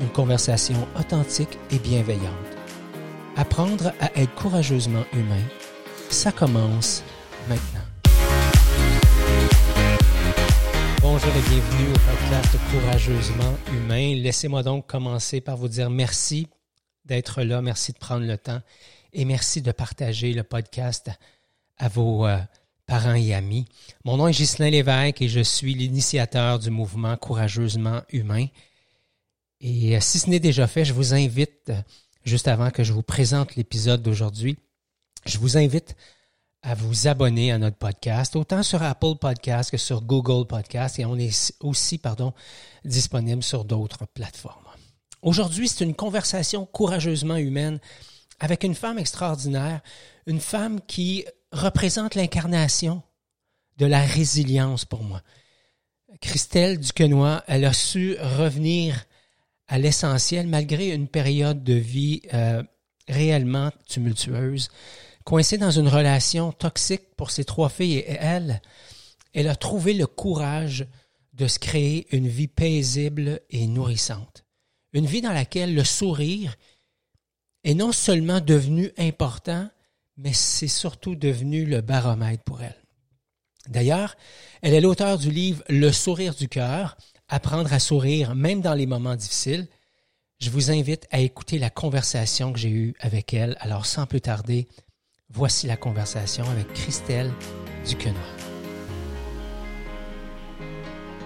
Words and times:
une 0.00 0.08
conversation 0.08 0.86
authentique 0.98 1.58
et 1.70 1.78
bienveillante. 1.78 2.32
Apprendre 3.36 3.92
à 4.00 4.10
être 4.18 4.34
courageusement 4.34 5.04
humain, 5.12 5.42
ça 6.10 6.32
commence 6.32 7.02
maintenant. 7.48 7.80
Bonjour 11.00 11.30
et 11.30 11.48
bienvenue 11.48 11.88
au 11.94 11.98
podcast 11.98 12.56
Courageusement 12.70 13.56
humain. 13.72 14.14
Laissez-moi 14.16 14.62
donc 14.62 14.86
commencer 14.86 15.40
par 15.40 15.56
vous 15.56 15.68
dire 15.68 15.90
merci 15.90 16.48
d'être 17.04 17.42
là, 17.42 17.62
merci 17.62 17.92
de 17.92 17.98
prendre 17.98 18.26
le 18.26 18.36
temps 18.36 18.60
et 19.12 19.24
merci 19.24 19.62
de 19.62 19.72
partager 19.72 20.32
le 20.32 20.42
podcast 20.42 21.10
à 21.78 21.88
vos 21.88 22.26
euh, 22.26 22.38
parents 22.86 23.14
et 23.14 23.34
amis. 23.34 23.66
Mon 24.04 24.16
nom 24.16 24.28
est 24.28 24.32
Ghislain 24.32 24.70
Lévesque 24.70 25.22
et 25.22 25.28
je 25.28 25.40
suis 25.40 25.74
l'initiateur 25.74 26.58
du 26.58 26.70
mouvement 26.70 27.16
Courageusement 27.16 28.02
humain. 28.10 28.46
Et 29.60 29.96
euh, 29.96 30.00
si 30.00 30.18
ce 30.18 30.28
n'est 30.30 30.40
déjà 30.40 30.66
fait, 30.66 30.84
je 30.84 30.92
vous 30.92 31.14
invite, 31.14 31.70
euh, 31.70 31.80
juste 32.24 32.48
avant 32.48 32.70
que 32.70 32.84
je 32.84 32.92
vous 32.92 33.02
présente 33.02 33.56
l'épisode 33.56 34.02
d'aujourd'hui, 34.02 34.58
je 35.24 35.38
vous 35.38 35.56
invite 35.56 35.96
à 36.62 36.74
vous 36.74 37.06
abonner 37.06 37.52
à 37.52 37.58
notre 37.58 37.76
podcast, 37.76 38.34
autant 38.34 38.62
sur 38.62 38.82
Apple 38.82 39.16
Podcast 39.20 39.70
que 39.70 39.76
sur 39.76 40.02
Google 40.02 40.46
Podcast, 40.46 40.98
et 40.98 41.04
on 41.04 41.16
est 41.16 41.54
aussi, 41.60 41.98
pardon, 41.98 42.32
disponible 42.84 43.42
sur 43.42 43.64
d'autres 43.64 44.06
plateformes. 44.06 44.64
Aujourd'hui, 45.22 45.68
c'est 45.68 45.84
une 45.84 45.94
conversation 45.94 46.66
courageusement 46.66 47.36
humaine 47.36 47.78
avec 48.40 48.64
une 48.64 48.74
femme 48.74 48.98
extraordinaire, 48.98 49.80
une 50.26 50.40
femme 50.40 50.80
qui 50.86 51.24
représente 51.52 52.14
l'incarnation 52.14 53.02
de 53.78 53.86
la 53.86 54.02
résilience 54.02 54.84
pour 54.84 55.02
moi. 55.02 55.22
Christelle 56.20 56.78
Duquesnoy, 56.78 57.42
elle 57.46 57.64
a 57.64 57.72
su 57.72 58.16
revenir 58.20 59.05
à 59.68 59.78
l'essentiel 59.78 60.46
malgré 60.46 60.88
une 60.88 61.08
période 61.08 61.64
de 61.64 61.74
vie 61.74 62.22
euh, 62.34 62.62
réellement 63.08 63.70
tumultueuse. 63.88 64.68
Coincée 65.24 65.58
dans 65.58 65.70
une 65.70 65.88
relation 65.88 66.52
toxique 66.52 67.14
pour 67.16 67.30
ses 67.30 67.44
trois 67.44 67.68
filles 67.68 67.98
et 67.98 68.16
elle, 68.20 68.62
elle 69.34 69.48
a 69.48 69.56
trouvé 69.56 69.92
le 69.92 70.06
courage 70.06 70.86
de 71.34 71.48
se 71.48 71.58
créer 71.58 72.06
une 72.16 72.28
vie 72.28 72.48
paisible 72.48 73.40
et 73.50 73.66
nourrissante. 73.66 74.44
Une 74.92 75.06
vie 75.06 75.20
dans 75.20 75.32
laquelle 75.32 75.74
le 75.74 75.84
sourire 75.84 76.56
est 77.64 77.74
non 77.74 77.92
seulement 77.92 78.40
devenu 78.40 78.92
important, 78.96 79.68
mais 80.16 80.32
c'est 80.32 80.68
surtout 80.68 81.16
devenu 81.16 81.66
le 81.66 81.80
baromètre 81.82 82.44
pour 82.44 82.62
elle. 82.62 82.80
D'ailleurs, 83.68 84.16
elle 84.62 84.74
est 84.74 84.80
l'auteur 84.80 85.18
du 85.18 85.30
livre 85.30 85.62
Le 85.68 85.90
sourire 85.92 86.34
du 86.34 86.48
cœur, 86.48 86.96
apprendre 87.28 87.72
à 87.72 87.78
sourire 87.78 88.34
même 88.34 88.60
dans 88.60 88.74
les 88.74 88.86
moments 88.86 89.16
difficiles. 89.16 89.66
Je 90.38 90.50
vous 90.50 90.70
invite 90.70 91.06
à 91.10 91.20
écouter 91.20 91.58
la 91.58 91.70
conversation 91.70 92.52
que 92.52 92.58
j'ai 92.58 92.70
eue 92.70 92.94
avec 93.00 93.32
elle. 93.34 93.56
Alors 93.60 93.86
sans 93.86 94.06
plus 94.06 94.20
tarder, 94.20 94.68
voici 95.30 95.66
la 95.66 95.76
conversation 95.76 96.44
avec 96.50 96.72
Christelle 96.74 97.32
Duquenois. 97.86 98.20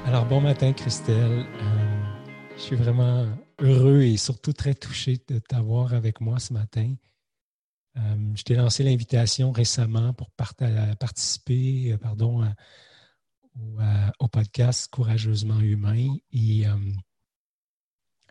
Alors 0.06 0.24
bon 0.26 0.40
matin 0.40 0.72
Christelle, 0.72 1.44
euh, 1.44 2.02
je 2.56 2.62
suis 2.62 2.76
vraiment 2.76 3.26
heureux 3.58 4.02
et 4.02 4.16
surtout 4.16 4.52
très 4.52 4.74
touché 4.74 5.18
de 5.28 5.38
t'avoir 5.38 5.92
avec 5.92 6.20
moi 6.20 6.38
ce 6.38 6.52
matin. 6.52 6.94
Euh, 7.96 8.00
je 8.34 8.42
t'ai 8.44 8.54
lancé 8.54 8.82
l'invitation 8.82 9.52
récemment 9.52 10.12
pour 10.14 10.30
participer 10.30 11.92
euh, 11.92 11.98
pardon, 11.98 12.44
au, 14.18 14.28
podcast 14.28 14.88
Courageusement 14.90 15.60
Humain. 15.60 16.16
Et 16.32 16.66
euh, 16.66 16.76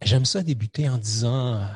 j'aime 0.02 0.26
ça 0.26 0.44
débuter 0.44 0.88
en 0.90 0.98
disant 0.98 1.68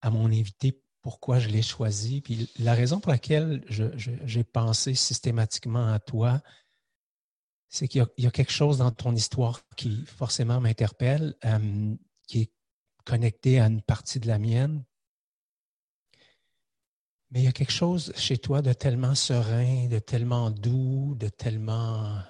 à 0.00 0.10
mon 0.10 0.26
invité 0.26 0.80
pourquoi 1.02 1.38
je 1.38 1.48
l'ai 1.48 1.62
choisi. 1.62 2.20
Puis 2.20 2.50
la 2.58 2.74
raison 2.74 3.00
pour 3.00 3.12
laquelle 3.12 3.64
j'ai 3.68 4.44
pensé 4.44 4.94
systématiquement 4.94 5.92
à 5.92 5.98
toi, 6.00 6.42
c'est 7.68 7.88
qu'il 7.88 8.06
y, 8.18 8.26
a 8.26 8.30
quelque 8.30 8.52
chose 8.52 8.78
dans 8.78 8.90
ton 8.90 9.14
histoire 9.14 9.60
qui 9.76 10.04
forcément 10.06 10.60
m'interpelle, 10.60 11.34
qui 12.26 12.42
est 12.42 12.52
connecté 13.04 13.60
à 13.60 13.66
une 13.66 13.82
partie 13.82 14.20
de 14.20 14.26
la 14.26 14.38
mienne. 14.38 14.84
Mais 17.30 17.40
il 17.40 17.44
y 17.44 17.48
a 17.48 17.52
quelque 17.52 17.72
chose 17.72 18.12
chez 18.16 18.38
toi 18.38 18.62
de 18.62 18.72
tellement 18.72 19.14
serein, 19.14 19.88
de 19.88 19.98
tellement 19.98 20.50
doux, 20.50 21.16
de 21.16 21.28
tellement 21.28 22.20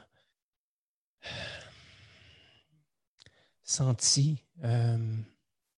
senti, 3.66 4.44
euh, 4.64 5.16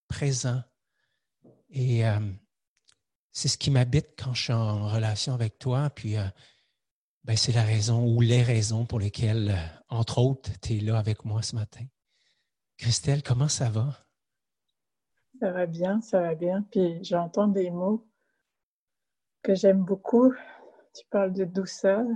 présent. 0.09 0.63
Et 1.71 2.07
euh, 2.07 2.21
c'est 3.33 3.49
ce 3.49 3.59
qui 3.59 3.71
m'habite 3.71 4.09
quand 4.17 4.35
je 4.35 4.45
suis 4.45 4.53
en 4.53 4.89
relation 4.89 5.35
avec 5.35 5.59
toi. 5.59 5.91
Puis, 5.91 6.17
euh, 6.17 6.25
ben, 7.25 7.37
c'est 7.37 7.53
la 7.53 7.63
raison 7.63 8.07
ou 8.07 8.21
les 8.21 8.43
raisons 8.43 8.87
pour 8.87 9.01
lesquelles, 9.01 9.57
entre 9.89 10.19
autres, 10.19 10.51
tu 10.61 10.77
es 10.77 10.81
là 10.81 10.99
avec 10.99 11.25
moi 11.25 11.43
ce 11.43 11.57
matin. 11.57 11.85
Christelle, 12.77 13.23
comment 13.23 13.49
ça 13.49 13.69
va? 13.69 14.07
Ça 15.41 15.51
va 15.51 15.67
bien, 15.67 16.01
ça 16.01 16.21
va 16.21 16.35
bien. 16.35 16.63
Puis 16.71 17.03
j'entends 17.03 17.49
des 17.49 17.71
mots 17.71 18.09
que 19.43 19.55
j'aime 19.55 19.85
beaucoup. 19.85 20.33
Tu 20.95 21.05
parles 21.11 21.33
de 21.33 21.45
douceur. 21.45 22.07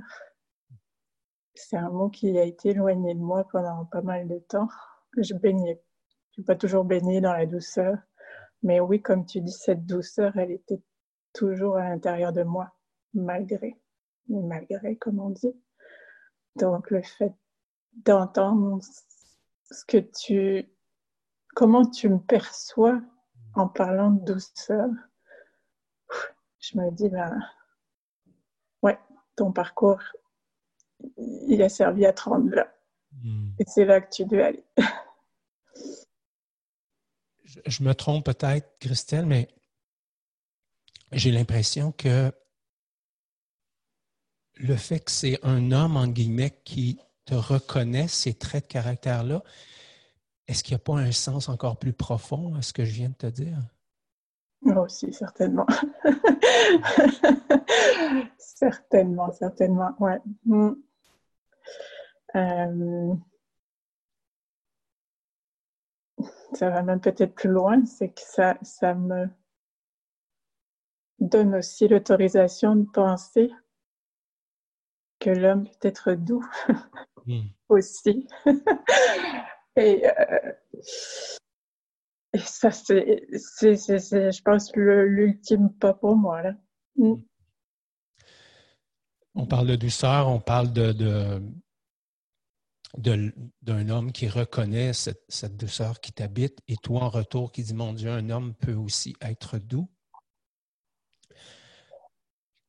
C'est 1.54 1.76
un 1.76 1.90
mot 1.90 2.08
qui 2.08 2.38
a 2.38 2.44
été 2.44 2.70
éloigné 2.70 3.14
de 3.14 3.20
moi 3.20 3.46
pendant 3.50 3.84
pas 3.84 4.02
mal 4.02 4.28
de 4.28 4.38
temps. 4.38 4.68
Je 5.16 5.34
baignais. 5.34 5.80
Je 6.32 6.40
n'ai 6.40 6.44
pas 6.44 6.56
toujours 6.56 6.84
baigné 6.84 7.20
dans 7.20 7.32
la 7.32 7.46
douceur. 7.46 7.96
Mais 8.62 8.80
oui, 8.80 9.02
comme 9.02 9.26
tu 9.26 9.40
dis, 9.40 9.52
cette 9.52 9.84
douceur, 9.86 10.36
elle 10.36 10.52
était 10.52 10.80
toujours 11.32 11.76
à 11.76 11.88
l'intérieur 11.88 12.32
de 12.32 12.42
moi, 12.42 12.72
malgré. 13.12 13.76
malgré, 14.28 14.96
comme 14.96 15.20
on 15.20 15.30
dit. 15.30 15.54
Donc, 16.56 16.90
le 16.90 17.02
fait 17.02 17.34
d'entendre 18.04 18.80
ce 19.70 19.84
que 19.84 19.98
tu, 19.98 20.70
comment 21.54 21.84
tu 21.84 22.08
me 22.08 22.18
perçois 22.18 23.00
en 23.54 23.68
parlant 23.68 24.10
de 24.10 24.32
douceur, 24.32 24.88
je 26.60 26.78
me 26.78 26.90
dis, 26.90 27.08
ben, 27.08 27.38
ouais, 28.82 28.98
ton 29.36 29.52
parcours, 29.52 30.02
il 31.16 31.62
a 31.62 31.68
servi 31.68 32.06
à 32.06 32.12
te 32.12 32.22
rendre 32.22 32.50
là. 32.50 32.68
Hmm. 33.22 33.50
Et 33.58 33.64
c'est 33.66 33.84
là 33.84 34.00
que 34.00 34.10
tu 34.10 34.24
dois 34.24 34.46
aller. 34.46 34.64
je, 37.66 37.82
me 37.82 37.94
trompe 37.94 38.24
peut-être, 38.24 38.78
Christelle, 38.80 39.26
mais 39.26 39.48
j'ai 41.12 41.30
l'impression 41.30 41.92
que 41.92 42.32
le 44.56 44.76
fait 44.76 45.00
que 45.00 45.10
c'est 45.10 45.38
un 45.44 45.72
homme, 45.72 45.96
en 45.96 46.06
guillemets, 46.06 46.58
qui 46.64 46.98
te 47.24 47.34
reconnaît 47.34 48.08
ces 48.08 48.34
traits 48.34 48.64
de 48.64 48.72
caractère-là, 48.72 49.42
est-ce 50.48 50.62
qu'il 50.62 50.74
n'y 50.74 50.80
a 50.80 50.84
pas 50.84 50.94
un 50.94 51.12
sens 51.12 51.48
encore 51.48 51.78
plus 51.78 51.92
profond 51.92 52.54
à 52.56 52.62
ce 52.62 52.72
que 52.72 52.84
je 52.84 52.92
viens 52.92 53.08
de 53.08 53.14
te 53.14 53.26
dire? 53.26 53.58
Moi 54.62 54.82
aussi, 54.82 55.12
certainement. 55.12 55.66
certainement, 58.38 59.32
certainement, 59.32 59.90
ouais. 59.98 60.18
Euh, 62.34 63.14
ça 66.54 66.70
va 66.70 66.82
même 66.82 67.00
peut-être 67.00 67.34
plus 67.34 67.50
loin, 67.50 67.84
c'est 67.84 68.10
que 68.10 68.20
ça, 68.20 68.58
ça 68.62 68.94
me 68.94 69.28
donne 71.18 71.54
aussi 71.54 71.88
l'autorisation 71.88 72.76
de 72.76 72.88
penser 72.90 73.50
que 75.18 75.30
l'homme 75.30 75.68
peut 75.80 75.88
être 75.88 76.12
doux 76.14 76.44
mm. 77.26 77.42
aussi. 77.68 78.26
Et 79.76 80.06
euh, 80.06 80.52
et 82.34 82.38
ça, 82.38 82.70
c'est, 82.70 83.26
je 83.30 84.42
pense, 84.42 84.72
l'ultime 84.74 85.70
pas 85.74 85.92
pour 85.92 86.16
moi. 86.16 86.42
Là. 86.42 86.54
Mm. 86.96 87.14
On 89.34 89.46
parle 89.46 89.66
de 89.66 89.76
douceur, 89.76 90.28
on 90.28 90.40
parle 90.40 90.72
de, 90.72 91.42
d'un 92.96 93.88
homme 93.88 94.12
qui 94.12 94.28
reconnaît 94.28 94.92
cette, 94.92 95.24
cette 95.28 95.56
douceur 95.56 96.00
qui 96.00 96.12
t'habite 96.12 96.58
et 96.68 96.76
toi 96.76 97.04
en 97.04 97.08
retour 97.08 97.50
qui 97.52 97.62
dis, 97.62 97.74
mon 97.74 97.92
Dieu, 97.92 98.10
un 98.10 98.28
homme 98.30 98.54
peut 98.54 98.74
aussi 98.74 99.14
être 99.20 99.58
doux. 99.58 99.88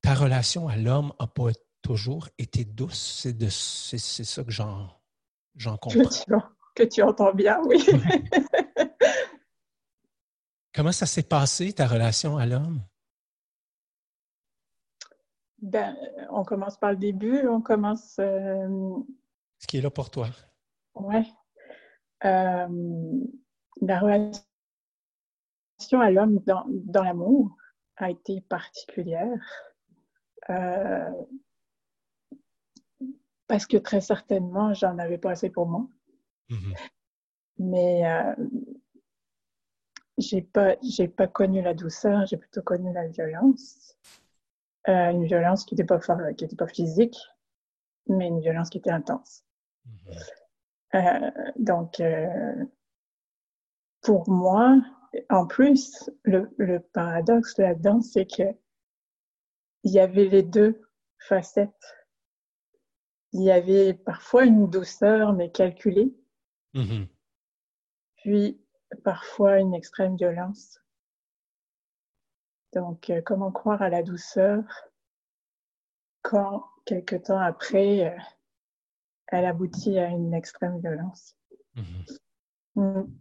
Ta 0.01 0.13
relation 0.13 0.67
à 0.67 0.77
l'homme 0.77 1.13
n'a 1.19 1.27
pas 1.27 1.51
toujours 1.81 2.29
été 2.37 2.65
douce. 2.65 3.27
C'est 3.37 3.99
ça 4.23 4.43
que 4.43 4.51
j'en 4.51 5.77
comprends. 5.77 6.09
Que 6.75 6.83
tu, 6.83 7.03
entends 7.03 7.33
bien, 7.33 7.61
oui. 7.65 7.85
Comment 10.73 10.91
ça 10.91 11.05
s'est 11.05 11.21
passé, 11.21 11.71
ta 11.71 11.85
relation 11.85 12.37
à 12.37 12.47
l'homme? 12.47 12.81
Ben, 15.61 15.95
on 16.31 16.43
commence 16.43 16.77
par 16.77 16.91
le 16.91 16.97
début, 16.97 17.47
on 17.47 17.61
commence. 17.61 18.15
Euh, 18.19 18.67
Ce 19.63 19.67
qui 19.67 19.77
est 19.77 19.81
là 19.81 19.89
pour 19.89 20.09
toi. 20.11 20.27
Oui. 20.95 21.23
Euh, 22.25 22.67
la 23.81 23.97
relation 23.97 24.43
à 26.01 26.11
l'homme 26.11 26.39
dans, 26.39 26.65
dans 26.67 27.01
l'amour 27.01 27.55
a 27.95 28.09
été 28.09 28.41
particulière. 28.41 29.39
Euh, 30.49 31.09
parce 33.47 33.65
que 33.65 33.77
très 33.77 34.01
certainement, 34.01 34.73
j'en 34.73 34.97
avais 34.97 35.17
pas 35.17 35.31
assez 35.31 35.49
pour 35.49 35.65
moi. 35.65 35.87
Mm-hmm. 36.49 36.89
Mais 37.59 38.05
euh, 38.05 38.35
j'ai 40.17 40.41
pas, 40.41 40.75
j'ai 40.83 41.07
pas 41.07 41.27
connu 41.27 41.61
la 41.61 41.73
douceur, 41.73 42.25
j'ai 42.25 42.35
plutôt 42.35 42.63
connu 42.63 42.91
la 42.91 43.07
violence. 43.07 43.95
Euh, 44.89 45.11
une 45.11 45.25
violence 45.25 45.63
qui 45.63 45.75
n'était 45.75 45.85
pas, 45.85 45.99
qui 46.33 46.43
était 46.43 46.57
pas 46.57 46.67
physique, 46.67 47.17
mais 48.09 48.27
une 48.27 48.41
violence 48.41 48.69
qui 48.69 48.79
était 48.79 48.91
intense. 48.91 49.45
Mm-hmm. 49.87 50.33
Euh, 50.95 51.51
donc, 51.57 51.99
euh, 51.99 52.65
pour 54.01 54.29
moi, 54.29 54.81
en 55.29 55.47
plus, 55.47 56.09
le, 56.23 56.53
le 56.57 56.79
paradoxe 56.79 57.57
là-dedans, 57.57 58.01
c'est 58.01 58.25
que 58.25 58.43
il 59.83 59.91
y 59.91 59.99
avait 59.99 60.25
les 60.25 60.43
deux 60.43 60.81
facettes. 61.19 61.97
Il 63.33 63.41
y 63.41 63.51
avait 63.51 63.93
parfois 63.93 64.45
une 64.45 64.69
douceur, 64.69 65.33
mais 65.33 65.51
calculée. 65.51 66.15
Mm-hmm. 66.73 67.07
Puis, 68.17 68.61
parfois, 69.03 69.59
une 69.59 69.73
extrême 69.73 70.15
violence. 70.15 70.79
Donc, 72.73 73.09
euh, 73.09 73.21
comment 73.21 73.51
croire 73.51 73.81
à 73.81 73.89
la 73.89 74.03
douceur 74.03 74.63
quand, 76.21 76.65
quelque 76.85 77.15
temps 77.15 77.39
après, 77.39 78.15
elle 79.27 79.45
aboutit 79.45 79.97
à 79.97 80.07
une 80.07 80.33
extrême 80.33 80.79
violence? 80.79 81.35
Mm-hmm. 81.75 82.19
Mm. 82.75 83.13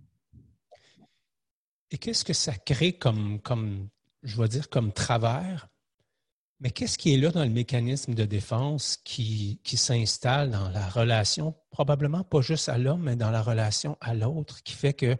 Et 1.90 1.98
qu'est-ce 1.98 2.24
que 2.24 2.32
ça 2.32 2.54
crée 2.54 2.94
comme, 2.94 3.40
comme, 3.40 3.88
je 4.22 4.40
vais 4.40 4.48
dire, 4.48 4.70
comme 4.70 4.92
travers? 4.92 5.68
Mais 6.60 6.70
qu'est-ce 6.70 6.96
qui 6.96 7.12
est 7.12 7.16
là 7.16 7.30
dans 7.30 7.42
le 7.42 7.50
mécanisme 7.50 8.14
de 8.14 8.24
défense 8.24 8.96
qui, 9.04 9.60
qui 9.64 9.76
s'installe 9.76 10.50
dans 10.50 10.68
la 10.68 10.88
relation, 10.88 11.54
probablement 11.70 12.22
pas 12.22 12.40
juste 12.40 12.68
à 12.68 12.78
l'homme, 12.78 13.02
mais 13.02 13.16
dans 13.16 13.30
la 13.30 13.42
relation 13.42 13.98
à 14.00 14.14
l'autre, 14.14 14.62
qui 14.62 14.74
fait 14.74 14.94
que 14.94 15.16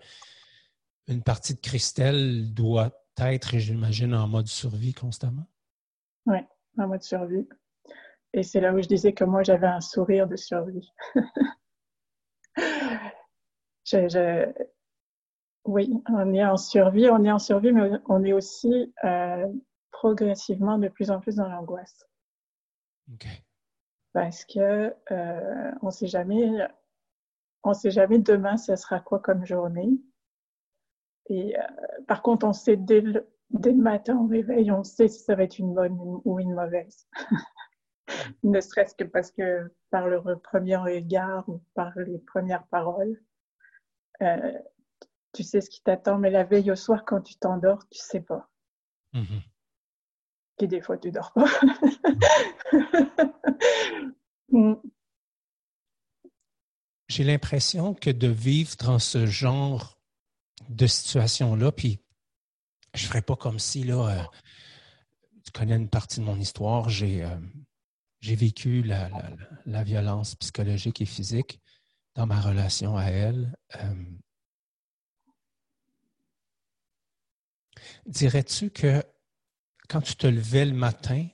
une 1.08 1.22
partie 1.22 1.54
de 1.54 1.60
Christelle 1.60 2.54
doit 2.54 2.92
être, 3.18 3.58
j'imagine, 3.58 4.14
en 4.14 4.28
mode 4.28 4.46
survie 4.46 4.94
constamment? 4.94 5.46
Oui, 6.26 6.38
en 6.78 6.86
mode 6.88 7.02
survie. 7.02 7.48
Et 8.34 8.42
c'est 8.42 8.60
là 8.60 8.72
où 8.72 8.80
je 8.80 8.88
disais 8.88 9.12
que 9.12 9.24
moi, 9.24 9.42
j'avais 9.42 9.66
un 9.66 9.80
sourire 9.80 10.26
de 10.26 10.36
survie. 10.36 10.90
Oui, 15.64 15.92
on 16.08 16.34
est 16.34 16.44
en 16.44 16.56
survie, 16.56 17.08
on 17.08 17.24
est 17.24 17.30
en 17.30 17.38
survie, 17.38 17.72
mais 17.72 17.90
on 18.06 18.24
est 18.24 18.32
aussi 18.32 18.92
euh, 19.04 19.46
progressivement 19.92 20.78
de 20.78 20.88
plus 20.88 21.10
en 21.10 21.20
plus 21.20 21.36
dans 21.36 21.48
l'angoisse. 21.48 22.04
Parce 24.12 24.44
que 24.44 24.94
euh, 25.10 25.70
on 25.80 25.90
sait 25.90 26.08
jamais, 26.08 26.50
on 27.62 27.74
sait 27.74 27.92
jamais 27.92 28.18
demain 28.18 28.56
ce 28.56 28.74
sera 28.74 28.98
quoi 29.00 29.20
comme 29.20 29.46
journée. 29.46 29.90
Et 31.26 31.56
euh, 31.56 31.62
par 32.08 32.22
contre, 32.22 32.44
on 32.44 32.52
sait 32.52 32.76
dès 32.76 33.00
le, 33.00 33.30
dès 33.50 33.70
le 33.70 33.82
matin 33.82 34.18
au 34.18 34.26
réveil, 34.26 34.72
on 34.72 34.82
sait 34.82 35.08
si 35.08 35.20
ça 35.20 35.36
va 35.36 35.44
être 35.44 35.58
une 35.58 35.74
bonne 35.74 35.96
ou 36.24 36.40
une 36.40 36.54
mauvaise. 36.54 37.06
ne 38.42 38.60
serait-ce 38.60 38.94
que 38.94 39.04
parce 39.04 39.30
que 39.30 39.72
par 39.90 40.08
le 40.08 40.38
premier 40.38 40.76
regard 40.76 41.48
ou 41.48 41.62
par 41.74 41.92
les 41.98 42.18
premières 42.18 42.66
paroles, 42.68 43.20
euh, 44.22 44.58
tu 45.32 45.42
sais 45.42 45.60
ce 45.60 45.70
qui 45.70 45.82
t'attend, 45.82 46.18
mais 46.18 46.30
la 46.30 46.44
veille 46.44 46.70
au 46.70 46.76
soir, 46.76 47.04
quand 47.04 47.20
tu 47.22 47.36
t'endors, 47.36 47.88
tu 47.88 47.98
sais 47.98 48.20
pas. 48.20 48.48
Mm-hmm 49.14 49.42
des 50.66 50.80
fois 50.80 50.98
tu 50.98 51.10
dors 51.10 51.32
pas. 51.32 51.46
Mm. 54.54 54.74
J'ai 57.08 57.24
l'impression 57.24 57.94
que 57.94 58.10
de 58.10 58.28
vivre 58.28 58.76
dans 58.80 58.98
ce 58.98 59.24
genre 59.24 59.98
de 60.68 60.86
situation-là, 60.86 61.72
puis 61.72 62.02
je 62.92 63.06
ferais 63.06 63.22
pas 63.22 63.34
comme 63.34 63.58
si, 63.58 63.82
là, 63.82 64.08
euh, 64.10 64.22
tu 65.42 65.52
connais 65.52 65.76
une 65.76 65.88
partie 65.88 66.20
de 66.20 66.26
mon 66.26 66.38
histoire, 66.38 66.90
j'ai 66.90 67.24
euh, 67.24 67.34
vécu 68.22 68.82
la, 68.82 69.10
la, 69.66 69.82
violence 69.82 70.34
psychologique 70.36 71.00
et 71.00 71.06
physique 71.06 71.60
dans 72.14 72.26
ma 72.26 72.40
relation 72.40 72.96
à 72.96 73.06
elle. 73.06 73.54
Euh, 73.76 73.94
dirais-tu 78.06 78.70
que 78.70 79.02
quand 79.88 80.00
tu 80.00 80.14
te 80.16 80.26
levais 80.26 80.64
le 80.64 80.74
matin, 80.74 81.26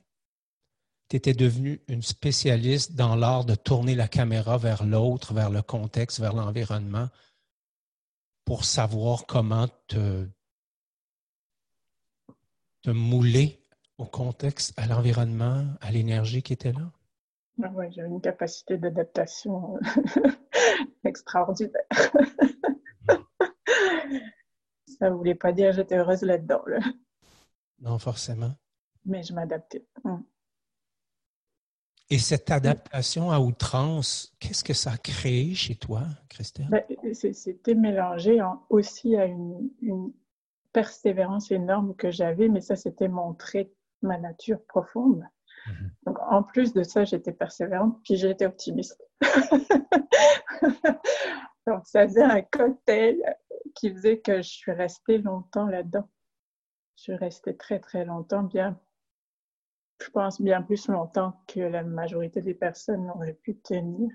tu 1.09 1.15
étais 1.15 1.33
devenu 1.33 1.81
une 1.87 2.01
spécialiste 2.01 2.93
dans 2.93 3.15
l'art 3.15 3.45
de 3.45 3.55
tourner 3.55 3.95
la 3.95 4.07
caméra 4.07 4.57
vers 4.57 4.83
l'autre, 4.83 5.33
vers 5.33 5.49
le 5.49 5.61
contexte, 5.61 6.19
vers 6.19 6.33
l'environnement, 6.33 7.09
pour 8.45 8.65
savoir 8.65 9.25
comment 9.27 9.67
te, 9.87 10.27
te 12.81 12.89
mouler 12.89 13.63
au 13.99 14.05
contexte, 14.05 14.73
à 14.79 14.87
l'environnement, 14.87 15.65
à 15.81 15.91
l'énergie 15.91 16.41
qui 16.41 16.53
était 16.53 16.71
là? 16.71 16.91
Ah 17.61 17.69
oui, 17.75 17.91
j'ai 17.91 18.01
une 18.01 18.21
capacité 18.21 18.77
d'adaptation 18.77 19.77
extraordinaire. 21.03 21.83
Ça 24.87 25.09
ne 25.09 25.15
voulait 25.15 25.35
pas 25.35 25.51
dire 25.51 25.69
que 25.69 25.75
j'étais 25.75 25.97
heureuse 25.97 26.21
là-dedans. 26.21 26.63
Là. 26.65 26.79
Non, 27.79 27.99
forcément. 27.99 28.53
Mais 29.05 29.21
je 29.23 29.33
m'adaptais. 29.33 29.85
Hum. 30.05 30.23
Et 32.09 32.17
cette 32.17 32.49
adaptation 32.49 33.29
à 33.31 33.39
outrance, 33.39 34.33
qu'est-ce 34.39 34.63
que 34.63 34.73
ça 34.73 34.93
a 34.93 34.97
créé 34.97 35.53
chez 35.53 35.75
toi, 35.75 36.03
Christelle? 36.27 36.67
Ben, 36.69 36.83
c'était 37.13 37.75
mélangé 37.75 38.39
aussi 38.69 39.15
à 39.15 39.25
une, 39.25 39.69
persévérance 40.71 41.51
énorme 41.51 41.95
que 41.95 42.11
j'avais, 42.11 42.47
mais 42.47 42.61
ça, 42.61 42.75
c'était 42.75 43.07
montré 43.07 43.73
ma 44.01 44.17
nature 44.17 44.63
profonde. 44.67 45.23
Mhm. 45.67 45.91
Donc, 46.05 46.17
en 46.29 46.43
plus 46.43 46.73
de 46.73 46.83
ça, 46.83 47.03
j'étais 47.03 47.33
persévérante, 47.33 47.99
puis 48.03 48.15
j'étais 48.15 48.45
optimiste. 48.45 49.03
Donc, 51.67 51.85
ça 51.85 52.07
faisait 52.07 52.23
un 52.23 52.41
cocktail 52.41 53.17
qui 53.75 53.91
faisait 53.91 54.19
que 54.19 54.37
je 54.37 54.49
suis 54.49 54.71
restée 54.71 55.19
longtemps 55.19 55.67
là-dedans 55.67 56.07
je 56.99 57.03
suis 57.03 57.15
restée 57.15 57.55
très, 57.55 57.79
très 57.79 58.03
longtemps, 58.03 58.43
bien, 58.43 58.77
je 60.01 60.09
pense 60.09 60.41
bien 60.41 60.61
plus 60.61 60.89
longtemps 60.89 61.41
que 61.47 61.61
la 61.61 61.81
majorité 61.81 62.41
des 62.41 62.53
personnes 62.53 63.05
n'auraient 63.05 63.39
pu 63.41 63.57
tenir. 63.57 64.09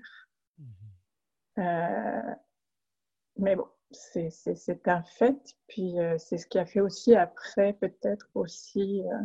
Mm-hmm. 0.59 1.61
Euh, 1.61 2.35
mais 3.37 3.55
bon, 3.55 3.67
c'est 3.89 4.87
un 4.87 5.01
fait. 5.01 5.55
Puis 5.67 5.99
euh, 5.99 6.15
c'est 6.19 6.37
ce 6.37 6.45
qui 6.45 6.59
a 6.59 6.65
fait 6.67 6.79
aussi 6.79 7.15
après, 7.15 7.73
peut-être 7.73 8.29
aussi, 8.35 9.01
euh, 9.01 9.17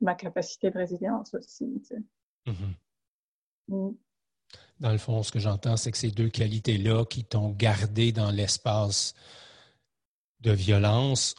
ma 0.00 0.14
capacité 0.14 0.70
de 0.70 0.78
résilience 0.78 1.34
aussi. 1.34 1.82
Mm-hmm. 2.46 2.74
Mm. 3.68 3.90
Dans 4.80 4.92
le 4.92 4.98
fond, 4.98 5.22
ce 5.22 5.30
que 5.30 5.38
j'entends, 5.38 5.76
c'est 5.76 5.92
que 5.92 5.98
ces 5.98 6.10
deux 6.10 6.30
qualités-là 6.30 7.04
qui 7.04 7.24
t'ont 7.24 7.50
gardé 7.50 8.12
dans 8.12 8.30
l'espace 8.30 9.14
de 10.40 10.52
violence 10.52 11.34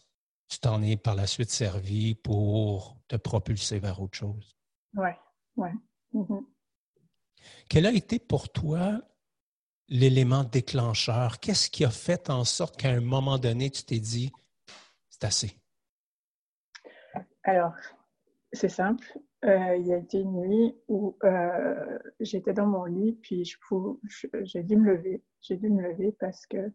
tu 0.52 0.60
t'en 0.60 0.82
es 0.82 0.98
par 0.98 1.16
la 1.16 1.28
suite 1.28 1.50
servi 1.50 2.14
pour 2.14 2.98
te 3.08 3.16
propulser 3.16 3.80
vers 3.80 4.02
autre 4.02 4.18
chose. 4.18 4.58
Oui, 4.94 5.12
oui. 5.56 5.70
Mm-hmm. 6.14 6.46
Quel 7.70 7.86
a 7.86 7.92
été 7.94 8.20
pour 8.20 8.52
toi 8.52 9.02
l'élément 9.88 10.44
déclencheur? 10.44 11.40
Qu'est-ce 11.40 11.70
qui 11.70 11.86
a 11.86 11.90
fait 11.90 12.30
en 12.30 12.44
sorte 12.44 12.76
qu'à 12.76 12.90
un 12.90 13.00
moment 13.00 13.38
donné, 13.38 13.72
tu 13.72 13.84
t'es 13.84 14.02
dit, 14.02 14.34
c'est 15.10 15.24
assez? 15.24 15.58
Alors, 17.44 17.72
c'est 18.54 18.70
simple. 18.70 19.06
euh, 19.46 19.76
il 19.78 19.88
y 19.88 19.94
a 19.94 19.98
été 19.98 20.20
une 20.20 20.42
nuit 20.42 20.76
où 20.88 21.18
euh, 21.24 22.00
j'étais 22.20 22.54
dans 22.54 22.68
mon 22.68 22.86
lit, 22.86 23.14
puis 23.22 23.50
j'ai 24.44 24.64
dû 24.64 24.78
me 24.78 24.94
lever. 24.94 25.24
J'ai 25.42 25.58
dû 25.58 25.70
me 25.70 25.82
lever 25.82 26.12
parce 26.20 26.46
que 26.46 26.72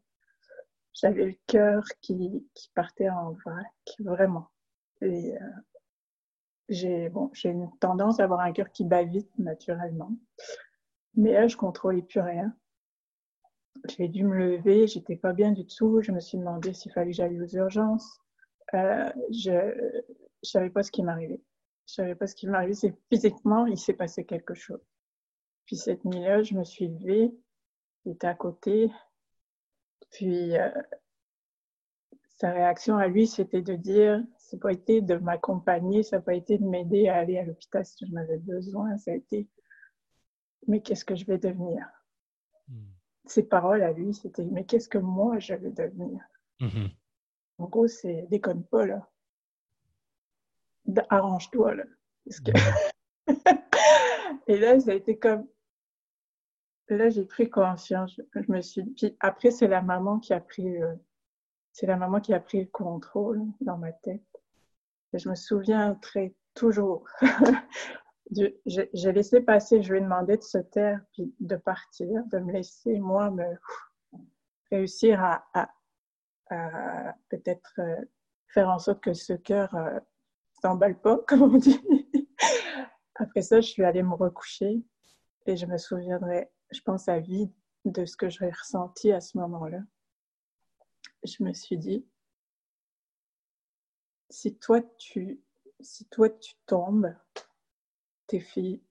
j'avais 0.94 1.26
le 1.26 1.34
cœur 1.46 1.84
qui, 2.00 2.44
qui, 2.54 2.70
partait 2.74 3.10
en 3.10 3.32
vrac, 3.32 3.66
vraiment. 3.98 4.48
Et 5.02 5.36
euh, 5.36 5.40
j'ai 6.68 7.08
bon, 7.10 7.30
une 7.44 7.70
tendance 7.78 8.18
à 8.20 8.24
avoir 8.24 8.40
un 8.40 8.52
cœur 8.52 8.70
qui 8.70 8.84
bat 8.84 9.04
vite 9.04 9.30
naturellement. 9.38 10.12
Mais 11.14 11.32
là, 11.32 11.46
je 11.46 11.56
contrôlais 11.56 12.02
plus 12.02 12.20
rien. 12.20 12.54
J'ai 13.88 14.08
dû 14.08 14.24
me 14.24 14.34
lever, 14.34 14.86
j'étais 14.86 15.16
pas 15.16 15.32
bien 15.32 15.52
du 15.52 15.66
tout. 15.66 16.00
Je 16.00 16.12
me 16.12 16.20
suis 16.20 16.38
demandé 16.38 16.72
s'il 16.72 16.92
fallait 16.92 17.10
que 17.10 17.16
j'aille 17.16 17.40
aux 17.40 17.46
urgences. 17.46 18.20
Euh, 18.74 19.10
je 19.30 19.52
ne 19.52 20.02
savais 20.42 20.70
pas 20.70 20.82
ce 20.82 20.90
qui 20.90 21.02
m'arrivait. 21.02 21.40
Je 21.86 21.94
savais 21.94 22.14
pas 22.14 22.26
ce 22.26 22.34
qui 22.34 22.46
m'arrivait. 22.46 22.74
C'est 22.74 22.94
physiquement, 23.08 23.66
il 23.66 23.78
s'est 23.78 23.94
passé 23.94 24.24
quelque 24.24 24.54
chose. 24.54 24.80
Puis 25.66 25.76
cette 25.76 26.04
nuit-là, 26.04 26.42
je 26.42 26.54
me 26.54 26.64
suis 26.64 26.88
levée, 26.88 27.34
il 28.04 28.12
était 28.12 28.26
à 28.26 28.34
côté. 28.34 28.90
Puis 30.10 30.56
euh, 30.56 30.70
sa 32.36 32.52
réaction 32.52 32.96
à 32.96 33.08
lui, 33.08 33.26
c'était 33.26 33.62
de 33.62 33.74
dire, 33.74 34.22
ça 34.36 34.56
n'a 34.56 34.60
pas 34.60 34.72
été 34.72 35.00
de 35.00 35.16
m'accompagner, 35.16 36.02
ça 36.02 36.16
n'a 36.16 36.22
pas 36.22 36.34
été 36.34 36.58
de 36.58 36.64
m'aider 36.64 37.08
à 37.08 37.16
aller 37.16 37.38
à 37.38 37.44
l'hôpital 37.44 37.84
si 37.84 38.06
j'en 38.06 38.16
avais 38.16 38.38
besoin, 38.38 38.96
ça 38.98 39.12
a 39.12 39.14
été, 39.14 39.48
mais 40.66 40.80
qu'est-ce 40.80 41.04
que 41.04 41.16
je 41.16 41.24
vais 41.24 41.38
devenir? 41.38 41.86
Hmm. 42.68 42.84
Ses 43.24 43.44
paroles 43.44 43.82
à 43.82 43.92
lui, 43.92 44.14
c'était, 44.14 44.44
mais 44.44 44.64
qu'est-ce 44.64 44.88
que 44.88 44.98
moi 44.98 45.38
je 45.38 45.54
vais 45.54 45.70
devenir? 45.70 46.20
Mm-hmm. 46.60 46.90
En 47.58 47.66
gros, 47.66 47.88
c'est 47.88 48.26
déconne 48.30 48.64
pas, 48.64 48.86
là. 48.86 49.08
Arrange-toi, 51.08 51.74
là. 51.74 51.84
Que... 52.44 52.52
Et 54.46 54.58
là, 54.58 54.78
ça 54.80 54.92
a 54.92 54.94
été 54.94 55.18
comme. 55.18 55.46
Là, 56.88 57.08
j'ai 57.08 57.24
pris 57.24 57.50
conscience. 57.50 58.20
Je 58.34 58.52
me 58.52 58.60
suis. 58.60 58.84
Puis 58.84 59.16
après, 59.20 59.50
c'est 59.50 59.68
la 59.68 59.82
maman 59.82 60.18
qui 60.18 60.32
a 60.32 60.40
pris. 60.40 60.76
C'est 61.72 61.86
la 61.86 61.96
maman 61.96 62.20
qui 62.20 62.32
a 62.32 62.40
pris 62.40 62.60
le 62.60 62.70
contrôle 62.70 63.42
dans 63.60 63.76
ma 63.76 63.92
tête. 63.92 64.22
Et 65.12 65.18
je 65.18 65.28
me 65.28 65.34
souviens 65.34 65.94
très 65.94 66.34
toujours. 66.54 67.04
j'ai 68.30 69.12
laissé 69.12 69.40
passer, 69.40 69.82
je 69.82 69.92
lui 69.92 69.98
ai 69.98 70.02
demandé 70.02 70.36
de 70.36 70.42
se 70.42 70.58
taire 70.58 71.00
puis 71.12 71.32
de 71.38 71.56
partir, 71.56 72.24
de 72.26 72.38
me 72.38 72.52
laisser, 72.52 72.98
moi, 72.98 73.30
me 73.30 73.44
réussir 74.70 75.22
à, 75.22 75.72
peut-être 77.28 77.74
euh, 77.78 78.04
faire 78.48 78.68
en 78.68 78.78
sorte 78.78 79.02
que 79.02 79.14
ce 79.14 79.32
cœur 79.32 79.74
euh, 79.74 79.98
s'emballe 80.66 81.00
pas, 81.00 81.18
comme 81.26 81.42
on 81.42 81.58
dit. 81.58 81.80
Après 83.14 83.42
ça, 83.42 83.60
je 83.60 83.68
suis 83.68 83.84
allée 83.84 84.02
me 84.02 84.14
recoucher 84.14 84.82
et 85.46 85.56
je 85.56 85.66
me 85.66 85.78
souviendrai, 85.78 86.50
je 86.70 86.80
pense 86.80 87.08
à 87.08 87.20
vie, 87.20 87.50
de 87.84 88.04
ce 88.04 88.16
que 88.16 88.28
j'ai 88.28 88.50
ressenti 88.50 89.12
à 89.12 89.20
ce 89.20 89.38
moment-là. 89.38 89.78
Je 91.22 91.42
me 91.44 91.52
suis 91.52 91.78
dit, 91.78 92.04
si 94.28 94.56
toi 94.58 94.82
tu, 94.98 95.40
si 95.80 96.04
toi 96.06 96.28
tu 96.28 96.54
tombes, 96.66 97.14
tes 98.26 98.40
filles, 98.40 98.82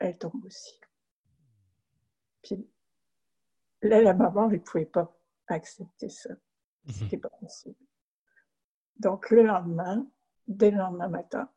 elles 0.00 0.18
tombent 0.18 0.44
aussi. 0.44 0.80
Puis 2.42 2.68
là, 3.82 4.02
la 4.02 4.14
maman, 4.14 4.50
elle 4.50 4.58
ne 4.58 4.64
pouvait 4.64 4.84
pas 4.84 5.16
accepter 5.46 6.08
ça. 6.08 6.30
Mhm. 6.86 6.92
C'était 6.92 7.18
pas 7.18 7.30
possible. 7.30 7.76
Donc 8.96 9.30
le 9.30 9.44
lendemain, 9.44 10.08
dès 10.46 10.70
le 10.70 10.78
lendemain 10.78 11.08
matin, 11.08 11.48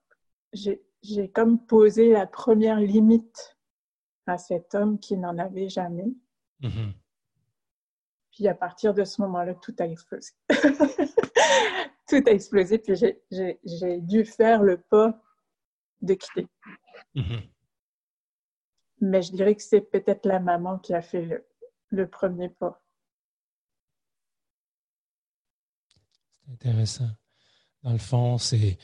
j'ai 0.54 1.32
comme 1.34 1.66
posé 1.66 2.12
la 2.12 2.28
première 2.28 2.80
limite 2.80 3.58
à 4.26 4.38
cet 4.38 4.76
homme 4.76 5.00
qui 5.00 5.18
n'en 5.18 5.38
avait 5.38 5.70
jamais. 5.70 6.14
Mhm. 6.60 6.94
Puis 8.32 8.48
à 8.48 8.54
partir 8.54 8.94
de 8.94 9.04
ce 9.04 9.22
moment-là, 9.22 9.56
tout 9.56 9.76
a 9.80 9.88
explosé. 9.88 10.32
tout 12.08 12.24
a 12.26 12.32
explosé, 12.32 12.78
puis 12.78 12.96
j'ai 12.96 14.02
dû 14.02 14.26
faire 14.26 14.62
le 14.64 14.78
pas 14.78 15.20
de 16.02 16.14
quitter. 16.14 16.48
Mhm. 17.16 17.42
Mais 19.00 19.22
je 19.22 19.32
dirais 19.32 19.56
que 19.56 19.62
c'est 19.62 19.82
peut-être 19.82 20.26
la 20.26 20.40
maman 20.40 20.80
qui 20.80 20.94
a 20.94 21.02
fait 21.02 21.22
le, 21.22 21.48
le 21.90 22.10
premier 22.10 22.50
pas. 22.50 22.82
C'est 26.48 26.52
intéressant. 26.52 27.10
Dans 27.88 27.94
le 27.94 28.00
fond, 28.00 28.38
c'est 28.38 28.78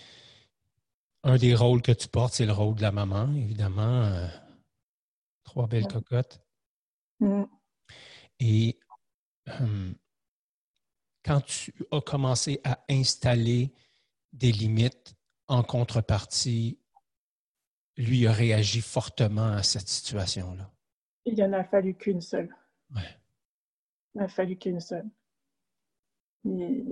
un 1.23 1.35
des 1.35 1.53
rôles 1.55 1.81
que 1.81 1.91
tu 1.91 2.07
portes, 2.07 2.35
c'est 2.35 2.45
le 2.45 2.53
rôle 2.53 2.75
de 2.75 2.81
la 2.83 2.93
maman, 2.93 3.35
évidemment. 3.35 4.05
Euh, 4.05 4.29
trois 5.43 5.67
belles 5.67 5.89
cocottes. 5.89 6.41
Mm. 7.19 7.43
Et 8.39 8.79
euh, 9.49 9.91
quand 11.25 11.41
tu 11.41 11.73
as 11.91 11.99
commencé 11.99 12.61
à 12.63 12.81
installer 12.89 13.73
des 14.31 14.53
limites 14.53 15.15
en 15.49 15.63
contrepartie, 15.63 16.79
lui 17.97 18.25
a 18.25 18.31
réagi 18.31 18.79
fortement 18.79 19.51
à 19.51 19.63
cette 19.63 19.89
situation-là. 19.89 20.71
Il 21.25 21.33
n'y 21.33 21.43
en 21.43 21.51
a 21.51 21.65
fallu 21.65 21.93
qu'une 21.93 22.21
seule. 22.21 22.55
Ouais. 22.95 23.19
Il 24.15 24.21
n'a 24.21 24.29
fallu 24.29 24.55
qu'une 24.55 24.79
seule 24.79 25.09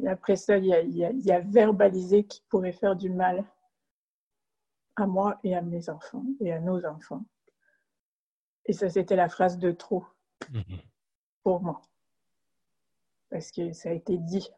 après 0.08 0.38
ça, 0.38 0.58
il 0.58 0.65
y, 0.65 0.74
a, 0.74 0.81
il, 0.81 1.31
a, 1.31 1.39
verbalisé 1.41 2.24
qu'il 2.24 2.43
pourrait 2.46 2.72
faire 2.72 2.96
du 2.96 3.10
mal 3.10 3.43
à 4.96 5.05
moi 5.05 5.39
et 5.43 5.55
à 5.55 5.62
mes 5.62 5.89
enfants 5.89 6.24
et 6.39 6.53
à 6.53 6.60
nos 6.60 6.86
enfants. 6.86 7.25
Et 8.65 8.74
ça, 8.74 8.89
c'était 8.89 9.15
la 9.15 9.27
phrase 9.27 9.58
de 9.58 9.72
trop 9.72 10.05
mm-hmm. 10.51 10.81
pour 11.43 11.62
moi. 11.62 11.81
Parce 13.29 13.51
que 13.51 13.74
ça 13.74 13.89
a 13.89 13.93
été 13.93 14.17
dit, 14.17 14.50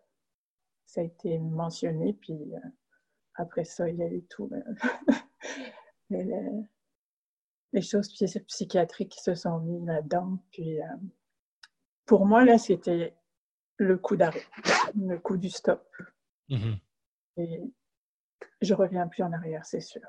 ça 0.85 1.01
a 1.01 1.03
été 1.03 1.39
mentionné, 1.39 2.13
puis 2.13 2.53
euh, 2.55 2.59
après 3.35 3.65
ça, 3.65 3.89
il 3.89 3.97
y 3.97 4.03
a 4.03 4.07
eu 4.07 4.23
tout. 4.25 4.49
les, 6.11 6.27
les, 7.71 7.81
choses 7.81 8.09
psychiatriques 8.47 9.11
qui 9.11 9.21
se 9.21 9.33
sont 9.33 9.59
mises 9.59 9.85
là-dedans. 9.85 10.37
Puis 10.51 10.79
euh, 10.81 10.85
pour 12.05 12.25
moi, 12.25 12.45
là, 12.45 12.57
c'était 12.57 13.15
le 13.83 13.97
coup 13.97 14.15
d'arrêt, 14.15 14.45
le 14.95 15.17
coup 15.17 15.37
du 15.37 15.49
stop. 15.49 15.85
Mhm. 16.49 16.77
Et 17.37 17.61
je 18.61 18.73
reviens 18.73 19.07
plus 19.07 19.23
en 19.23 19.33
arrière, 19.33 19.65
c'est 19.65 19.81
sûr. 19.81 20.01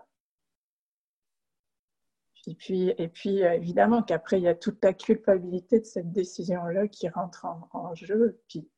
Et 2.46 2.54
puis, 2.54 2.92
et 2.98 3.08
puis 3.08 3.38
évidemment 3.38 4.02
qu'après, 4.02 4.38
il 4.38 4.44
y 4.44 4.48
a 4.48 4.54
toute 4.54 4.84
la 4.84 4.92
culpabilité 4.92 5.80
de 5.80 5.84
cette 5.84 6.12
décision-là 6.12 6.88
qui 6.88 7.08
rentre 7.08 7.46
en, 7.46 7.94
jeu. 7.94 8.40
Puis, 8.48 8.68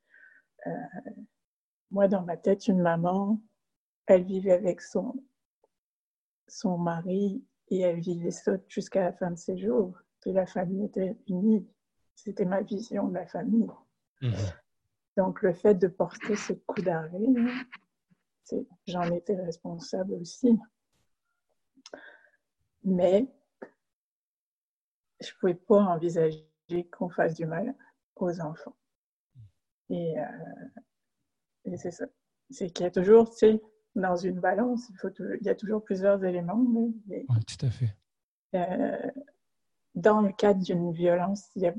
euh, 0.65 0.71
moi, 1.91 2.07
dans 2.07 2.23
ma 2.23 2.37
tête, 2.37 2.67
une 2.67 2.81
maman, 2.81 3.41
elle 4.05 4.23
vivait 4.23 4.53
avec 4.53 4.81
son, 4.81 5.21
son 6.47 6.77
mari 6.77 7.43
et 7.69 7.81
elle 7.81 7.99
vivait 7.99 8.31
ça 8.31 8.53
jusqu'à 8.69 9.01
la 9.01 9.13
fin 9.13 9.31
de 9.31 9.37
ses 9.37 9.57
jours. 9.57 9.99
Et 10.25 10.33
la 10.33 10.45
famille 10.45 10.85
était 10.85 11.17
unie. 11.27 11.67
C'était 12.15 12.45
ma 12.45 12.61
vision 12.61 13.07
de 13.07 13.13
la 13.13 13.27
famille. 13.27 13.67
Mhm. 14.21 14.33
Donc, 15.17 15.41
le 15.41 15.51
fait 15.51 15.73
de 15.73 15.87
porter 15.87 16.35
ce 16.35 16.53
coup 16.53 16.81
d'arrêt, 16.81 17.19
j'en 18.85 19.11
étais 19.11 19.35
responsable 19.35 20.13
aussi. 20.13 20.57
Mais 22.83 23.27
je 25.19 25.27
ne 25.27 25.39
pouvais 25.39 25.55
pas 25.55 25.81
envisager 25.81 26.45
qu'on 26.91 27.09
fasse 27.09 27.33
du 27.33 27.47
mal 27.47 27.75
aux 28.15 28.39
enfants. 28.39 28.75
Et, 29.89 30.19
euh, 30.19 31.75
c'est 31.75 31.91
ça. 31.91 32.05
C'est 32.51 32.69
qu'il 32.69 32.83
y 32.83 32.87
a 32.87 32.91
toujours, 32.91 33.31
tu 33.31 33.37
sais, 33.37 33.61
dans 33.95 34.15
une 34.15 34.39
balance, 34.39 34.87
il, 34.89 34.97
faut 34.97 35.09
il 35.19 35.45
y 35.45 35.49
a 35.49 35.55
toujours 35.55 35.83
plusieurs 35.83 36.23
éléments. 36.23 36.63
oui, 37.07 37.25
tout 37.27 37.65
à 37.65 37.69
fait. 37.71 37.95
Euh, 38.53 39.11
dans 39.95 40.21
le 40.21 40.31
cadre 40.31 40.63
d'une 40.63 40.91
violence, 40.91 41.49
il 41.55 41.63
y 41.63 41.67
a 41.67 41.73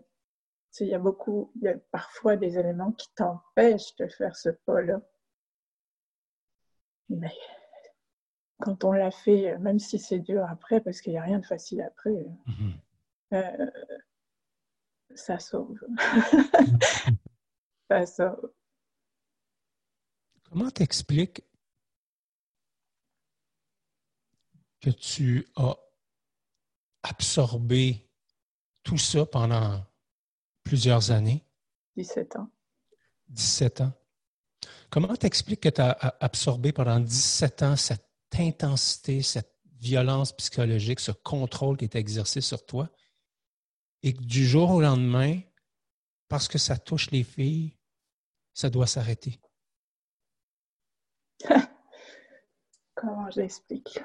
il 0.80 0.88
y 0.88 0.94
a 0.94 0.98
beaucoup, 0.98 1.52
il 1.56 1.62
y 1.62 1.68
a 1.68 1.78
parfois 1.90 2.36
des 2.36 2.58
éléments 2.58 2.92
qui 2.92 3.08
t'empêchent 3.14 3.96
de 3.96 4.08
faire 4.08 4.36
ce 4.36 4.50
pas-là. 4.50 5.00
Mais 7.08 7.34
quand 8.60 8.84
on 8.84 8.92
l'a 8.92 9.10
fait, 9.10 9.56
même 9.58 9.78
si 9.78 9.98
c'est 9.98 10.18
dur 10.18 10.44
après, 10.48 10.80
parce 10.80 11.00
qu'il 11.00 11.12
n'y 11.12 11.18
a 11.18 11.22
rien 11.22 11.38
de 11.38 11.46
facile 11.46 11.80
après, 11.82 12.10
mm-hmm. 12.10 12.72
euh, 13.34 13.70
ça 15.14 15.38
sauve. 15.38 15.78
ça 17.90 18.06
sauve. 18.06 18.52
Comment 20.44 20.70
t'expliques 20.70 21.44
que 24.80 24.90
tu 24.90 25.46
as 25.56 25.76
absorbé 27.02 28.08
tout 28.82 28.98
ça 28.98 29.26
pendant 29.26 29.84
plusieurs 30.68 31.10
années? 31.10 31.42
17 31.96 32.36
ans. 32.36 32.50
17 33.30 33.80
ans. 33.80 33.92
Comment 34.90 35.16
t'expliques 35.16 35.62
que 35.62 35.70
tu 35.70 35.80
as 35.80 35.92
absorbé 36.20 36.72
pendant 36.72 37.00
17 37.00 37.62
ans 37.62 37.76
cette 37.76 38.06
intensité, 38.38 39.22
cette 39.22 39.54
violence 39.80 40.32
psychologique, 40.36 41.00
ce 41.00 41.12
contrôle 41.12 41.78
qui 41.78 41.86
est 41.86 41.96
exercé 41.96 42.42
sur 42.42 42.66
toi, 42.66 42.90
et 44.02 44.12
que 44.12 44.22
du 44.22 44.46
jour 44.46 44.70
au 44.70 44.82
lendemain, 44.82 45.40
parce 46.28 46.48
que 46.48 46.58
ça 46.58 46.76
touche 46.76 47.10
les 47.12 47.24
filles, 47.24 47.74
ça 48.52 48.68
doit 48.68 48.86
s'arrêter? 48.86 49.40
Comment 52.94 53.30
j'explique 53.30 54.00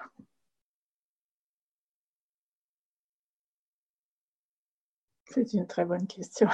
C'est 5.33 5.53
une 5.53 5.67
très 5.67 5.85
bonne 5.85 6.05
question. 6.07 6.47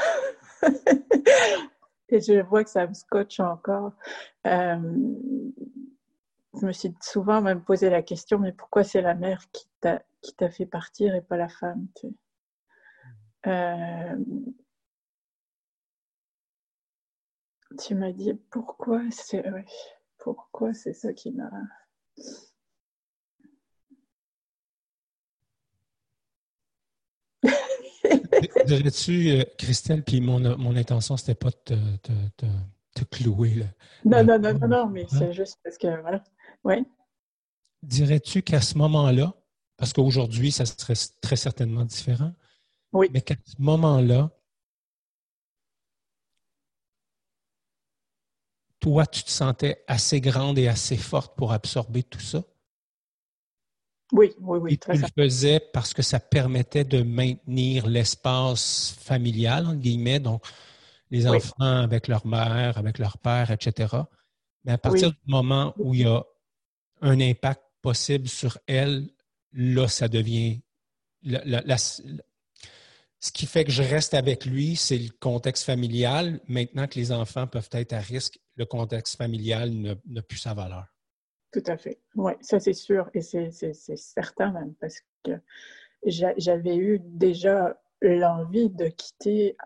Et 2.10 2.22
je 2.22 2.42
vois 2.42 2.64
que 2.64 2.70
ça 2.70 2.88
me 2.88 2.94
scotche 2.94 3.40
encore. 3.40 3.92
Euh, 4.48 4.78
je 6.60 6.66
me 6.66 6.72
suis 6.72 6.94
souvent 7.02 7.42
même 7.42 7.62
posé 7.64 7.90
la 7.90 8.02
question, 8.02 8.40
mais 8.40 8.54
pourquoi 8.54 8.84
c'est 8.84 9.02
la 9.02 9.16
mère 9.16 9.44
qui 9.52 9.68
t'a, 9.82 10.02
fait 10.50 10.66
partir 10.66 11.14
et 11.16 11.22
pas 11.22 11.38
la 11.38 11.50
femme 11.50 11.88
tu, 11.96 12.08
euh, 13.48 14.18
tu 17.80 17.96
m'as 17.96 18.12
dit 18.12 18.34
pourquoi 18.50 19.02
c'est 19.12 19.44
pourquoi 20.18 20.74
c'est 20.74 20.94
ça 20.94 21.14
qui 21.14 21.32
m'a 21.32 21.50
Dirais-tu, 28.66 29.32
euh, 29.32 29.44
Christelle, 29.58 30.04
puis 30.04 30.22
mon, 30.22 30.40
mon 30.58 30.76
intention, 30.76 31.18
c'était 31.18 31.36
pas 31.36 31.50
de 31.68 31.76
te, 31.98 33.04
clouer. 33.12 33.56
Là. 33.56 33.66
Non, 34.04 34.24
non, 34.24 34.40
non, 34.40 34.60
non, 34.60 34.68
non, 34.68 34.90
mais 34.90 35.06
c'est 35.10 35.34
juste 35.34 35.58
parce 35.64 35.78
que, 35.78 36.02
voilà. 36.02 36.24
Oui. 36.64 36.86
Dirais-tu 37.82 38.42
qu'à 38.42 38.62
ce 38.62 38.78
moment-là, 38.78 39.34
parce 39.78 39.94
qu'aujourd'hui, 39.94 40.52
ça 40.52 40.66
serait 40.66 40.96
très 41.22 41.38
certainement 41.38 41.86
différent, 41.86 42.34
oui. 42.92 43.08
mais 43.14 43.22
qu'à 43.22 43.36
ce 43.46 43.56
moment-là, 43.60 44.30
toi, 48.80 49.06
tu 49.06 49.24
te 49.24 49.30
sentais 49.30 49.84
assez 49.88 50.20
grande 50.20 50.58
et 50.58 50.68
assez 50.68 50.98
forte 50.98 51.36
pour 51.38 51.54
absorber 51.54 52.04
tout 52.04 52.20
ça? 52.20 52.44
Oui, 54.12 54.32
oui, 54.40 54.60
oui. 54.60 54.74
Et 54.74 54.78
tu 54.78 54.92
le 54.92 55.08
faisais 55.16 55.60
parce 55.60 55.94
que 55.94 56.02
ça 56.02 56.20
permettait 56.20 56.84
de 56.84 57.04
maintenir 57.04 57.88
l'espace 57.88 58.96
familial, 59.00 59.68
entre 59.68 59.78
guillemets, 59.78 60.20
donc 60.20 60.44
les 61.12 61.28
enfants 61.28 61.84
avec 61.84 62.08
leur 62.08 62.26
mère, 62.26 62.78
avec 62.78 62.98
leur 62.98 63.18
père, 63.18 63.52
etc. 63.52 63.96
Mais 64.64 64.74
à 64.74 64.78
partir 64.78 65.12
du 65.12 65.18
moment 65.28 65.74
où 65.78 65.94
il 65.94 66.02
y 66.02 66.06
a 66.06 66.24
un 67.02 67.20
impact 67.20 67.62
possible 67.82 68.28
sur 68.28 68.58
elle, 68.68 69.10
là, 69.54 69.88
ça 69.88 70.08
devient. 70.08 70.62
ce 71.24 72.02
qui 73.32 73.46
fait 73.46 73.64
que 73.64 73.72
je 73.72 73.84
reste 73.84 74.14
avec 74.14 74.46
lui, 74.46 74.76
c'est 74.76 74.98
le 74.98 75.10
contexte 75.20 75.66
familial. 75.66 76.40
Maintenant 76.48 76.88
que 76.88 77.00
les 77.00 77.12
enfants 77.12 77.48
peuvent 77.48 77.70
être 77.74 77.94
à 77.94 78.00
risque, 78.00 78.40
le 78.56 78.66
contexte 78.66 79.18
familial 79.18 79.72
n'a 80.06 80.22
plus 80.22 80.38
sa 80.38 80.54
valeur. 80.54 80.86
Tout 81.52 81.64
à 81.66 81.78
fait. 81.78 82.00
Oui, 82.16 82.34
ça 82.42 82.60
c'est 82.60 82.74
sûr 82.74 83.10
et 83.14 83.22
c'est 83.22 83.52
certain 83.74 84.52
même 84.52 84.74
parce 84.76 85.00
que 85.24 85.32
j'avais 86.06 86.78
eu 86.78 87.00
déjà 87.00 87.80
l'envie 88.02 88.70
de 88.70 88.88
quitter 88.88 89.58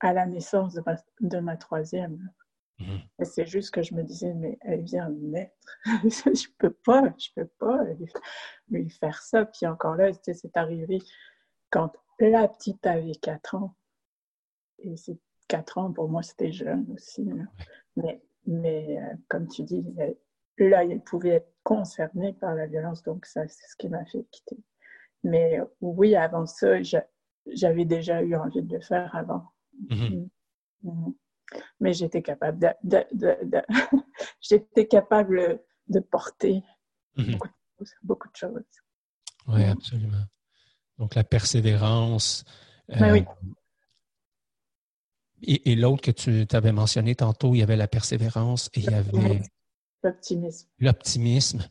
à 0.00 0.12
la 0.12 0.26
naissance 0.26 0.74
de 0.74 0.82
ma, 0.84 0.96
de 1.20 1.38
ma 1.38 1.56
troisième. 1.56 2.30
Mmh. 2.78 2.96
C'est 3.22 3.46
juste 3.46 3.72
que 3.72 3.82
je 3.82 3.94
me 3.94 4.02
disais, 4.02 4.34
mais 4.34 4.58
elle 4.60 4.82
vient 4.82 5.08
de 5.08 5.18
naître. 5.18 5.78
je 5.84 6.48
peux 6.58 6.72
pas, 6.72 7.14
je 7.18 7.30
peux 7.34 7.48
pas 7.58 7.78
lui, 8.68 8.90
faire 8.90 9.22
ça. 9.22 9.46
Puis 9.46 9.66
encore 9.66 9.96
là, 9.96 10.10
c'est 10.22 10.56
arrivé 10.56 10.98
quand 11.70 11.92
la 12.18 12.48
petite 12.48 12.86
avait 12.86 13.14
4 13.14 13.54
ans. 13.54 13.74
Et 14.78 14.96
c'est 14.96 15.18
4 15.48 15.78
ans, 15.78 15.92
pour 15.92 16.08
moi, 16.08 16.22
c'était 16.22 16.52
jeune 16.52 16.86
aussi. 16.92 17.26
Mais, 17.96 18.20
mais 18.46 19.00
euh, 19.00 19.16
comme 19.28 19.48
tu 19.48 19.62
dis, 19.62 19.84
là, 20.58 20.84
il 20.84 21.00
pouvait 21.00 21.30
être 21.30 21.52
concerné 21.62 22.32
par 22.34 22.54
la 22.54 22.66
violence, 22.66 23.02
donc 23.02 23.26
ça, 23.26 23.46
c'est 23.48 23.68
ce 23.68 23.76
qui 23.76 23.88
m'a 23.88 24.04
fait 24.06 24.24
quitter. 24.30 24.58
Mais 25.24 25.60
oui, 25.80 26.14
avant 26.14 26.46
ça, 26.46 26.80
j'avais 27.46 27.84
déjà 27.84 28.22
eu 28.22 28.36
envie 28.36 28.62
de 28.62 28.76
le 28.76 28.80
faire 28.80 29.14
avant. 29.14 29.52
Mais 31.80 31.92
j'étais 31.92 32.22
capable 32.22 32.74
de, 32.82 32.98
j'étais 34.40 34.86
capable 34.86 35.60
de 35.88 36.00
porter 36.00 36.62
mm-hmm. 37.16 37.38
beaucoup, 38.02 38.28
de 38.28 38.36
choses. 38.36 38.62
Oui, 39.48 39.64
absolument. 39.64 40.24
Donc 40.98 41.14
la 41.14 41.24
persévérance. 41.24 42.44
Ben 42.88 43.12
oui. 43.12 43.24
Euh, 43.28 43.52
et, 45.42 45.72
et 45.72 45.76
l'autre 45.76 46.02
que 46.02 46.10
tu 46.10 46.46
avais 46.56 46.72
mentionné 46.72 47.14
tantôt, 47.14 47.54
il 47.54 47.58
y 47.58 47.62
avait 47.62 47.76
la 47.76 47.88
persévérance 47.88 48.70
et 48.74 48.80
il 48.80 48.90
y 48.90 48.94
avait 48.94 49.42
L'optimisme. 50.06 50.68
L'optimisme. 50.78 51.68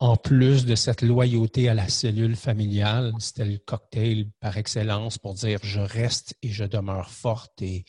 En 0.00 0.16
plus 0.16 0.64
de 0.64 0.74
cette 0.74 1.02
loyauté 1.02 1.68
à 1.68 1.74
la 1.74 1.88
cellule 1.88 2.34
familiale, 2.34 3.12
c'était 3.18 3.44
le 3.44 3.58
cocktail 3.58 4.30
par 4.40 4.56
excellence 4.56 5.18
pour 5.18 5.34
dire 5.34 5.60
je 5.62 5.80
reste 5.80 6.34
et 6.42 6.48
je 6.48 6.64
demeure 6.64 7.10
forte 7.10 7.60
et, 7.60 7.84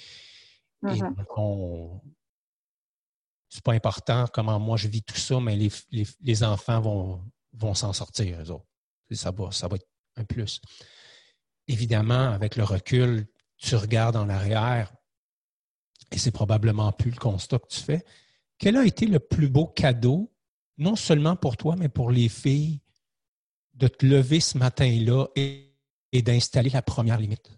mm-hmm. 0.83 2.01
c'est 3.49 3.63
pas 3.63 3.73
important 3.73 4.25
comment 4.33 4.59
moi 4.59 4.75
je 4.75 4.89
vis 4.89 5.03
tout 5.03 5.17
ça, 5.17 5.39
mais 5.39 5.55
les, 5.55 6.43
enfants 6.43 6.81
vont, 6.81 7.23
vont 7.53 7.73
s'en 7.73 7.93
sortir, 7.93 8.41
eux 8.41 8.51
autres. 8.51 8.67
Ça 9.13 9.31
va, 9.31 9.51
ça 9.51 9.67
va 9.67 9.77
être 9.77 9.87
un 10.17 10.25
plus. 10.25 10.61
Évidemment, 11.67 12.31
avec 12.31 12.55
le 12.57 12.65
recul, 12.65 13.25
tu 13.57 13.75
regardes 13.75 14.17
en 14.17 14.27
arrière 14.27 14.93
et 16.11 16.17
c'est 16.17 16.31
probablement 16.31 16.91
plus 16.91 17.11
le 17.11 17.17
constat 17.17 17.59
que 17.59 17.67
tu 17.67 17.79
fais, 17.79 18.03
quel 18.61 18.77
a 18.77 18.85
été 18.85 19.07
le 19.07 19.19
plus 19.19 19.49
beau 19.49 19.65
cadeau, 19.65 20.31
non 20.77 20.95
seulement 20.95 21.35
pour 21.35 21.57
toi, 21.57 21.75
mais 21.75 21.89
pour 21.89 22.11
les 22.11 22.29
filles, 22.29 22.79
de 23.73 23.87
te 23.87 24.05
lever 24.05 24.39
ce 24.39 24.55
matin-là 24.59 25.29
et, 25.35 25.67
d'installer 26.21 26.69
la 26.69 26.83
première 26.83 27.17
limite? 27.17 27.49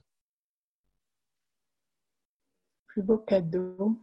Plus 2.88 3.04
beau 3.04 3.18
cadeau. 3.18 4.00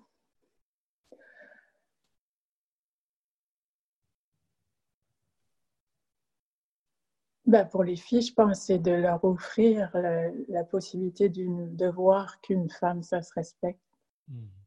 Ben 7.46 7.64
pour 7.64 7.82
les 7.82 7.96
filles, 7.96 8.20
je 8.20 8.34
pense 8.34 8.60
c'est 8.60 8.78
de 8.78 8.90
leur 8.90 9.24
offrir 9.24 9.90
la, 9.94 10.64
possibilité 10.64 11.30
de 11.30 11.88
voir 11.88 12.42
qu'une 12.42 12.68
femme, 12.68 13.02
ça 13.02 13.22
se 13.22 13.32
respecte. 13.32 13.80
Hmm 14.28 14.59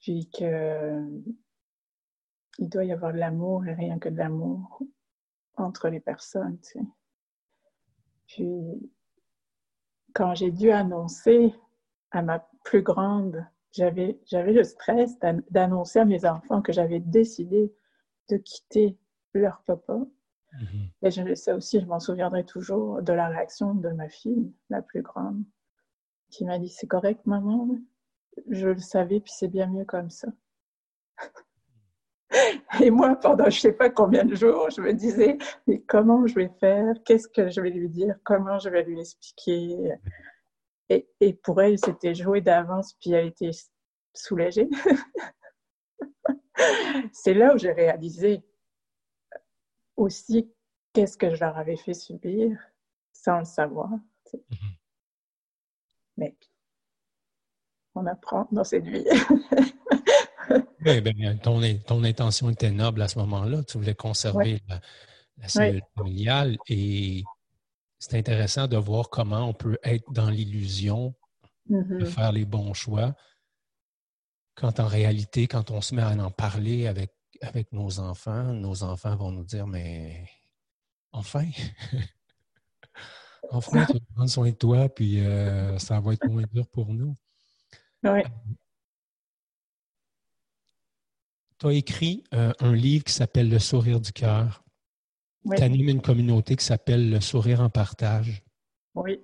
puis 0.00 0.28
qu'il 0.30 1.22
doit 2.58 2.84
y 2.84 2.92
avoir 2.92 3.12
de 3.12 3.18
l'amour 3.18 3.66
et 3.66 3.74
rien 3.74 3.98
que 3.98 4.08
de 4.08 4.16
l'amour 4.16 4.82
entre 5.56 5.88
les 5.88 6.00
personnes. 6.00 6.58
Puis, 8.26 8.90
quand 10.14 10.34
j'ai 10.34 10.50
dû 10.50 10.70
annoncer 10.70 11.54
à 12.10 12.22
ma 12.22 12.48
plus 12.64 12.82
grande, 12.82 13.46
j'avais, 13.72 14.18
j'avais 14.26 14.52
le 14.52 14.64
stress 14.64 15.18
d'annoncer 15.50 16.00
à 16.00 16.04
mes 16.04 16.24
enfants 16.24 16.62
que 16.62 16.72
j'avais 16.72 17.00
décidé 17.00 17.72
de 18.28 18.36
quitter 18.36 18.98
leur 19.34 19.62
papa. 19.62 19.98
Mm-hmm. 20.54 20.90
Et 21.02 21.10
je, 21.10 21.34
ça 21.34 21.54
aussi, 21.54 21.80
je 21.80 21.86
m'en 21.86 22.00
souviendrai 22.00 22.44
toujours 22.44 23.02
de 23.02 23.12
la 23.12 23.28
réaction 23.28 23.74
de 23.74 23.90
ma 23.90 24.08
fille, 24.08 24.52
la 24.68 24.82
plus 24.82 25.02
grande, 25.02 25.44
qui 26.30 26.44
m'a 26.44 26.58
dit 26.58 26.68
C'est 26.68 26.88
correct, 26.88 27.24
maman 27.26 27.68
je 28.48 28.68
le 28.68 28.78
savais, 28.78 29.20
puis 29.20 29.32
c'est 29.34 29.48
bien 29.48 29.66
mieux 29.66 29.84
comme 29.84 30.10
ça. 30.10 30.28
Et 32.80 32.90
moi, 32.90 33.16
pendant 33.16 33.50
je 33.50 33.56
ne 33.56 33.60
sais 33.60 33.72
pas 33.72 33.90
combien 33.90 34.24
de 34.24 34.34
jours, 34.34 34.70
je 34.70 34.80
me 34.80 34.92
disais, 34.92 35.36
mais 35.66 35.80
comment 35.80 36.26
je 36.26 36.34
vais 36.34 36.50
faire? 36.60 36.94
Qu'est-ce 37.04 37.28
que 37.28 37.50
je 37.50 37.60
vais 37.60 37.70
lui 37.70 37.88
dire? 37.88 38.14
Comment 38.24 38.58
je 38.58 38.68
vais 38.68 38.84
lui 38.84 39.00
expliquer? 39.00 39.94
Et, 40.88 41.08
et, 41.20 41.34
pour 41.34 41.60
elle, 41.60 41.78
c'était 41.78 42.14
joué 42.14 42.40
d'avance, 42.40 42.94
puis 43.00 43.12
elle 43.12 43.26
était 43.26 43.50
soulagée. 44.14 44.68
C'est 47.12 47.34
là 47.34 47.54
où 47.54 47.58
j'ai 47.58 47.72
réalisé 47.72 48.42
aussi 49.96 50.52
qu'est-ce 50.92 51.16
que 51.16 51.34
je 51.34 51.40
leur 51.40 51.56
avais 51.56 51.76
fait 51.76 51.94
subir 51.94 52.58
sans 53.12 53.40
le 53.40 53.44
savoir. 53.44 53.90
Mm-hmm. 54.32 54.76
Mais 56.16 56.36
on 57.94 58.06
apprend 58.06 58.48
dans 58.52 58.64
cette 58.64 58.86
vie. 58.86 59.04
oui, 60.86 61.00
bien, 61.00 61.36
ton, 61.36 61.60
ton, 61.86 62.04
intention 62.04 62.50
était 62.50 62.70
noble 62.70 63.02
à 63.02 63.08
ce 63.08 63.18
moment-là. 63.18 63.62
Tu 63.64 63.78
voulais 63.78 63.94
conserver 63.94 64.60
la, 64.68 64.80
cellule 65.48 65.82
familiale 65.96 66.56
et 66.68 67.24
c'est 67.98 68.18
intéressant 68.18 68.66
de 68.66 68.76
voir 68.76 69.10
comment 69.10 69.48
on 69.48 69.54
peut 69.54 69.78
être 69.82 70.10
dans 70.12 70.28
l'illusion 70.28 71.14
de 71.68 71.76
mm-hmm. 71.76 72.06
faire 72.06 72.32
les 72.32 72.44
bons 72.44 72.74
choix 72.74 73.14
quand 74.60 74.78
en 74.78 74.86
réalité, 74.86 75.46
quand 75.46 75.70
on 75.70 75.80
se 75.80 75.94
met 75.94 76.02
à 76.02 76.10
en 76.10 76.30
parler 76.30 76.86
avec, 76.86 77.14
avec 77.40 77.72
nos 77.72 77.98
enfants, 77.98 78.52
nos 78.52 78.82
enfants 78.82 79.16
vont 79.16 79.32
nous 79.32 79.44
dire, 79.44 79.66
mais 79.66 80.26
enfin, 81.12 81.48
enfin, 83.50 83.86
tu 83.86 83.94
vas 83.94 84.00
prendre 84.14 84.30
soin 84.30 84.50
de 84.50 84.54
toi, 84.54 84.88
puis 84.90 85.20
euh, 85.20 85.78
ça 85.78 85.98
va 86.00 86.12
être 86.12 86.28
moins 86.28 86.44
dur 86.52 86.68
pour 86.68 86.92
nous. 86.92 87.16
Oui. 88.04 88.22
Tu 91.58 91.66
as 91.66 91.72
écrit 91.72 92.24
euh, 92.32 92.52
un 92.60 92.74
livre 92.74 93.04
qui 93.04 93.12
s'appelle 93.12 93.50
Le 93.50 93.58
sourire 93.58 94.00
du 94.00 94.12
cœur. 94.12 94.64
Tu 95.54 95.62
animes 95.62 95.88
une 95.88 96.02
communauté 96.02 96.56
qui 96.56 96.64
s'appelle 96.64 97.10
Le 97.10 97.20
sourire 97.20 97.60
en 97.60 97.68
partage. 97.68 98.42
Oui. 98.94 99.20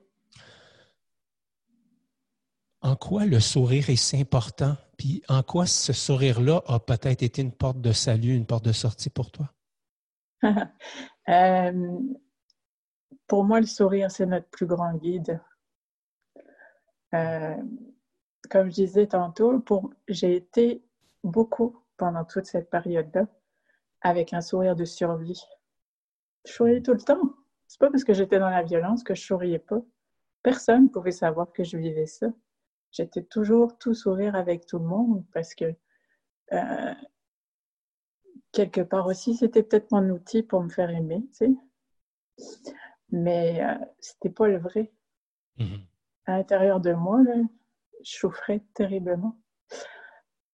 En 2.83 2.95
quoi 2.95 3.25
le 3.25 3.41
sourire 3.41 3.89
est 3.91 3.97
si 3.97 4.17
important? 4.17 4.77
Puis 4.99 5.23
en 5.29 5.43
quoi 5.43 5.67
ce 5.67 5.93
sourire-là 5.93 6.63
a 6.67 6.79
peut-être 6.79 7.23
été 7.23 7.43
une 7.43 7.53
porte 7.53 7.81
de 7.81 7.93
salut, 7.93 8.35
une 8.35 8.47
porte 8.47 8.65
de 8.65 8.73
sortie 8.73 9.11
pour 9.11 9.31
toi? 9.31 9.53
Euh, 11.29 11.99
pour 13.27 13.43
moi, 13.43 13.59
le 13.59 13.67
sourire, 13.67 14.13
c'est 14.13 14.27
notre 14.27 14.49
plus 14.49 14.67
grand 14.67 14.95
guide. 14.95 15.41
Euh, 17.15 17.57
comme 18.51 18.69
je 18.69 18.75
disais 18.75 19.07
tantôt, 19.07 19.63
j'ai 20.09 20.37
été 20.37 20.83
beaucoup 21.25 21.83
pendant 21.97 22.25
toute 22.25 22.47
cette 22.47 22.71
période-là 22.71 23.27
avec 24.01 24.33
un 24.33 24.41
sourire 24.41 24.77
de 24.77 24.85
survie. 24.85 25.43
Je 26.47 26.53
souriais 26.53 26.83
tout 26.83 26.93
le 26.93 27.01
temps. 27.01 27.35
C'est 27.67 27.81
pas 27.81 27.91
parce 27.91 28.05
que 28.05 28.15
j'étais 28.15 28.39
dans 28.39 28.51
la 28.51 28.63
violence 28.63 29.03
que 29.03 29.15
je 29.15 29.23
souriais 29.23 29.59
pas. 29.59 29.81
Personne 30.43 30.85
ne 30.85 30.89
pouvait 30.89 31.11
savoir 31.11 31.53
que 31.53 31.65
je 31.65 31.77
vivais 31.77 32.07
ça. 32.07 32.29
J'étais 32.93 33.23
toujours 33.23 33.77
tout 33.79 33.95
sourire 33.95 34.37
avec 34.37 34.67
tout 34.67 34.79
le 34.79 34.85
monde 34.85 35.25
parce 35.33 35.55
que 35.55 35.75
euh, 36.53 36.95
quelque 38.53 38.81
part 38.81 39.07
aussi, 39.07 39.35
c'était 39.35 39.63
peut-être 39.63 39.91
mon 39.91 40.09
outil 40.11 40.43
pour 40.43 40.63
me 40.63 40.69
faire 40.69 40.91
aimer, 40.91 41.27
tu 41.37 41.57
sais. 42.37 42.65
Mais 43.11 43.65
euh, 43.65 43.85
c'était 43.99 44.31
pas 44.31 44.47
le 44.47 44.59
vrai. 44.59 44.93
Mm-hmm. 45.59 45.81
À 46.27 46.37
l'intérieur 46.39 46.81
de 46.81 46.93
moi, 46.93 47.23
là, 47.23 47.35
souffrais 48.03 48.63
terriblement. 48.75 49.39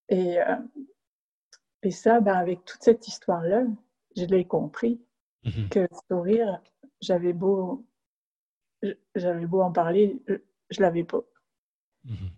Et, 0.09 0.41
euh, 0.41 0.57
et 1.83 1.91
ça, 1.91 2.21
ben, 2.21 2.35
avec 2.35 2.65
toute 2.65 2.83
cette 2.83 3.09
histoire-là, 3.09 3.65
je 4.17 4.25
l'ai 4.25 4.47
compris. 4.47 5.01
Mm-hmm. 5.45 5.69
Que 5.71 5.89
sourire, 6.09 6.63
j'avais 7.01 7.33
beau, 7.33 7.85
j'avais 9.15 9.47
beau 9.47 9.63
en 9.63 9.73
parler, 9.73 10.23
je, 10.29 10.35
je 10.71 10.81
l'avais 10.81 11.05
pas. 11.05 11.25
Mm-hmm. 12.07 12.31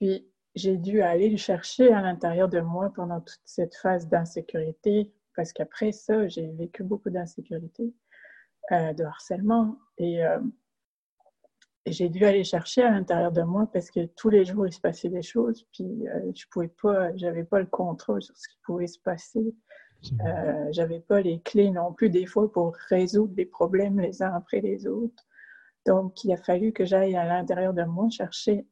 Puis 0.00 0.32
j'ai 0.54 0.76
dû 0.76 1.02
aller 1.02 1.30
le 1.30 1.36
chercher 1.36 1.92
à 1.92 2.02
l'intérieur 2.02 2.48
de 2.48 2.60
moi 2.60 2.92
pendant 2.94 3.20
toute 3.20 3.40
cette 3.44 3.74
phase 3.76 4.08
d'insécurité, 4.08 5.12
parce 5.34 5.52
qu'après 5.52 5.92
ça, 5.92 6.28
j'ai 6.28 6.50
vécu 6.52 6.82
beaucoup 6.82 7.10
d'insécurité, 7.10 7.94
euh, 8.72 8.92
de 8.92 9.04
harcèlement, 9.04 9.78
et, 9.98 10.24
euh, 10.24 10.40
et 10.40 10.44
j'ai 11.86 12.08
dû 12.08 12.24
aller 12.24 12.44
chercher 12.44 12.82
à 12.82 12.90
l'intérieur 12.90 13.32
de 13.32 13.42
moi 13.42 13.68
parce 13.72 13.90
que 13.90 14.06
tous 14.16 14.30
les 14.30 14.44
jours 14.44 14.66
il 14.66 14.72
se 14.72 14.80
passait 14.80 15.08
des 15.08 15.22
choses, 15.22 15.66
puis 15.72 16.08
euh, 16.08 16.32
je 16.34 16.46
pouvais 16.50 16.68
pas, 16.68 17.14
j'avais 17.16 17.44
pas 17.44 17.60
le 17.60 17.66
contrôle 17.66 18.22
sur 18.22 18.36
ce 18.36 18.48
qui 18.48 18.58
pouvait 18.64 18.86
se 18.86 18.98
passer. 19.00 19.54
Euh, 20.20 20.66
j'avais 20.72 21.00
pas 21.00 21.20
les 21.20 21.40
clés 21.40 21.70
non 21.70 21.92
plus 21.92 22.10
des 22.10 22.26
fois 22.26 22.50
pour 22.50 22.74
résoudre 22.88 23.34
des 23.34 23.46
problèmes 23.46 24.00
les 24.00 24.22
uns 24.22 24.34
après 24.34 24.60
les 24.60 24.86
autres. 24.86 25.24
Donc, 25.86 26.24
il 26.24 26.32
a 26.32 26.36
fallu 26.36 26.72
que 26.72 26.84
j'aille 26.84 27.16
à 27.16 27.24
l'intérieur 27.24 27.72
de 27.72 27.84
moi 27.84 28.08
chercher 28.10 28.66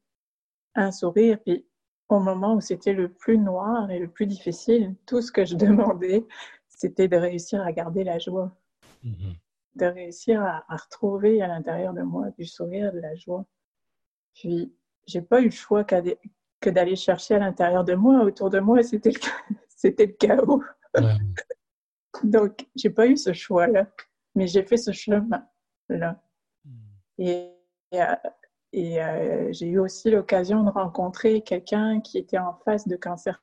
un 0.74 0.90
sourire. 0.90 1.38
Puis, 1.44 1.66
au 2.08 2.18
moment 2.18 2.54
où 2.54 2.60
c'était 2.60 2.92
le 2.92 3.08
plus 3.08 3.38
noir 3.38 3.90
et 3.90 3.98
le 3.98 4.08
plus 4.08 4.26
difficile, 4.26 4.96
tout 5.06 5.22
ce 5.22 5.30
que 5.30 5.44
je 5.44 5.54
demandais, 5.56 6.26
c'était 6.68 7.08
de 7.08 7.16
réussir 7.16 7.62
à 7.62 7.72
garder 7.72 8.04
la 8.04 8.18
joie. 8.18 8.52
Mm-hmm. 9.04 9.36
De 9.76 9.86
réussir 9.86 10.42
à, 10.42 10.76
retrouver 10.76 11.42
à 11.42 11.48
l'intérieur 11.48 11.94
de 11.94 12.02
moi 12.02 12.30
du 12.38 12.44
sourire, 12.44 12.92
de 12.92 12.98
la 12.98 13.14
joie. 13.14 13.46
Puis, 14.34 14.74
j'ai 15.06 15.22
pas 15.22 15.40
eu 15.40 15.46
le 15.46 15.50
choix 15.50 15.84
que 15.84 16.70
d'aller 16.70 16.96
chercher 16.96 17.34
à 17.34 17.38
l'intérieur 17.38 17.84
de 17.84 17.94
moi. 17.94 18.22
Autour 18.22 18.50
de 18.50 18.58
moi, 18.58 18.82
c'était 18.82 19.10
le, 19.10 19.20
c'était 19.68 20.06
le 20.06 20.12
chaos. 20.12 20.62
Donc, 22.24 22.66
j'ai 22.74 22.90
pas 22.90 23.06
eu 23.06 23.16
ce 23.16 23.32
choix-là, 23.32 23.86
mais 24.34 24.46
j'ai 24.46 24.62
fait 24.64 24.76
ce 24.76 24.92
chemin-là. 24.92 26.22
Hmm. 26.64 26.70
Et, 27.18 27.52
et, 28.72 29.02
euh, 29.02 29.52
j'ai 29.52 29.68
eu 29.68 29.78
aussi 29.78 30.10
l'occasion 30.10 30.64
de 30.64 30.70
rencontrer 30.70 31.42
quelqu'un 31.42 32.00
qui 32.00 32.18
était 32.18 32.38
en 32.38 32.54
face 32.64 32.86
de 32.86 32.96
cancer 32.96 33.42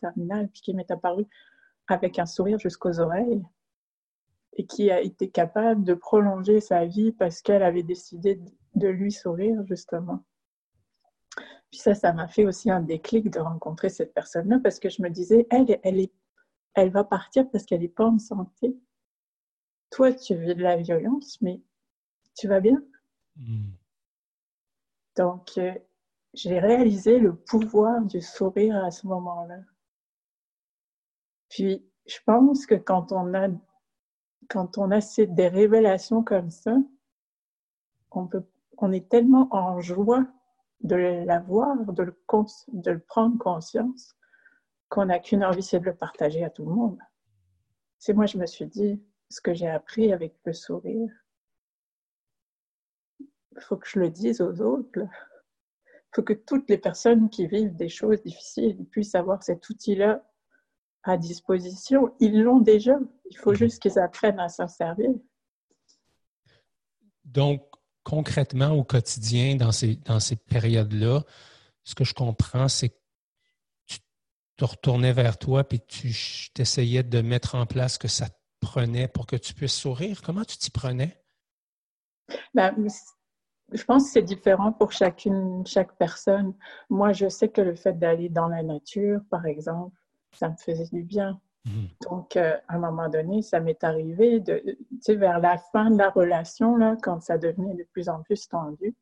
terminal, 0.00 0.48
puis 0.48 0.62
qui 0.62 0.74
m'est 0.74 0.90
apparu 0.90 1.26
avec 1.88 2.18
un 2.18 2.26
sourire 2.26 2.58
jusqu'aux 2.58 3.00
oreilles 3.00 3.42
et 4.54 4.66
qui 4.66 4.90
a 4.90 5.00
été 5.00 5.30
capable 5.30 5.84
de 5.84 5.94
prolonger 5.94 6.60
sa 6.60 6.84
vie 6.84 7.12
parce 7.12 7.40
qu'elle 7.40 7.62
avait 7.62 7.82
décidé 7.82 8.40
de 8.74 8.88
lui 8.88 9.12
sourire, 9.12 9.64
justement. 9.66 10.24
Puis 11.70 11.80
ça, 11.80 11.94
ça 11.94 12.12
m'a 12.12 12.28
fait 12.28 12.44
aussi 12.44 12.70
un 12.70 12.80
déclic 12.80 13.30
de 13.30 13.40
rencontrer 13.40 13.88
cette 13.88 14.12
personne-là 14.12 14.60
parce 14.62 14.78
que 14.78 14.90
je 14.90 15.00
me 15.00 15.08
disais, 15.08 15.46
elle, 15.50 15.78
elle 15.82 16.00
est 16.00 16.12
elle 16.74 16.90
va 16.90 17.04
partir 17.04 17.48
parce 17.50 17.64
qu'elle 17.64 17.80
n'est 17.80 17.88
pas 17.88 18.06
en 18.06 18.18
santé. 18.18 18.76
Toi, 19.90 20.12
tu 20.12 20.34
vis 20.34 20.54
de 20.54 20.62
la 20.62 20.76
violence, 20.76 21.40
mais 21.42 21.60
tu 22.34 22.48
vas 22.48 22.60
bien. 22.60 22.82
Hmm. 23.36 23.72
Donc, 25.16 25.50
euh, 25.58 25.74
j'ai 26.32 26.58
réalisé 26.58 27.18
le 27.18 27.36
pouvoir 27.36 28.00
du 28.02 28.22
sourire 28.22 28.82
à 28.84 28.90
ce 28.90 29.06
moment-là. 29.06 29.58
Puis, 31.50 31.86
je 32.06 32.18
pense 32.24 32.64
que 32.64 32.74
quand 32.74 33.12
on 33.12 33.34
a, 33.34 33.48
quand 34.48 34.78
on 34.78 34.90
a 34.90 35.00
des 35.18 35.48
révélations 35.48 36.22
comme 36.22 36.50
ça, 36.50 36.76
on, 38.10 38.26
peut, 38.26 38.44
on 38.78 38.92
est 38.92 39.08
tellement 39.08 39.48
en 39.50 39.80
joie 39.80 40.26
de 40.80 40.96
l'avoir, 40.96 41.76
de 41.92 42.02
le, 42.02 42.16
de 42.72 42.90
le 42.90 42.98
prendre 42.98 43.38
conscience, 43.38 44.16
qu'on 44.88 45.06
n'a 45.06 45.18
qu'une 45.18 45.44
envie, 45.44 45.62
c'est 45.62 45.80
de 45.80 45.86
le 45.86 45.94
partager 45.94 46.44
à 46.44 46.50
tout 46.50 46.64
le 46.64 46.74
monde. 46.74 46.98
C'est 47.98 48.12
moi, 48.12 48.26
je 48.26 48.36
me 48.36 48.46
suis 48.46 48.66
dit, 48.66 49.00
ce 49.30 49.40
que 49.40 49.54
j'ai 49.54 49.68
appris 49.68 50.12
avec 50.12 50.34
le 50.44 50.52
sourire, 50.52 51.10
il 53.20 53.62
faut 53.62 53.76
que 53.76 53.88
je 53.88 54.00
le 54.00 54.10
dise 54.10 54.40
aux 54.40 54.60
autres. 54.60 54.98
Il 54.98 56.16
faut 56.16 56.22
que 56.22 56.32
toutes 56.32 56.68
les 56.68 56.78
personnes 56.78 57.30
qui 57.30 57.46
vivent 57.46 57.74
des 57.74 57.88
choses 57.88 58.22
difficiles 58.22 58.84
puissent 58.86 59.14
avoir 59.14 59.42
cet 59.42 59.68
outil-là 59.68 60.22
à 61.04 61.16
disposition. 61.16 62.14
Ils 62.20 62.42
l'ont 62.42 62.60
déjà. 62.60 62.98
Il 63.32 63.38
faut 63.38 63.54
juste 63.54 63.80
qu'ils 63.80 63.98
apprennent 63.98 64.38
à 64.38 64.48
s'en 64.48 64.68
servir. 64.68 65.10
Donc, 67.24 67.62
concrètement, 68.04 68.70
au 68.70 68.84
quotidien, 68.84 69.56
dans 69.56 69.72
ces, 69.72 69.96
dans 69.96 70.20
ces 70.20 70.36
périodes-là, 70.36 71.22
ce 71.82 71.94
que 71.94 72.04
je 72.04 72.14
comprends, 72.14 72.68
c'est 72.68 72.90
que 72.90 73.02
te 74.56 74.64
retournais 74.64 75.12
vers 75.12 75.38
toi 75.38 75.64
puis 75.64 75.80
tu 75.80 76.14
t'essayais 76.54 77.02
de 77.02 77.20
mettre 77.20 77.54
en 77.54 77.66
place 77.66 77.94
ce 77.94 77.98
que 77.98 78.08
ça 78.08 78.28
te 78.28 78.36
prenait 78.60 79.08
pour 79.08 79.26
que 79.26 79.36
tu 79.36 79.54
puisses 79.54 79.74
sourire? 79.74 80.20
Comment 80.22 80.44
tu 80.44 80.56
t'y 80.58 80.70
prenais? 80.70 81.20
Ben, 82.54 82.74
je 83.72 83.84
pense 83.84 84.04
que 84.04 84.10
c'est 84.10 84.22
différent 84.22 84.72
pour 84.72 84.92
chacune, 84.92 85.66
chaque 85.66 85.96
personne. 85.96 86.54
Moi, 86.90 87.12
je 87.12 87.28
sais 87.28 87.48
que 87.48 87.60
le 87.60 87.74
fait 87.74 87.98
d'aller 87.98 88.28
dans 88.28 88.48
la 88.48 88.62
nature, 88.62 89.20
par 89.30 89.46
exemple, 89.46 89.96
ça 90.34 90.50
me 90.50 90.56
faisait 90.56 90.88
du 90.92 91.02
bien. 91.02 91.40
Mhm. 91.64 91.88
Donc, 92.10 92.36
euh, 92.36 92.56
à 92.68 92.74
un 92.74 92.78
moment 92.78 93.08
donné, 93.08 93.42
ça 93.42 93.60
m'est 93.60 93.82
arrivé 93.84 94.40
de, 94.40 94.62
vers 95.08 95.38
la 95.38 95.58
fin 95.58 95.90
de 95.90 95.98
la 95.98 96.10
relation, 96.10 96.76
là, 96.76 96.96
quand 97.02 97.20
ça 97.20 97.38
devenait 97.38 97.74
de 97.74 97.86
plus 97.92 98.08
en 98.08 98.22
plus 98.22 98.48
tendu. 98.48 98.94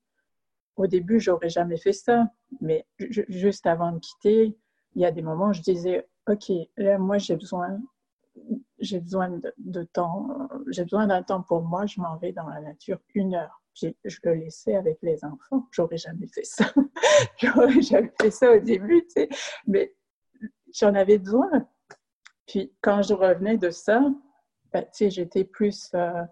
Au 0.77 0.87
début, 0.87 1.21
j'aurais 1.21 1.49
jamais 1.49 1.77
fait 1.77 1.93
ça, 1.93 2.31
mais 2.61 2.87
juste 3.29 3.67
avant 3.67 3.93
de 3.93 3.99
quitter, 3.99 4.57
il 4.95 5.03
y 5.03 5.05
a 5.05 5.11
des 5.11 5.23
moments 5.23 5.49
où 5.49 5.53
je 5.53 5.63
disais, 5.63 6.07
OK, 6.29 6.51
là, 6.77 6.99
moi, 6.99 7.19
j'ai 7.19 7.37
besoin, 7.37 7.79
j'ai 8.79 9.01
besoin 9.01 9.41
de, 9.59 9.83
temps, 9.85 10.49
j'ai 10.69 10.85
besoin 10.85 11.07
d'un 11.07 11.23
temps 11.23 11.43
pour 11.43 11.63
moi, 11.63 11.87
je 11.87 12.01
m'en 12.01 12.17
vais 12.17 12.33
dans 12.33 12.49
la 12.49 12.61
nature 12.61 12.99
une 13.15 13.35
heure. 13.35 13.63
Je 13.75 13.89
le 14.25 14.35
laissais 14.35 14.75
avec 14.75 14.99
les 15.01 15.25
enfants. 15.25 15.67
J'aurais 15.71 15.97
jamais 15.97 16.27
fait 16.27 16.45
ça. 16.45 16.65
J'aurais 17.39 17.81
jamais 17.81 18.13
fait 18.21 18.31
ça 18.31 18.53
au 18.53 18.59
début. 18.59 19.07
Mais 19.67 19.95
j'en 20.75 20.95
avais 20.95 21.19
besoin. 21.19 21.67
Puis 22.51 22.73
quand 22.81 23.03
je 23.03 23.15
revenais 23.15 23.57
de 23.59 23.71
ça, 23.71 24.03
ben, 24.73 24.85
j'étais 24.93 25.45
plus, 25.45 25.89
euh, 25.95 26.25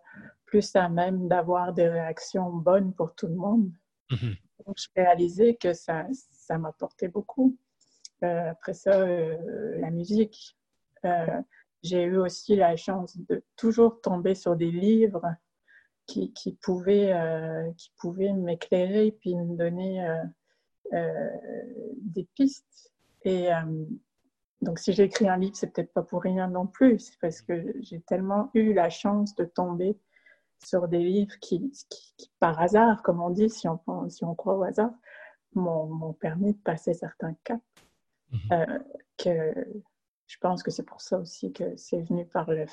plus 0.47 0.75
à 0.75 0.89
même 0.89 1.29
d'avoir 1.29 1.73
des 1.73 1.89
réactions 1.89 2.51
bonnes 2.51 2.93
pour 2.93 3.15
tout 3.15 3.29
le 3.29 3.37
monde. 3.37 3.71
Mm-hmm. 4.11 4.37
Donc, 4.67 4.77
je 4.77 4.89
réalisais 4.97 5.55
que 5.55 5.73
ça, 5.75 6.09
ça 6.13 6.59
m'apportait 6.59 7.07
beaucoup. 7.07 7.57
Euh, 8.25 8.51
après 8.51 8.75
ça, 8.75 9.01
euh, 9.01 9.79
la 9.79 9.91
musique. 9.91 10.59
J'ai 11.85 12.03
eu 12.03 12.17
aussi 12.17 12.57
la 12.57 12.75
chance 12.75 13.17
de 13.17 13.45
toujours 13.55 14.01
tomber 14.01 14.35
sur 14.35 14.57
des 14.57 14.73
livres 14.73 15.23
qui, 16.07 16.33
qui 16.33 16.55
pouvaient, 16.55 17.15
qui 17.77 17.93
pouvaient 17.97 18.33
m'éclairer 18.33 19.13
puis 19.13 19.37
me 19.37 19.57
donner 19.57 20.05
des 20.91 22.29
pistes. 22.35 22.93
Et 23.23 23.51
donc, 24.61 24.81
si 24.81 24.93
j'écris 24.93 25.29
un 25.29 25.37
livre, 25.37 25.57
c'est 25.57 25.73
peut-être 25.73 25.93
pas 25.93 26.03
pour 26.03 26.23
rien 26.23 26.49
non 26.49 26.67
plus. 26.67 26.99
C'est 26.99 27.19
parce 27.21 27.41
que 27.43 27.73
j'ai 27.81 28.01
tellement 28.01 28.51
eu 28.55 28.73
la 28.73 28.91
chance 28.91 29.35
de 29.37 29.45
tomber 29.45 29.97
sur 30.65 30.89
des 30.89 30.99
livres 30.99 31.39
qui, 31.41 31.73
par 32.41 32.61
hasard, 32.61 33.03
comme 33.03 33.23
on 33.23 33.31
dit, 33.31 33.49
si 33.49 33.69
on, 33.69 34.09
si 34.09 34.25
on 34.25 34.35
croit 34.35 34.57
au 34.57 34.65
hasard, 34.65 34.91
m'ont 35.55 36.13
permis 36.15 36.55
de 36.55 36.59
passer 36.59 36.93
certains 36.93 37.35
caps. 37.45 37.63
Mhm. 38.31 38.41
Euh, 38.53 38.79
que 39.17 39.55
je 40.27 40.37
pense 40.39 40.63
que 40.63 40.71
c'est 40.71 40.83
pour 40.83 41.01
ça 41.01 41.19
aussi 41.19 41.53
que 41.53 41.77
c'est 41.77 42.03
venu 42.03 42.27
par 42.27 42.51
le, 42.51 42.67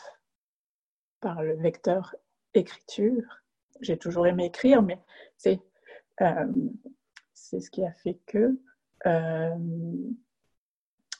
par 1.21 1.43
le 1.43 1.55
vecteur 1.55 2.15
écriture. 2.53 3.23
J'ai 3.81 3.97
toujours 3.97 4.27
aimé 4.27 4.45
écrire, 4.45 4.81
mais 4.81 4.99
c'est 5.37 5.61
euh, 6.21 6.51
ce 7.33 7.69
qui 7.69 7.85
a 7.85 7.93
fait 7.93 8.19
que. 8.25 8.59
Euh, 9.05 9.55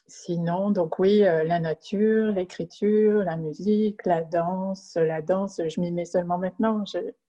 Sinon, 0.08 0.70
donc 0.70 1.00
oui, 1.00 1.24
euh, 1.24 1.44
la 1.44 1.60
nature, 1.60 2.32
l'écriture, 2.32 3.24
la 3.24 3.38
musique, 3.38 4.06
la 4.06 4.22
danse. 4.22 4.96
La 4.96 5.22
danse, 5.22 5.60
je 5.68 5.82
m'y 5.82 5.92
mets 5.92 6.06
seulement 6.06 6.38
maintenant. 6.38 6.84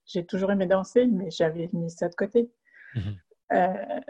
J'ai 0.04 0.26
toujours 0.26 0.52
aimé 0.52 0.66
danser, 0.66 1.06
mais 1.06 1.30
j'avais 1.30 1.70
mis 1.72 1.90
ça 1.90 2.08
de 2.08 2.14
côté. 2.14 2.50
Mhm. 2.94 3.16
Euh, 3.52 4.00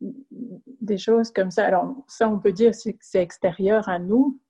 des 0.00 0.98
choses 0.98 1.30
comme 1.30 1.50
ça. 1.50 1.66
Alors, 1.66 1.94
ça, 2.06 2.28
on 2.28 2.38
peut 2.38 2.52
dire 2.52 2.72
que 2.72 2.92
c'est 3.00 3.22
extérieur 3.22 3.88
à 3.88 3.98
nous. 3.98 4.40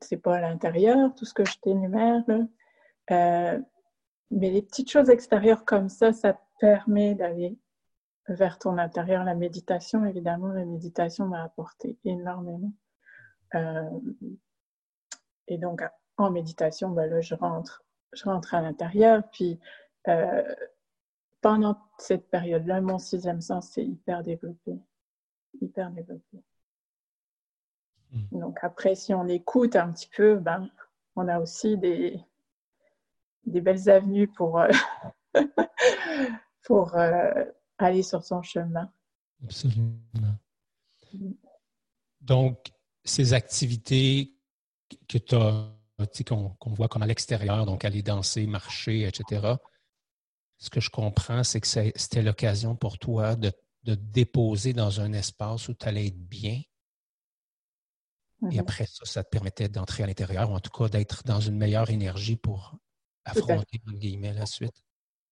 C'est 0.00 0.18
pas 0.18 0.36
à 0.36 0.40
l'intérieur, 0.40 1.14
tout 1.14 1.24
ce 1.24 1.32
que 1.32 1.44
je 1.44 1.58
t'énumère. 1.60 2.24
Euh, 3.10 3.58
mais 4.30 4.50
les 4.50 4.62
petites 4.62 4.90
choses 4.90 5.10
extérieures 5.10 5.64
comme 5.64 5.88
ça, 5.88 6.12
ça 6.12 6.38
permet 6.60 7.14
d'aller 7.14 7.58
vers 8.28 8.58
ton 8.58 8.78
intérieur. 8.78 9.24
La 9.24 9.34
méditation, 9.34 10.04
évidemment, 10.04 10.48
la 10.48 10.64
méditation 10.64 11.26
m'a 11.26 11.42
apporté 11.42 11.98
énormément. 12.04 12.72
Euh, 13.54 13.90
et 15.48 15.58
donc, 15.58 15.82
en 16.16 16.30
méditation, 16.30 16.90
ben 16.90 17.10
là, 17.10 17.20
je 17.20 17.34
rentre, 17.34 17.84
je 18.12 18.24
rentre 18.24 18.54
à 18.54 18.62
l'intérieur. 18.62 19.22
Puis, 19.30 19.58
euh, 20.08 20.42
pendant 21.40 21.76
cette 21.98 22.28
période-là, 22.30 22.80
mon 22.80 22.98
sixième 22.98 23.40
sens 23.40 23.70
s'est 23.70 23.84
hyper 23.84 24.22
développé. 24.22 24.78
Hyper 25.60 25.90
développé. 25.90 26.42
Hmm. 28.12 28.38
Donc, 28.38 28.58
après, 28.62 28.94
si 28.94 29.12
on 29.14 29.26
écoute 29.26 29.76
un 29.76 29.92
petit 29.92 30.08
peu, 30.14 30.36
ben, 30.36 30.68
on 31.16 31.28
a 31.28 31.40
aussi 31.40 31.76
des, 31.76 32.20
des 33.44 33.60
belles 33.60 33.90
avenues 33.90 34.28
pour, 34.28 34.60
euh, 34.60 34.70
pour 36.64 36.96
aller 37.78 38.02
sur 38.02 38.24
son 38.24 38.42
chemin. 38.42 38.92
Absolument. 39.42 39.98
Donc, 42.20 42.72
ces 43.04 43.32
activités 43.32 44.34
que 45.08 45.18
tu 45.18 45.34
as, 45.34 45.68
qu'on 46.26 46.56
voit 46.66 46.88
comme 46.88 47.02
à 47.02 47.06
l'extérieur, 47.06 47.66
donc 47.66 47.84
aller 47.84 48.02
danser, 48.02 48.46
marcher, 48.46 49.06
etc., 49.06 49.54
ce 50.58 50.70
que 50.70 50.80
je 50.80 50.90
comprends, 50.90 51.42
c'est 51.42 51.60
que 51.60 51.66
c'était 51.66 52.22
l'occasion 52.22 52.76
pour 52.76 52.98
toi 52.98 53.34
de, 53.34 53.52
de 53.82 53.96
déposer 53.96 54.72
dans 54.72 55.00
un 55.00 55.12
espace 55.12 55.68
où 55.68 55.74
tu 55.74 55.86
allais 55.86 56.06
être 56.06 56.28
bien. 56.28 56.62
Et 58.50 58.54
mhm. 58.54 58.60
après 58.60 58.86
ça, 58.86 59.04
ça 59.04 59.24
te 59.24 59.28
permettait 59.28 59.68
d'entrer 59.68 60.02
à 60.02 60.06
l'intérieur, 60.06 60.50
ou 60.50 60.54
en 60.54 60.60
tout 60.60 60.70
cas 60.70 60.88
d'être 60.88 61.24
dans 61.24 61.40
une 61.40 61.56
meilleure 61.56 61.90
énergie 61.90 62.36
pour 62.36 62.76
affronter, 63.24 63.80
guillemets, 63.88 64.32
la 64.32 64.46
suite. 64.46 64.84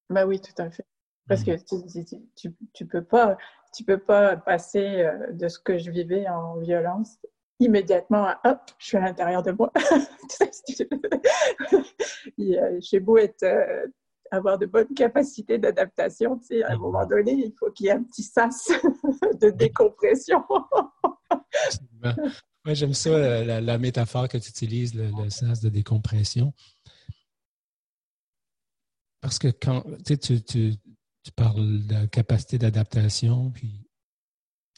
Ben 0.09 0.24
oui, 0.26 0.40
tout 0.40 0.62
à 0.62 0.70
fait. 0.70 0.87
Parce 1.28 1.44
que 1.44 1.52
mm. 1.52 2.24
tu, 2.37 2.54
tu, 2.72 2.87
peux 2.87 3.04
pas, 3.04 3.37
tu 3.74 3.85
peux 3.85 3.98
pas 3.98 4.37
passer 4.37 5.02
euh, 5.02 5.33
de 5.33 5.48
ce 5.48 5.59
que 5.59 5.78
je 5.78 5.90
vivais 5.90 6.28
en 6.28 6.59
violence 6.59 7.18
immédiatement 7.61 8.24
à 8.24 8.40
hop, 8.44 8.59
je 8.78 8.87
suis 8.87 8.96
à 8.96 9.00
l'intérieur 9.00 9.42
de 9.42 9.52
moi. 9.52 9.70
J'ai 12.80 13.00
beau 13.00 13.18
être, 13.18 13.42
euh, 13.42 13.87
avoir 14.30 14.59
de 14.59 14.66
bonnes 14.66 14.94
capacités 14.94 15.59
d'adaptation, 15.59 16.38
tu 16.38 16.46
sais, 16.46 16.64
à 16.64 16.72
un 16.72 16.76
mm. 16.76 16.80
moment 16.80 17.06
donné, 17.06 17.33
il 17.33 17.52
faut 17.59 17.70
qu'il 17.70 17.87
y 17.87 17.88
ait 17.90 17.92
un 17.92 18.02
petit 18.02 18.22
sas 18.22 18.70
de 19.40 19.50
décompression. 19.50 20.42
J'aime 22.66 22.94
ça, 22.94 23.44
la, 23.44 23.78
métaphore 23.78 24.28
que 24.28 24.38
tu 24.38 24.48
utilises, 24.48 24.94
le, 24.94 25.11
le, 25.22 25.30
sas 25.30 25.61
de 25.61 25.68
décompression. 25.68 26.52
Parce 29.20 29.38
que 29.38 29.48
quand 29.48 29.85
tu, 30.06 30.18
tu, 30.18 30.72
tu 31.22 31.33
parles 31.33 31.87
de 31.87 32.06
capacité 32.06 32.59
d'adaptation, 32.59 33.50
puis 33.50 33.87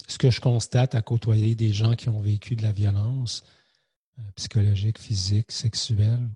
ce 0.08 0.18
que 0.18 0.30
je 0.30 0.40
constate 0.40 0.94
à 0.94 1.02
côtoyer 1.02 1.54
des 1.54 1.72
gens 1.72 1.94
qui 1.94 2.08
ont 2.08 2.20
vécu 2.20 2.56
de 2.56 2.62
la 2.62 2.72
violence 2.72 3.44
euh, 4.18 4.22
psychologique, 4.36 4.98
physique, 4.98 5.52
sexuelle, 5.52 6.28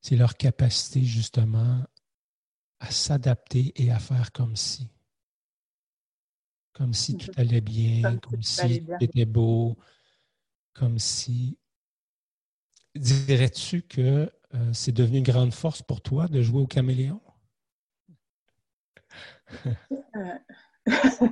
c'est 0.00 0.16
leur 0.16 0.36
capacité 0.36 1.04
justement 1.04 1.84
à 2.80 2.90
s'adapter 2.90 3.72
et 3.76 3.90
à 3.90 3.98
faire 3.98 4.32
comme 4.32 4.56
si. 4.56 4.88
Comme 6.72 6.94
si 6.94 7.16
tout 7.16 7.30
allait 7.36 7.60
bien, 7.60 8.18
comme, 8.18 8.42
si 8.42 8.84
tout 8.84 8.92
était 9.00 9.24
beau, 9.24 9.76
comme 10.74 10.98
si... 10.98 11.58
Dirais-tu 12.94 13.82
que 13.82 14.32
euh, 14.54 14.72
c'est 14.72 14.92
devenu 14.92 15.18
une 15.18 15.24
grande 15.24 15.52
force 15.52 15.82
pour 15.82 16.00
toi 16.00 16.28
de 16.28 16.40
jouer 16.40 16.62
au 16.62 16.66
caméléon? 16.66 17.20
Euh, 20.16 20.86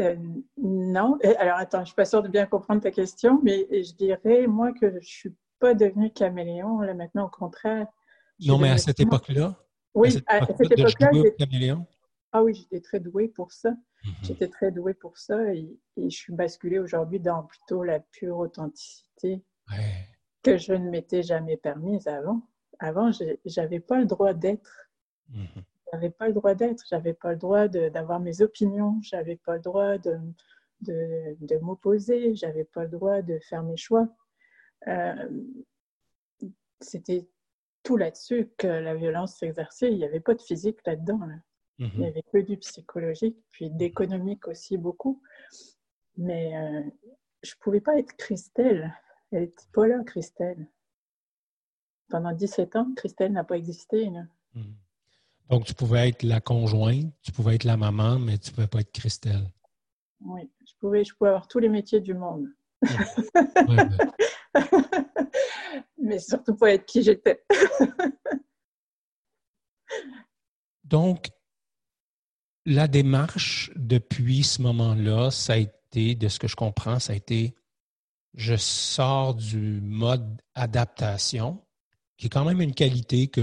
euh, 0.00 0.16
non. 0.56 1.18
Alors, 1.38 1.58
attends, 1.58 1.78
je 1.78 1.82
ne 1.82 1.86
suis 1.86 1.94
pas 1.94 2.04
sûre 2.04 2.22
de 2.22 2.28
bien 2.28 2.46
comprendre 2.46 2.82
ta 2.82 2.90
question, 2.90 3.40
mais 3.42 3.66
je 3.70 3.94
dirais, 3.94 4.46
moi, 4.46 4.72
que 4.72 4.90
je 4.90 4.96
ne 4.96 5.00
suis 5.00 5.34
pas 5.58 5.74
devenue 5.74 6.10
caméléon, 6.12 6.80
là, 6.80 6.94
maintenant, 6.94 7.26
au 7.26 7.30
contraire. 7.30 7.86
Non, 8.44 8.58
mais 8.58 8.70
à 8.70 8.78
cette 8.78 9.00
époque-là? 9.00 9.56
Oui, 9.94 10.22
à 10.26 10.44
cette 10.44 10.60
époque-là, 10.60 11.10
ah 12.32 12.42
oui, 12.42 12.54
j'étais 12.54 12.80
très 12.80 13.00
douée 13.00 13.28
pour 13.28 13.52
ça. 13.52 13.70
Mhm. 13.70 14.12
J'étais 14.22 14.48
très 14.48 14.70
douée 14.70 14.92
pour 14.92 15.16
ça 15.16 15.54
et, 15.54 15.74
je 15.96 16.08
suis 16.10 16.34
basculée 16.34 16.78
aujourd'hui 16.78 17.18
dans 17.18 17.44
plutôt 17.44 17.82
la 17.82 18.00
pure 18.00 18.36
authenticité 18.36 19.42
que 20.42 20.58
je 20.58 20.74
ne 20.74 20.90
m'étais 20.90 21.22
jamais 21.22 21.56
permise 21.56 22.06
avant. 22.08 22.42
Avant, 22.78 23.10
je 23.10 23.38
n'avais 23.56 23.80
pas 23.80 23.98
le 23.98 24.04
droit 24.04 24.34
d'être. 24.34 24.90
Mhm 25.30 25.64
j'avais 25.92 26.10
pas 26.10 26.28
le 26.28 26.34
droit 26.34 26.54
d'être, 26.54 26.84
j'avais 26.88 27.14
pas 27.14 27.32
le 27.32 27.38
droit 27.38 27.68
d'avoir 27.68 28.20
mes 28.20 28.40
opinions, 28.40 28.98
j'avais 29.02 29.36
pas 29.36 29.54
le 29.54 29.62
droit 29.62 29.98
de, 29.98 30.18
de, 30.80 31.36
de 31.40 31.58
m'opposer, 31.58 32.34
j'avais 32.34 32.64
pas 32.64 32.84
le 32.84 32.90
droit 32.90 33.22
de 33.22 33.38
faire 33.48 33.62
mes 33.62 33.76
choix. 33.76 34.08
Euh, 34.88 35.28
c'était 36.80 37.28
tout 37.82 37.96
là-dessus 37.96 38.50
que 38.58 38.66
la 38.66 38.94
violence 38.94 39.36
s'exerçait. 39.36 39.90
Il 39.92 39.98
n'y 39.98 40.04
avait 40.04 40.20
pas 40.20 40.34
de 40.34 40.42
physique 40.42 40.78
là-dedans. 40.84 41.20
Il 41.78 41.98
n'y 41.98 42.06
avait 42.06 42.22
que 42.22 42.38
du 42.38 42.56
psychologique, 42.56 43.36
puis 43.50 43.70
d'économique 43.70 44.48
aussi 44.48 44.78
beaucoup. 44.78 45.22
Mais 46.16 46.56
euh, 46.56 46.82
je 47.42 47.52
ne 47.52 47.60
pouvais 47.60 47.80
pas 47.80 47.98
être 47.98 48.16
Christelle. 48.16 48.94
Elle 49.30 49.42
n'était 49.42 49.66
pas 49.72 49.86
là, 49.86 50.02
Christelle. 50.04 50.66
Pendant 52.08 52.32
17 52.32 52.76
ans, 52.76 52.92
Christelle 52.96 53.32
n'a 53.32 53.44
pas 53.44 53.56
existé. 53.56 54.08
Mhm. 54.54 54.74
Donc, 55.48 55.64
tu 55.64 55.74
pouvais 55.74 56.08
être 56.08 56.22
la 56.22 56.40
conjointe, 56.40 57.12
tu 57.22 57.32
pouvais 57.32 57.54
être 57.54 57.64
la 57.64 57.76
maman, 57.76 58.18
mais 58.18 58.38
tu 58.38 58.50
ne 58.50 58.54
pouvais 58.54 58.66
pas 58.66 58.80
être 58.80 58.92
Christelle. 58.92 59.48
Oui, 60.20 60.50
je 60.66 60.72
pouvais, 60.80 61.04
je 61.04 61.14
pouvais 61.14 61.30
avoir 61.30 61.46
tous 61.46 61.58
les 61.58 61.68
métiers 61.68 62.00
du 62.00 62.14
monde. 62.14 62.46
mais 65.98 66.18
surtout 66.18 66.56
pas 66.56 66.72
être 66.72 66.86
qui 66.86 67.02
j'étais. 67.02 67.44
Donc, 70.84 71.30
la 72.64 72.88
démarche 72.88 73.70
depuis 73.76 74.42
ce 74.42 74.62
moment-là, 74.62 75.30
ça 75.30 75.52
a 75.54 75.56
été, 75.56 76.14
de 76.14 76.28
ce 76.28 76.38
que 76.38 76.48
je 76.48 76.56
comprends, 76.56 76.98
ça 76.98 77.12
a 77.12 77.16
été 77.16 77.54
je 78.36 78.54
sors 78.54 79.34
du 79.34 79.80
mode 79.80 80.42
adaptation 80.54 81.65
qui 82.16 82.26
est 82.26 82.30
quand 82.30 82.44
même 82.44 82.60
une 82.60 82.74
qualité 82.74 83.28
que, 83.28 83.40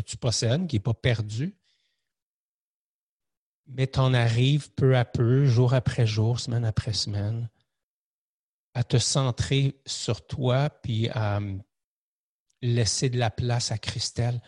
tu 0.00 0.16
possèdes, 0.16 0.66
qui 0.66 0.76
n'est 0.76 0.80
pas 0.80 0.94
perdue. 0.94 1.54
Mais 3.66 3.86
tu 3.86 3.98
en 3.98 4.14
arrives 4.14 4.72
peu 4.72 4.96
à 4.96 5.04
peu, 5.04 5.44
jour 5.44 5.74
après 5.74 6.06
jour, 6.06 6.40
semaine 6.40 6.64
après 6.64 6.94
semaine, 6.94 7.50
à 8.72 8.84
te 8.84 8.96
centrer 8.96 9.80
sur 9.84 10.26
toi, 10.26 10.70
puis 10.70 11.08
à 11.10 11.36
hum, 11.36 11.62
laisser 12.62 13.10
de 13.10 13.18
la 13.18 13.30
place 13.30 13.70
à 13.70 13.78
Christelle. 13.78 14.40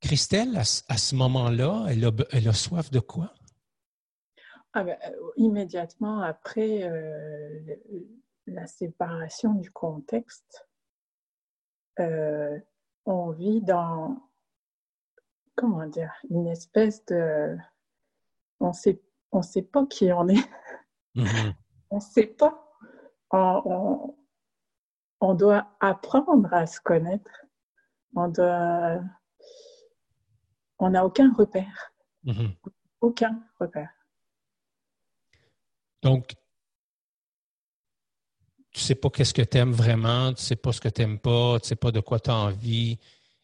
Christelle, 0.00 0.56
à, 0.56 0.64
ce 0.64 1.14
moment-là, 1.14 1.86
elle 1.88 2.04
a, 2.04 2.10
elle 2.32 2.48
a, 2.48 2.52
soif 2.52 2.90
de 2.90 3.00
quoi? 3.00 3.32
Ah 4.72 4.84
ben, 4.84 4.98
euh, 5.06 5.30
immédiatement 5.36 6.20
après 6.20 6.82
euh, 6.82 7.60
la 8.46 8.66
séparation 8.66 9.54
du 9.54 9.70
contexte, 9.70 10.66
euh, 12.00 12.58
on 13.06 13.30
vit 13.30 13.60
dans, 13.62 14.28
comment 15.56 15.86
dire, 15.86 16.12
une 16.30 16.46
espèce 16.48 17.04
de... 17.06 17.56
On 18.60 18.72
sait, 18.72 19.00
on 19.32 19.42
sait 19.42 19.62
pas 19.62 19.86
qui 19.86 20.12
on 20.12 20.28
est. 20.28 20.48
Mm-hmm. 21.16 21.54
On 21.90 21.96
ne 21.96 22.00
sait 22.00 22.26
pas. 22.26 22.76
On, 23.30 24.16
on, 25.20 25.34
doit 25.34 25.76
apprendre 25.78 26.52
à 26.52 26.66
se 26.66 26.80
connaître. 26.80 27.30
On 28.16 28.26
doit. 28.26 29.00
On 30.80 30.90
n'a 30.90 31.06
aucun 31.06 31.32
repère. 31.32 31.92
Mm-hmm. 32.24 32.56
Aucun 33.00 33.40
repère. 33.60 33.90
Donc, 36.02 36.34
tu 38.74 38.80
sais 38.80 38.96
pas 38.96 39.08
qu'est-ce 39.08 39.32
que 39.32 39.42
tu 39.42 39.56
aimes 39.56 39.72
vraiment, 39.72 40.32
tu 40.32 40.42
sais 40.42 40.56
pas 40.56 40.72
ce 40.72 40.80
que 40.80 40.88
tu 40.88 41.00
n'aimes 41.00 41.20
pas, 41.20 41.60
tu 41.60 41.68
sais 41.68 41.76
pas 41.76 41.92
de 41.92 42.00
quoi 42.00 42.18
tu 42.18 42.30
as 42.30 42.34
envie. 42.34 42.98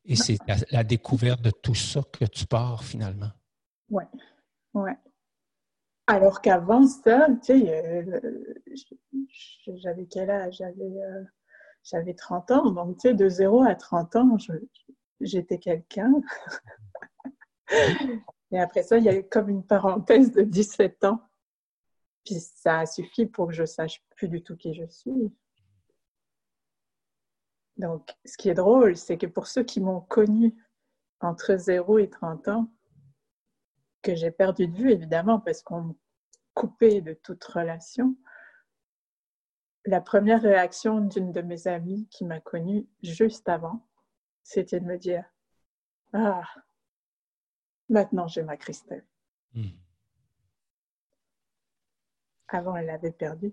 Et 0.04 0.16
c'est 0.16 0.36
la, 0.72 0.82
découverte 0.82 1.40
de 1.40 1.50
tout 1.50 1.74
ça 1.74 2.00
que 2.12 2.24
tu 2.24 2.46
pars 2.46 2.82
finalement. 2.82 3.30
Oui, 3.90 4.02
oui. 4.74 4.90
Alors 6.08 6.40
qu'avant 6.40 6.84
ça, 6.84 7.28
tu 7.44 7.60
sais, 7.60 7.84
euh, 7.84 8.20
j'avais 9.68 10.06
quel 10.06 10.30
âge? 10.30 10.56
J'avais, 10.56 11.00
euh, 11.00 11.22
j'avais 11.84 12.14
30 12.14 12.50
ans. 12.50 12.70
Donc, 12.72 12.96
tu 12.96 13.08
sais, 13.08 13.14
de 13.14 13.28
0 13.28 13.62
à 13.62 13.76
30 13.76 14.16
ans, 14.16 14.36
j'étais 15.20 15.58
quelqu'un. 15.58 16.12
Et 18.50 18.58
après 18.58 18.82
ça, 18.82 18.98
il 18.98 19.04
y 19.04 19.08
a 19.08 19.14
eu 19.14 19.22
comme 19.22 19.48
une 19.48 19.64
parenthèse 19.64 20.32
de 20.32 20.42
17 20.42 21.04
ans 21.04 21.29
puis 22.30 22.38
ça 22.38 22.78
a 22.78 22.86
suffi 22.86 23.26
pour 23.26 23.48
que 23.48 23.52
je 23.52 23.64
sache 23.64 24.04
plus 24.10 24.28
du 24.28 24.40
tout 24.40 24.56
qui 24.56 24.72
je 24.72 24.86
suis. 24.86 25.34
Donc, 27.76 28.16
ce 28.24 28.36
qui 28.36 28.48
est 28.48 28.54
drôle, 28.54 28.96
c'est 28.96 29.18
que 29.18 29.26
pour 29.26 29.48
ceux 29.48 29.64
qui 29.64 29.80
m'ont 29.80 30.00
connu 30.00 30.54
entre 31.18 31.56
0 31.56 31.98
et 31.98 32.08
30 32.08 32.46
ans, 32.46 32.72
que 34.02 34.14
j'ai 34.14 34.30
perdu 34.30 34.68
de 34.68 34.76
vue 34.76 34.92
évidemment 34.92 35.40
parce 35.40 35.60
qu'on 35.62 35.82
me 35.82 35.94
coupait 36.54 37.00
de 37.00 37.14
toute 37.14 37.42
relation, 37.42 38.16
la 39.84 40.00
première 40.00 40.40
réaction 40.40 41.00
d'une 41.00 41.32
de 41.32 41.42
mes 41.42 41.66
amies 41.66 42.06
qui 42.10 42.24
m'a 42.24 42.38
connue 42.38 42.88
juste 43.02 43.48
avant, 43.48 43.88
c'était 44.44 44.78
de 44.78 44.86
me 44.86 44.98
dire 44.98 45.24
Ah, 46.12 46.44
maintenant 47.88 48.28
j'ai 48.28 48.42
ma 48.42 48.56
Christelle. 48.56 49.04
Hmm. 49.52 49.70
Avant, 52.52 52.76
elle 52.76 52.86
l'avait 52.86 53.12
perdu. 53.12 53.52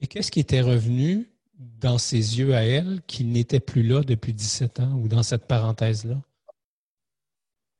Et 0.00 0.06
qu'est-ce 0.06 0.30
qui 0.30 0.40
était 0.40 0.60
revenu 0.60 1.30
dans 1.58 1.98
ses 1.98 2.38
yeux 2.38 2.54
à 2.54 2.62
elle 2.64 3.02
qui 3.06 3.24
n'était 3.24 3.60
plus 3.60 3.82
là 3.82 4.02
depuis 4.02 4.32
17 4.32 4.80
ans 4.80 4.94
ou 4.94 5.08
dans 5.08 5.22
cette 5.22 5.46
parenthèse-là? 5.46 6.16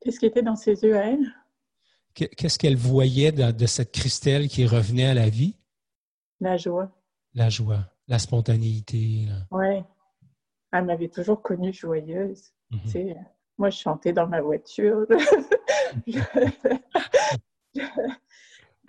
Qu'est-ce 0.00 0.18
qui 0.18 0.26
était 0.26 0.42
dans 0.42 0.56
ses 0.56 0.82
yeux 0.82 0.96
à 0.96 1.06
elle? 1.06 1.34
Qu'est-ce 2.14 2.58
qu'elle 2.58 2.76
voyait 2.76 3.32
de, 3.32 3.66
cette 3.66 3.92
Christelle 3.92 4.48
qui 4.48 4.66
revenait 4.66 5.06
à 5.06 5.14
la 5.14 5.28
vie? 5.28 5.56
La 6.40 6.56
joie. 6.56 6.90
La 7.34 7.48
joie, 7.48 7.86
la 8.08 8.18
spontanéité. 8.18 9.26
Oui. 9.50 9.82
Elle 10.72 10.84
m'avait 10.84 11.08
toujours 11.08 11.40
connue 11.40 11.72
joyeuse. 11.72 12.52
Mhm. 12.70 13.14
moi, 13.58 13.70
je 13.70 13.78
chantais 13.78 14.12
dans 14.12 14.26
ma 14.26 14.40
voiture. 14.40 15.06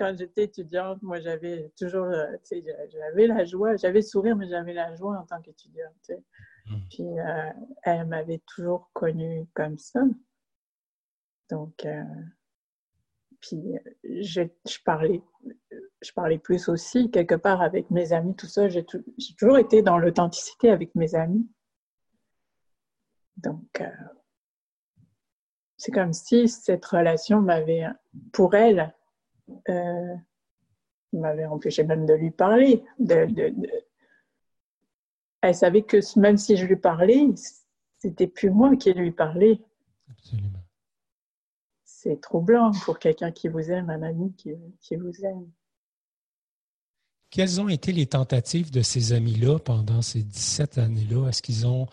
quand 0.01 0.17
j'étais 0.17 0.45
étudiante, 0.45 0.99
moi, 1.03 1.19
j'avais 1.19 1.71
toujours, 1.77 2.05
euh, 2.05 2.31
tu 2.43 2.59
sais, 2.59 2.63
j'avais 2.91 3.27
la 3.27 3.45
joie, 3.45 3.75
j'avais 3.75 3.99
le 3.99 4.05
sourire, 4.05 4.35
mais 4.35 4.49
j'avais 4.49 4.73
la 4.73 4.95
joie 4.95 5.15
en 5.19 5.25
tant 5.27 5.39
qu'étudiante, 5.39 5.93
tu 6.03 6.15
sais. 6.15 6.23
Mmh. 6.65 6.75
Puis, 6.89 7.19
euh, 7.19 7.49
elle 7.83 8.07
m'avait 8.07 8.41
toujours 8.47 8.89
connue 8.93 9.47
comme 9.53 9.77
ça. 9.77 10.01
Donc, 11.51 11.85
euh, 11.85 12.03
puis, 13.41 13.75
je, 14.03 14.41
je, 14.67 14.77
parlais, 14.83 15.21
je 16.01 16.11
parlais 16.13 16.39
plus 16.39 16.67
aussi, 16.67 17.11
quelque 17.11 17.35
part, 17.35 17.61
avec 17.61 17.91
mes 17.91 18.11
amis, 18.11 18.35
tout 18.35 18.47
ça. 18.47 18.69
J'ai 18.69 18.83
toujours 19.37 19.59
été 19.59 19.83
dans 19.83 19.99
l'authenticité 19.99 20.71
avec 20.71 20.95
mes 20.95 21.13
amis. 21.13 21.47
Donc, 23.37 23.83
c'est 25.77 25.91
comme 25.91 26.13
si 26.13 26.47
cette 26.47 26.85
relation 26.85 27.39
m'avait, 27.39 27.85
pour 28.31 28.55
elle, 28.55 28.95
euh, 29.69 30.15
m'avait 31.13 31.45
empêché 31.45 31.83
même 31.83 32.05
de 32.05 32.13
lui 32.13 32.31
parler. 32.31 32.83
De, 32.99 33.27
Elle 35.41 35.55
savait 35.55 35.83
que 35.83 35.97
même 36.19 36.37
si 36.37 36.57
je 36.57 36.65
lui 36.65 36.75
parlais, 36.75 37.27
c'était 37.99 38.27
plus 38.27 38.49
moi 38.49 38.75
qui 38.75 38.93
lui 38.93 39.11
parlais. 39.11 39.61
Absolument. 40.09 40.59
C'est 41.83 42.19
troublant 42.19 42.71
pour 42.85 42.97
quelqu'un 42.97 43.31
qui 43.31 43.47
vous 43.47 43.69
aime, 43.71 43.89
un 43.89 44.01
ami 44.01 44.33
qui, 44.33 44.53
qui 44.79 44.95
vous 44.95 45.23
aime. 45.23 45.49
Quelles 47.29 47.61
ont 47.61 47.69
été 47.69 47.91
les 47.91 48.07
tentatives 48.07 48.71
de 48.71 48.81
ces 48.81 49.13
amis-là 49.13 49.59
pendant 49.59 50.01
ces 50.01 50.23
17 50.23 50.77
années-là? 50.79 51.29
Est-ce 51.29 51.41
qu'ils 51.41 51.65
ont 51.65 51.87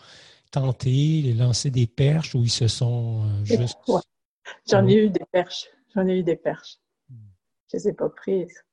tenté, 0.51 1.21
les 1.21 1.33
lancer 1.33 1.71
des 1.71 1.87
perches 1.87 2.35
ou 2.35 2.43
ils 2.43 2.49
se 2.49 2.67
sont 2.67 3.23
euh, 3.23 3.45
juste. 3.45 3.77
J'en 4.69 4.87
ai 4.87 4.95
eu 4.95 5.09
des 5.09 5.25
perches. 5.31 5.67
J'en 5.95 6.07
ai 6.07 6.19
eu 6.19 6.23
des 6.23 6.35
perches 6.35 6.77
je 7.71 7.77
ne 7.77 7.81
les 7.81 7.89
ai 7.89 7.93
pas 7.93 8.09
prises. 8.09 8.63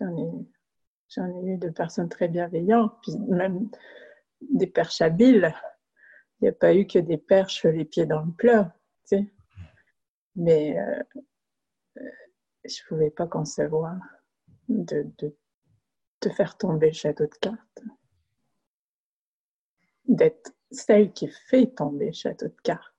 J'en 0.00 0.16
ai, 0.16 1.44
eu 1.44 1.58
de 1.58 1.70
personnes 1.70 2.08
très 2.08 2.28
bienveillantes, 2.28 2.98
puis 3.02 3.16
même 3.28 3.70
des 4.40 4.66
perches 4.66 5.00
habiles. 5.00 5.54
Il 6.40 6.44
n'y 6.44 6.48
a 6.48 6.52
pas 6.52 6.74
eu 6.74 6.86
que 6.86 6.98
des 6.98 7.18
perches 7.18 7.64
les 7.64 7.84
pieds 7.84 8.06
dans 8.06 8.22
le 8.22 8.32
plat, 8.32 8.76
tu 9.06 9.16
sais. 9.16 9.34
Mais 10.36 10.78
euh, 10.78 11.02
je 12.64 12.82
ne 12.82 12.88
pouvais 12.88 13.10
pas 13.10 13.28
concevoir 13.28 13.96
de, 14.68 15.06
de, 15.18 16.30
faire 16.30 16.56
tomber 16.56 16.88
le 16.88 16.94
château 16.94 17.26
de 17.26 17.34
cartes. 17.34 17.82
D'être 20.08 20.52
celle 20.70 21.12
qui 21.12 21.28
fait 21.28 21.66
tomber 21.74 22.06
le 22.06 22.12
château 22.12 22.48
de 22.48 22.60
cartes. 22.62 22.94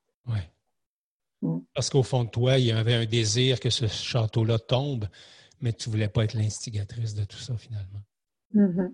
Parce 1.74 1.90
qu'au 1.90 2.04
fond 2.04 2.24
de 2.24 2.30
toi, 2.30 2.58
il 2.58 2.66
y 2.66 2.72
avait 2.72 2.94
un 2.94 3.06
désir 3.06 3.60
que 3.60 3.70
ce 3.70 3.88
château-là 3.88 4.60
tombe, 4.60 5.08
mais 5.62 5.74
tu 5.74 5.90
ne 5.90 5.94
voulais 5.94 6.08
pas 6.08 6.24
être 6.24 6.34
l'instigatrice 6.34 7.14
de 7.14 7.24
tout 7.26 7.38
ça 7.38 7.58
finalement. 7.58 8.02
Mm-hmm. 8.54 8.94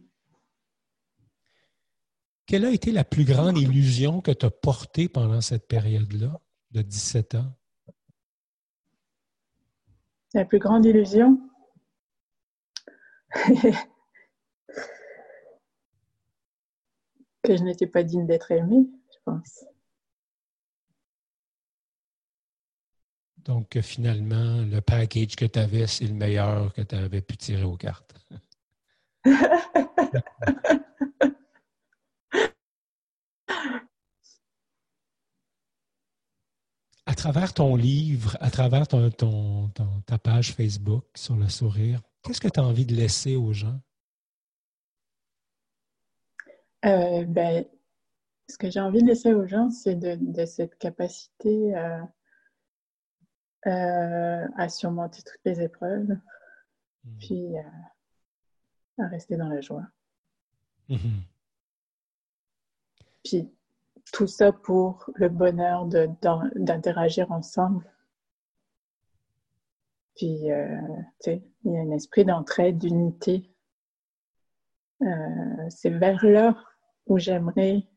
Quelle 2.45 2.65
a 2.65 2.71
été 2.71 2.91
la 2.91 3.03
plus 3.03 3.23
grande 3.23 3.57
illusion 3.57 4.21
que 4.21 4.31
tu 4.31 4.45
as 4.45 4.51
portée 4.51 5.07
pendant 5.07 5.41
cette 5.41 5.67
période-là, 5.67 6.39
de 6.71 6.81
17 6.81 7.35
ans? 7.35 7.53
La 10.33 10.45
plus 10.45 10.59
grande 10.59 10.85
illusion? 10.85 11.39
que 17.43 17.57
je 17.57 17.63
n'étais 17.63 17.87
pas 17.87 18.03
digne 18.03 18.27
d'être 18.27 18.51
aimée, 18.51 18.89
je 19.11 19.17
pense. 19.25 19.65
Donc, 23.45 23.79
finalement, 23.81 24.61
le 24.61 24.81
package 24.81 25.35
que 25.35 25.45
tu 25.45 25.59
avais, 25.59 25.87
c'est 25.87 26.05
le 26.05 26.13
meilleur 26.13 26.73
que 26.73 26.81
tu 26.81 26.95
avais 26.95 27.21
pu 27.21 27.37
tirer 27.37 27.63
aux 27.63 27.77
cartes. 27.77 28.13
à 37.11 37.15
travers 37.15 37.53
ton 37.53 37.75
livre, 37.75 38.37
à 38.39 38.49
travers 38.49 38.87
ton, 38.87 39.09
ta 40.05 40.17
page 40.17 40.53
Facebook 40.53 41.03
sur 41.13 41.35
le 41.35 41.49
sourire, 41.49 42.01
qu'est-ce 42.23 42.39
que 42.39 42.47
tu 42.47 42.59
as 42.59 42.63
envie 42.63 42.85
de 42.85 42.95
laisser 42.95 43.35
aux 43.35 43.53
gens? 43.53 43.79
Euh, 46.85 47.25
ben, 47.25 47.65
ce 48.49 48.57
que 48.57 48.69
j'ai 48.69 48.79
envie 48.79 49.01
de 49.01 49.07
laisser 49.07 49.33
aux 49.33 49.45
gens, 49.45 49.69
c'est 49.69 49.95
de, 49.95 50.45
cette 50.45 50.77
capacité 50.77 51.75
à 51.75 52.09
euh, 53.67 54.47
à 54.57 54.69
surmonter 54.69 55.21
toutes 55.21 55.41
les 55.45 55.61
épreuves, 55.61 56.07
mmh. 56.07 57.17
puis 57.19 57.57
euh, 57.59 59.03
à 59.03 59.07
rester 59.07 59.37
dans 59.37 59.49
la 59.49 59.61
joie. 59.61 59.85
Mmh. 60.89 60.95
Puis 63.23 63.51
tout 64.11 64.25
ça 64.25 64.51
pour 64.51 65.07
le 65.13 65.29
bonheur 65.29 65.85
d'interagir 65.85 67.31
ensemble. 67.31 67.85
Puis, 70.15 70.51
euh, 70.51 70.81
tu 71.19 71.31
sais, 71.31 71.43
il 71.63 71.73
y 71.73 71.77
a 71.77 71.81
un 71.81 71.91
esprit 71.91 72.25
d'entraide, 72.25 72.79
d'unité. 72.79 73.47
C'est 75.69 75.89
vers 75.89 76.25
là 76.25 76.55
où 77.05 77.19
j'aimerais 77.19 77.87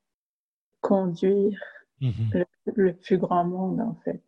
conduire 0.83 1.59
mmh. 2.03 2.43
le, 2.77 2.93
plus 2.93 3.17
grand 3.17 3.45
monde, 3.45 3.81
en 3.81 3.95
fait 4.05 4.23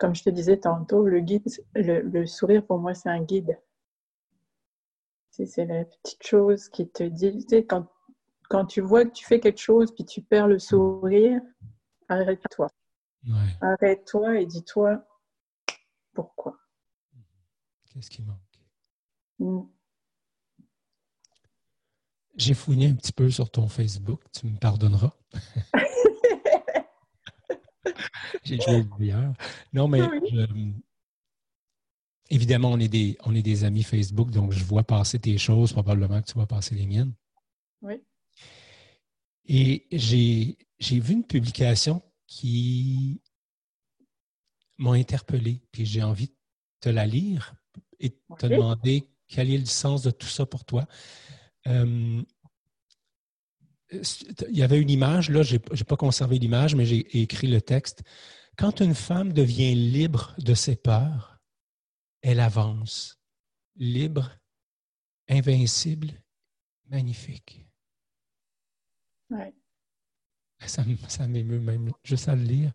comme 0.00 0.14
je 0.14 0.22
te 0.22 0.30
disais 0.30 0.56
tantôt, 0.56 1.04
le 1.04 1.20
guide, 1.20 1.46
le, 1.74 2.26
sourire 2.26 2.66
pour 2.66 2.78
moi, 2.78 2.94
c'est 2.94 3.10
un 3.10 3.22
guide. 3.22 3.60
C'est 5.30 5.66
la 5.66 5.84
petite 5.84 6.26
chose 6.26 6.68
qui 6.70 6.88
te 6.88 7.02
dit, 7.02 7.44
tu 7.44 7.48
sais, 7.48 7.64
quand, 7.64 7.86
quand 8.48 8.64
tu 8.64 8.80
vois 8.80 9.04
que 9.04 9.10
tu 9.10 9.24
fais 9.24 9.40
quelque 9.40 9.60
chose 9.60 9.94
puis 9.94 10.04
tu 10.04 10.22
perds 10.22 10.48
le 10.48 10.58
sourire, 10.58 11.40
arrête-toi. 12.08 12.68
Arrête-toi 13.60 14.40
et 14.40 14.46
dis-toi 14.46 15.04
pourquoi? 16.14 16.58
Qu'est-ce 17.92 18.10
qui 18.10 18.22
manque? 18.22 18.38
Mm. 19.38 19.62
J'ai 22.36 22.54
fouiné 22.54 22.88
un 22.88 22.94
petit 22.94 23.12
peu 23.12 23.30
sur 23.30 23.50
ton 23.50 23.68
Facebook, 23.68 24.22
tu 24.32 24.46
me 24.46 24.58
pardonneras. 24.58 25.12
J'ai 28.44 28.60
joué 28.60 28.84
le 28.98 29.32
Non, 29.72 29.88
mais 29.88 30.00
évidemment, 32.28 32.70
on 32.70 32.78
est, 32.78 32.88
des, 32.88 33.16
on 33.24 33.34
est 33.34 33.42
des 33.42 33.64
amis 33.64 33.82
Facebook, 33.82 34.30
donc 34.30 34.52
je 34.52 34.64
vois 34.64 34.84
passer 34.84 35.18
tes 35.18 35.38
choses, 35.38 35.72
probablement 35.72 36.20
que 36.22 36.26
tu 36.26 36.34
vois 36.34 36.46
passer 36.46 36.74
les 36.74 36.86
miennes. 36.86 37.14
Oui. 37.82 37.94
Et 39.46 39.86
j'ai 39.90 41.00
vu 41.00 41.14
une 41.14 41.26
publication 41.26 42.02
qui 42.26 43.20
m'a 44.78 44.92
interpellé, 44.92 45.60
puis 45.72 45.84
j'ai 45.84 46.02
envie 46.02 46.28
de 46.28 46.36
te 46.80 46.88
la 46.88 47.06
lire 47.06 47.54
et 47.98 48.10
te 48.38 48.46
demander 48.46 49.08
quel 49.28 49.50
est 49.50 49.58
le 49.58 49.66
sens 49.66 50.02
de 50.02 50.10
tout 50.10 50.28
ça 50.28 50.46
pour 50.46 50.64
toi. 50.64 50.86
Euh, 51.66 52.22
il 53.92 54.56
y 54.56 54.62
avait 54.62 54.80
une 54.80 54.90
image, 54.90 55.30
là, 55.30 55.42
je 55.42 55.56
n'ai 55.56 55.84
pas 55.84 55.96
conservé 55.96 56.38
l'image, 56.38 56.74
mais 56.74 56.86
j'ai 56.86 57.22
écrit 57.22 57.48
le 57.48 57.60
texte. 57.60 58.02
Quand 58.56 58.80
une 58.80 58.94
femme 58.94 59.32
devient 59.32 59.74
libre 59.74 60.34
de 60.38 60.54
ses 60.54 60.76
peurs, 60.76 61.40
elle 62.22 62.40
avance. 62.40 63.18
Libre, 63.76 64.30
invincible, 65.28 66.12
magnifique. 66.88 67.66
Ouais. 69.30 69.54
Ça, 70.66 70.84
ça 71.08 71.26
m'émeut 71.26 71.60
même 71.60 71.92
juste 72.02 72.28
à 72.28 72.36
le 72.36 72.42
lire. 72.42 72.72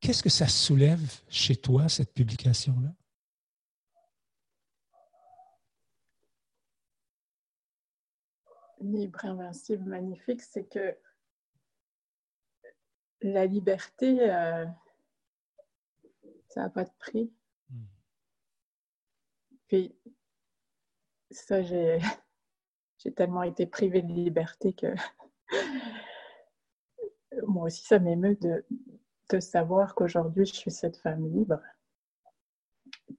Qu'est-ce 0.00 0.22
que 0.22 0.28
ça 0.28 0.48
soulève 0.48 1.20
chez 1.28 1.56
toi, 1.56 1.88
cette 1.88 2.12
publication-là? 2.12 2.94
Libre, 8.80 9.24
invincible, 9.24 9.84
magnifique, 9.84 10.42
c'est 10.42 10.64
que 10.64 10.96
la 13.22 13.46
liberté, 13.46 14.30
euh, 14.30 14.64
ça 16.48 16.62
n'a 16.62 16.70
pas 16.70 16.84
de 16.84 16.90
prix. 16.98 17.32
Hmm. 17.68 17.84
Puis, 19.68 19.94
ça, 21.30 21.62
j'ai, 21.62 21.98
j'ai 22.98 23.12
tellement 23.12 23.42
été 23.42 23.66
privée 23.66 24.02
de 24.02 24.12
liberté 24.12 24.72
que 24.72 24.94
moi 27.46 27.66
aussi, 27.66 27.84
ça 27.84 27.98
m'émeut 27.98 28.36
de, 28.36 28.64
de 29.30 29.40
savoir 29.40 29.94
qu'aujourd'hui, 29.94 30.46
je 30.46 30.54
suis 30.54 30.70
cette 30.70 30.96
femme 30.96 31.30
libre. 31.32 31.60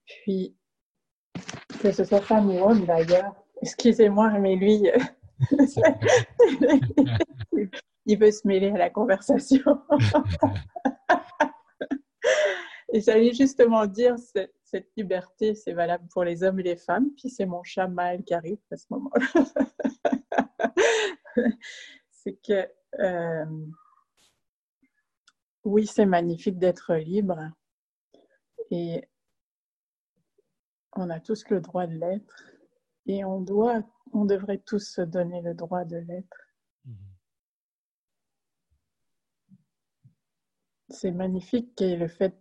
Puis, 0.05 0.55
que 1.82 1.91
ce 1.91 2.03
soit 2.03 2.22
femme 2.22 2.49
ou 2.49 2.59
homme 2.59 2.86
d'ailleurs, 2.86 3.36
excusez-moi, 3.62 4.32
mais 4.39 4.55
lui, 4.55 4.89
il 8.06 8.18
veut 8.18 8.32
se 8.32 8.48
mêler 8.48 8.72
à 8.72 8.78
la 8.78 8.89
conversation. 8.89 9.82
et 12.94 13.02
j'allais 13.02 13.34
justement 13.34 13.86
dire, 13.86 14.18
cette, 14.18 14.56
cette 14.64 14.89
liberté, 14.96 15.56
c'est 15.56 15.74
valable 15.74 16.08
pour 16.12 16.24
les 16.24 16.44
hommes 16.44 16.60
et 16.60 16.64
les 16.64 16.78
femmes. 16.78 17.10
Puis 17.18 17.30
c'est 17.30 17.46
mon 17.46 17.64
chat 17.64 17.88
Maël 17.88 18.24
qui 18.24 18.34
arrive 18.34 18.60
à 18.72 18.78
ce 18.78 18.86
moment-là. 18.92 19.28
c'est 22.10 22.36
que, 22.36 22.68
euh, 23.00 23.46
oui, 25.64 25.86
c'est 25.86 26.06
magnifique 26.06 26.58
d'être 26.58 26.96
libre. 26.96 27.52
Et 28.70 29.04
on 30.94 31.10
a 31.10 31.20
tous 31.20 31.48
le 31.50 31.62
droit 31.62 31.88
de 31.88 31.96
l'être. 31.96 32.44
Et 33.08 33.26
on 33.26 33.42
doit, 33.42 33.82
on 34.14 34.26
devrait 34.26 34.59
tous 34.59 34.80
se 34.80 35.01
donner 35.01 35.41
le 35.41 35.53
droit 35.53 35.86
de 35.86 35.97
l'être. 35.97 36.38
C'est 40.89 41.12
magnifique 41.12 41.80
et 41.82 41.95
le 41.95 42.09
fait, 42.09 42.36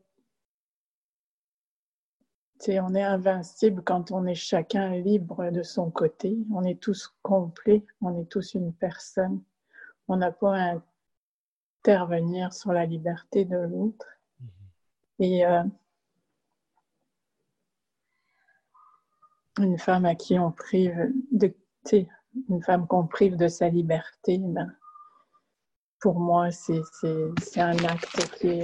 c'est 2.59 2.81
on 2.81 2.95
est 2.95 3.03
invincible 3.03 3.83
quand 3.85 4.11
on 4.11 4.27
est 4.27 4.35
chacun 4.35 4.91
libre 4.97 5.51
de 5.51 5.63
son 5.63 5.91
côté. 5.91 6.37
On 6.53 6.65
est 6.65 6.81
tous 6.81 7.15
complets, 7.23 7.85
on 8.01 8.21
est 8.21 8.27
tous 8.27 8.55
une 8.55 8.73
personne. 8.73 9.41
On 10.09 10.17
n'a 10.17 10.33
pas 10.33 10.73
à 10.73 10.83
intervenir 11.81 12.53
sur 12.53 12.73
la 12.73 12.87
liberté 12.87 13.45
de 13.45 13.57
l'autre. 13.57 14.07
Mm-hmm. 14.43 15.25
Et 15.25 15.47
euh, 15.47 15.63
une 19.59 19.79
femme 19.79 20.05
à 20.05 20.15
qui 20.15 20.39
on 20.39 20.51
prive 20.51 21.13
de, 21.31 21.55
une 22.49 22.63
femme 22.63 22.87
qu'on 22.87 23.07
prive 23.07 23.37
de 23.37 23.49
sa 23.49 23.69
liberté, 23.69 24.39
ben, 24.39 24.75
pour 26.01 26.19
moi, 26.19 26.51
c'est 26.51 27.61
un 27.61 27.85
acte 27.85 28.39
qui, 28.39 28.63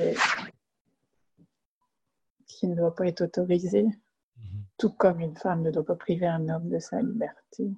qui 2.46 2.68
ne 2.68 2.74
doit 2.74 2.94
pas 2.94 3.06
être 3.06 3.22
autorisé, 3.22 3.84
mm-hmm. 3.84 4.62
tout 4.78 4.90
comme 4.90 5.20
une 5.20 5.36
femme 5.36 5.62
ne 5.62 5.70
doit 5.70 5.84
pas 5.84 5.96
priver 5.96 6.26
un 6.26 6.48
homme 6.48 6.68
de 6.68 6.78
sa 6.78 7.00
liberté. 7.00 7.70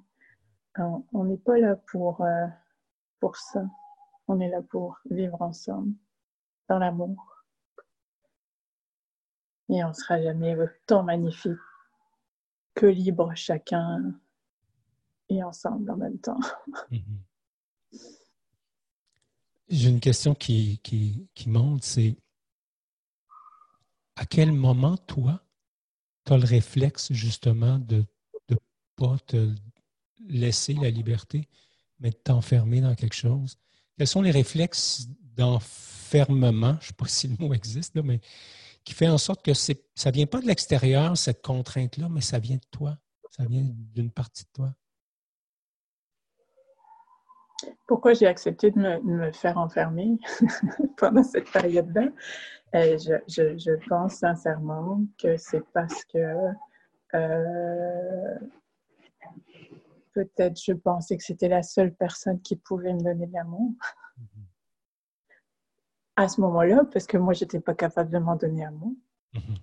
On 1.13 1.25
n'est 1.25 1.39
pas 1.39 1.59
là 1.59 1.75
pour, 1.91 2.21
euh, 2.21 2.47
pour 3.19 3.37
ça. 3.37 3.65
On 4.29 4.39
est 4.39 4.49
là 4.49 4.63
pour 4.63 4.99
vivre 5.11 5.41
ensemble, 5.43 5.93
dans 6.69 6.79
l'amour. 6.79 7.45
Et 9.71 9.83
on 9.83 9.89
ne 9.89 9.93
sera 9.93 10.23
jamais 10.23 10.57
autant 10.57 11.03
magnifique 11.03 11.59
que 12.75 12.87
libre 12.87 13.33
chacun 13.35 14.15
et 15.29 15.43
ensemble 15.43 15.91
en 15.91 15.97
même 15.97 16.19
temps. 16.19 16.41
Mm-hmm. 16.91 17.03
J'ai 19.69 19.91
une 19.91 20.01
question 20.01 20.35
qui, 20.35 20.79
qui, 20.83 21.29
qui 21.35 21.51
monte, 21.51 21.85
c'est 21.85 22.17
à 24.17 24.25
quel 24.25 24.51
moment, 24.51 24.97
toi, 24.97 25.43
tu 26.25 26.33
as 26.33 26.39
le 26.39 26.45
réflexe 26.45 27.13
justement 27.13 27.79
de 27.79 28.05
ne 28.49 28.57
pas 28.97 29.17
te 29.27 29.55
laisser 30.27 30.75
la 30.75 30.91
liberté, 30.91 31.49
mais 32.01 32.11
de 32.11 32.17
t'enfermer 32.17 32.81
dans 32.81 32.95
quelque 32.95 33.15
chose? 33.15 33.59
Quels 33.97 34.07
sont 34.07 34.23
les 34.23 34.31
réflexes 34.31 35.07
d'enfermement, 35.37 36.77
je 36.81 36.87
ne 36.87 36.89
sais 36.89 36.95
pas 36.95 37.07
si 37.09 37.29
le 37.29 37.37
mot 37.39 37.53
existe, 37.53 37.95
mais 37.97 38.21
qui 38.85 38.95
fait 38.95 39.09
en 39.09 39.19
sorte 39.19 39.45
que 39.45 39.53
ça 39.55 39.75
ne 39.75 40.13
vient 40.13 40.27
pas 40.27 40.41
de 40.41 40.47
l'extérieur, 40.47 41.17
cette 41.17 41.43
contrainte-là, 41.43 42.09
mais 42.09 42.23
ça 42.23 42.39
vient 42.39 42.57
de 42.57 42.67
toi, 42.71 42.99
ça 43.31 43.45
vient 43.45 43.63
d'une 43.65 44.11
partie 44.11 44.45
de 44.45 44.51
toi? 44.53 44.75
Pourquoi 47.89 48.13
j'ai 48.13 48.27
accepté 48.27 48.71
de 48.71 48.79
me, 48.79 49.33
faire 49.33 49.57
enfermer 49.57 50.19
pendant 50.99 51.25
cette 51.25 51.51
période-là? 51.51 52.09
Euh, 52.75 52.99
je, 52.99 53.89
pense 53.89 54.17
sincèrement 54.17 55.01
que 55.17 55.39
c'est 55.39 55.65
parce 55.73 56.05
que 56.05 56.53
euh, 57.15 58.39
peut-être 60.13 60.61
je 60.63 60.75
pensais 60.75 61.17
que 61.17 61.25
c'était 61.25 61.49
la 61.49 61.63
seule 61.63 61.95
personne 61.95 62.41
qui 62.43 62.57
pouvait 62.57 62.93
me 62.93 63.03
donner 63.03 63.27
de 63.27 63.33
l'amour. 63.33 63.73
À 66.17 66.29
ce 66.29 66.43
moment-là, 66.43 66.85
parce 66.93 67.07
que 67.07 67.17
moi, 67.17 67.33
je 67.33 67.45
n'étais 67.45 67.61
pas 67.61 67.75
capable 67.75 68.11
de 68.11 68.19
m'en 68.19 68.37
donner 68.37 68.67
à 68.67 68.71
moi. 68.71 68.91
Mm-hmm. 69.33 69.59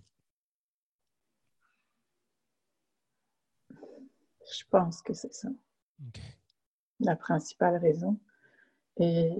Je 4.57 4.63
pense 4.71 5.01
que 5.03 5.13
c'est 5.13 5.33
ça 5.33 5.49
la 6.99 7.15
principale 7.15 7.77
raison. 7.77 8.19
Et, 8.97 9.33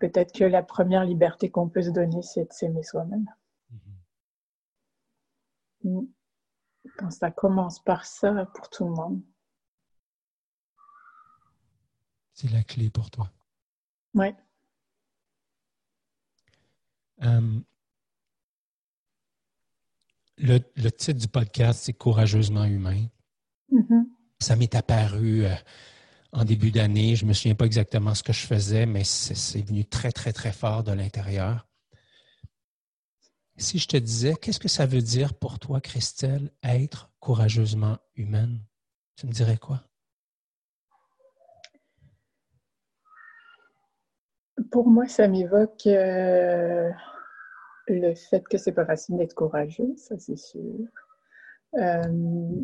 peut-être 0.00 0.32
que 0.32 0.44
la 0.44 0.62
première 0.62 1.04
liberté 1.04 1.50
qu'on 1.50 1.68
peut 1.68 1.82
se 1.82 1.90
donner, 1.90 2.22
c'est 2.22 2.46
de 2.46 2.52
s'aimer 2.52 2.82
soi-même. 2.82 3.26
Mm-hmm. 5.84 6.08
Quand 6.96 7.10
ça 7.10 7.30
commence 7.30 7.82
par 7.82 8.06
ça, 8.06 8.46
pour 8.54 8.70
tout 8.70 8.84
le 8.84 8.92
monde. 8.92 9.22
C'est 12.32 12.50
la 12.50 12.62
clé 12.62 12.90
pour 12.90 13.10
toi. 13.10 13.30
Oui. 14.14 14.28
Euh, 17.22 17.60
le, 20.38 20.90
titre 20.90 21.18
du 21.18 21.28
podcast, 21.28 21.82
c'est 21.84 21.92
Courageusement 21.92 22.64
humain. 22.64 23.06
Mm-hmm. 23.72 24.04
Ça 24.38 24.56
m'est 24.56 24.74
apparu 24.74 25.44
euh, 25.44 25.54
en 26.36 26.44
début 26.44 26.70
d'année. 26.70 27.16
Je 27.16 27.24
ne 27.24 27.30
me 27.30 27.34
souviens 27.34 27.54
pas 27.54 27.64
exactement 27.64 28.14
ce 28.14 28.22
que 28.22 28.32
je 28.32 28.46
faisais, 28.46 28.86
mais 28.86 29.04
c'est 29.04 29.62
venu 29.62 29.84
très, 29.84 30.12
très, 30.12 30.32
très 30.32 30.52
fort 30.52 30.84
de 30.84 30.92
l'intérieur. 30.92 31.66
Si 33.56 33.78
je 33.78 33.88
te 33.88 33.96
disais, 33.96 34.34
qu'est-ce 34.34 34.60
que 34.60 34.68
ça 34.68 34.84
veut 34.84 35.00
dire 35.00 35.32
pour 35.32 35.58
toi, 35.58 35.80
Christelle, 35.80 36.50
être 36.62 37.10
courageusement 37.20 37.96
humaine? 38.14 38.60
Tu 39.16 39.26
me 39.26 39.32
dirais 39.32 39.56
quoi? 39.56 39.82
Pour 44.70 44.90
moi, 44.90 45.08
ça 45.08 45.26
m'évoque 45.26 45.86
euh, 45.86 46.90
le 47.88 48.14
fait 48.14 48.46
que 48.46 48.58
c'est 48.58 48.72
pas 48.72 48.84
facile 48.84 49.16
d'être 49.16 49.34
courageux, 49.34 49.94
ça 49.96 50.18
c'est 50.18 50.36
sûr. 50.36 50.86
Euh, 51.74 52.62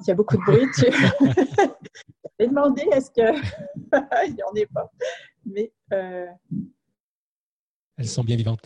il 0.00 0.08
y 0.08 0.10
a 0.10 0.14
beaucoup 0.14 0.36
de 0.36 0.42
bruit. 0.42 0.66
Tu 0.74 0.86
demandé 2.46 2.82
est-ce 2.92 3.10
qu'il 3.10 3.24
n'y 4.34 4.42
en 4.42 4.54
ait 4.54 4.66
pas? 4.66 4.90
Mais 5.44 5.72
euh, 5.92 6.26
elles 7.96 8.08
sont 8.08 8.24
bien 8.24 8.36
vivantes. 8.36 8.64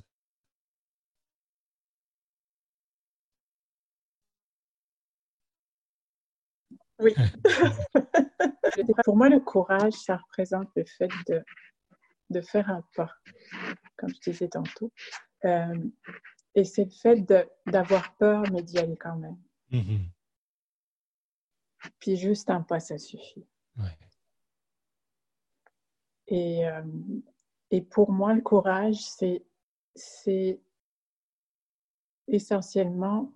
Oui. 7.00 7.14
Pour 9.04 9.16
moi, 9.16 9.28
le 9.28 9.40
courage, 9.40 9.92
ça 9.92 10.16
représente 10.16 10.68
le 10.76 10.84
fait 10.84 11.10
de, 11.28 11.42
de 12.30 12.40
faire 12.40 12.70
un 12.70 12.82
pas, 12.94 13.10
comme 13.96 14.10
je 14.10 14.30
disais 14.30 14.48
tantôt. 14.48 14.92
Euh, 15.44 15.74
et 16.54 16.64
c'est 16.64 16.84
le 16.84 16.90
fait 16.90 17.24
d'avoir 17.66 18.16
peur, 18.16 18.44
mais 18.52 18.62
d'y 18.62 18.78
aller 18.78 18.96
quand 18.96 19.16
même. 19.16 19.36
Mm-hmm. 19.72 20.13
Puis 21.98 22.16
juste 22.16 22.50
un 22.50 22.62
pas, 22.62 22.80
ça 22.80 22.98
suffit. 22.98 23.46
Et, 26.26 26.66
euh, 26.66 26.82
et 27.70 27.82
pour 27.82 28.10
moi, 28.10 28.32
le 28.34 28.40
courage, 28.40 29.00
c'est 29.94 30.60
essentiellement 32.26 33.32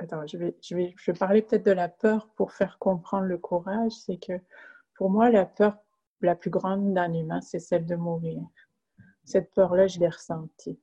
Attends, 0.00 0.24
je 0.26 0.36
vais, 0.36 0.56
je 0.62 0.76
vais, 0.76 0.94
je 0.96 1.10
vais 1.10 1.18
parler 1.18 1.42
peut-être 1.42 1.66
de 1.66 1.72
la 1.72 1.88
peur 1.88 2.28
pour 2.36 2.52
faire 2.52 2.78
comprendre 2.78 3.26
le 3.26 3.36
courage. 3.36 3.90
C'est 3.92 4.16
que 4.16 4.40
pour 4.94 5.10
moi, 5.10 5.28
la 5.28 5.44
peur 5.44 5.76
la 6.20 6.36
plus 6.36 6.50
grande 6.50 6.94
d'un 6.94 7.12
humain, 7.12 7.40
c'est 7.40 7.58
celle 7.58 7.84
de 7.84 7.96
mourir. 7.96 8.42
Cette 9.24 9.52
peur-là, 9.54 9.86
je 9.86 9.98
l'ai 9.98 10.08
ressentie. 10.08 10.80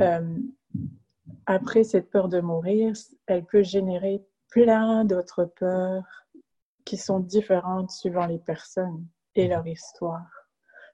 Euh, 0.00 0.38
après, 1.46 1.84
cette 1.84 2.10
peur 2.10 2.28
de 2.28 2.40
mourir, 2.40 2.94
elle 3.26 3.44
peut 3.44 3.62
générer 3.62 4.24
plein 4.50 5.04
d'autres 5.04 5.44
peurs 5.44 6.26
qui 6.84 6.96
sont 6.96 7.20
différentes 7.20 7.90
suivant 7.90 8.26
les 8.26 8.38
personnes 8.38 9.06
et 9.34 9.48
leur 9.48 9.66
histoire. 9.66 10.26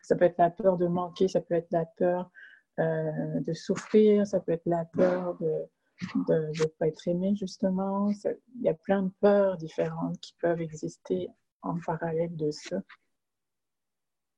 Ça 0.03 0.17
peut 0.17 0.25
être 0.25 0.39
la 0.39 0.51
peur 0.51 0.77
de 0.77 0.87
manquer, 0.87 1.29
ça 1.29 1.41
peut 1.41 1.55
être 1.55 1.71
la 1.71 1.87
peur 1.87 2.31
euh, 2.79 3.41
de 3.41 3.53
souffrir, 3.53 4.27
ça 4.27 4.41
peut 4.41 4.53
être 4.53 4.67
la 4.67 4.85
peur 4.85 5.37
de 5.39 5.69
de 6.15 6.51
ne 6.61 6.67
pas 6.79 6.89
être 6.89 7.09
aimé, 7.09 7.35
justement. 7.37 8.11
Il 8.11 8.63
y 8.63 8.69
a 8.69 8.75
plein 8.75 9.03
de 9.03 9.13
peurs 9.21 9.57
différentes 9.57 10.19
qui 10.21 10.35
peuvent 10.41 10.61
exister 10.61 11.29
en 11.63 11.79
parallèle 11.81 12.37
de 12.37 12.51
ça. 12.51 12.81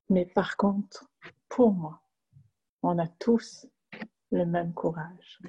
Mais 0.09 0.25
par 0.25 0.55
contre, 0.55 1.09
pour 1.49 1.71
moi, 1.73 2.01
on 2.83 2.97
a 2.99 3.07
tous 3.07 3.67
le 4.31 4.45
même 4.45 4.73
courage. 4.73 5.41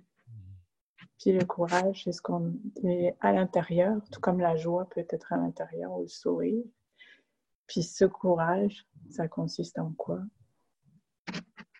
Puis 1.19 1.33
le 1.33 1.45
courage, 1.45 2.05
c'est 2.05 2.12
ce 2.12 2.23
qu'on 2.23 2.55
est 2.85 3.16
à 3.21 3.33
l'intérieur, 3.33 4.01
tout 4.12 4.21
comme 4.21 4.41
la 4.41 4.57
joie 4.57 4.89
peut 4.89 5.07
être 5.09 5.33
à 5.33 5.37
l'intérieur 5.37 5.93
ou 5.93 6.03
le 6.03 6.09
sourire. 6.09 6.64
Puis 7.66 7.83
ce 7.83 8.05
courage, 8.05 8.87
ça 9.11 9.27
consiste 9.27 9.79
en 9.79 9.93
quoi? 9.93 10.21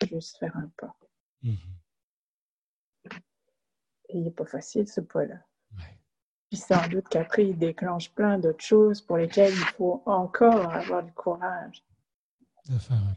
Juste 0.09 0.39
faire 0.39 0.57
un 0.57 0.71
pas. 0.77 0.97
Mm-hmm. 1.45 1.79
Et 4.11 4.19
il 4.19 4.25
n'est 4.25 4.31
pas 4.31 4.47
facile, 4.47 4.89
ce 4.89 5.01
pas-là. 5.01 5.37
Puis 6.49 6.59
sans 6.59 6.89
doute 6.89 7.09
qu'après, 7.09 7.47
il 7.47 7.59
déclenche 7.59 8.11
plein 8.15 8.39
d'autres 8.39 8.65
choses 8.65 9.03
pour 9.03 9.19
lesquelles 9.19 9.53
il 9.53 9.67
faut 9.77 10.03
encore 10.07 10.73
avoir 10.73 11.03
du 11.03 11.13
courage. 11.13 11.85
De 12.69 12.79
faire 12.79 12.97
un 12.97 13.15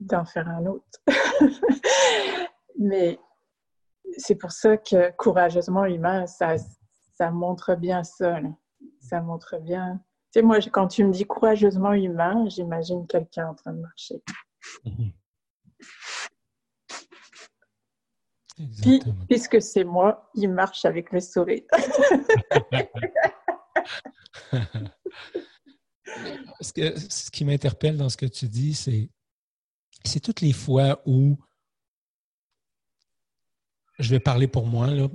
D'en 0.00 0.24
faire 0.24 0.48
un 0.48 0.66
autre. 0.66 1.00
Mais 2.78 3.20
c'est 4.18 4.34
pour 4.34 4.52
ça 4.52 4.76
que 4.76 5.10
courageusement 5.16 5.84
humain, 5.84 6.26
ça, 6.26 6.56
ça 7.12 7.30
montre 7.30 7.74
bien 7.74 8.04
ça. 8.04 8.40
Ça 9.00 9.20
montre 9.20 9.58
bien. 9.58 10.00
Tu 10.32 10.40
sais, 10.40 10.42
moi, 10.42 10.58
quand 10.72 10.88
tu 10.88 11.04
me 11.04 11.12
dis 11.12 11.24
courageusement 11.24 11.92
humain, 11.92 12.48
j'imagine 12.48 13.06
quelqu'un 13.06 13.48
en 13.48 13.54
train 13.54 13.72
de 13.72 13.80
marcher. 13.80 14.22
Puis, 18.82 19.02
puisque 19.28 19.60
c'est 19.60 19.84
moi, 19.84 20.30
il 20.34 20.48
marche 20.48 20.84
avec 20.84 21.12
le 21.12 21.20
sourire. 21.20 21.62
ce 26.60 27.30
qui 27.30 27.44
m'interpelle 27.44 27.96
dans 27.96 28.08
ce 28.08 28.16
que 28.16 28.26
tu 28.26 28.48
dis, 28.48 28.74
c'est 28.74 29.10
c'est 30.04 30.20
toutes 30.20 30.40
les 30.40 30.52
fois 30.52 31.02
où 31.06 31.36
je 33.98 34.10
vais 34.10 34.20
parler 34.20 34.48
pour 34.48 34.66
moi, 34.66 34.88
là, 34.88 35.08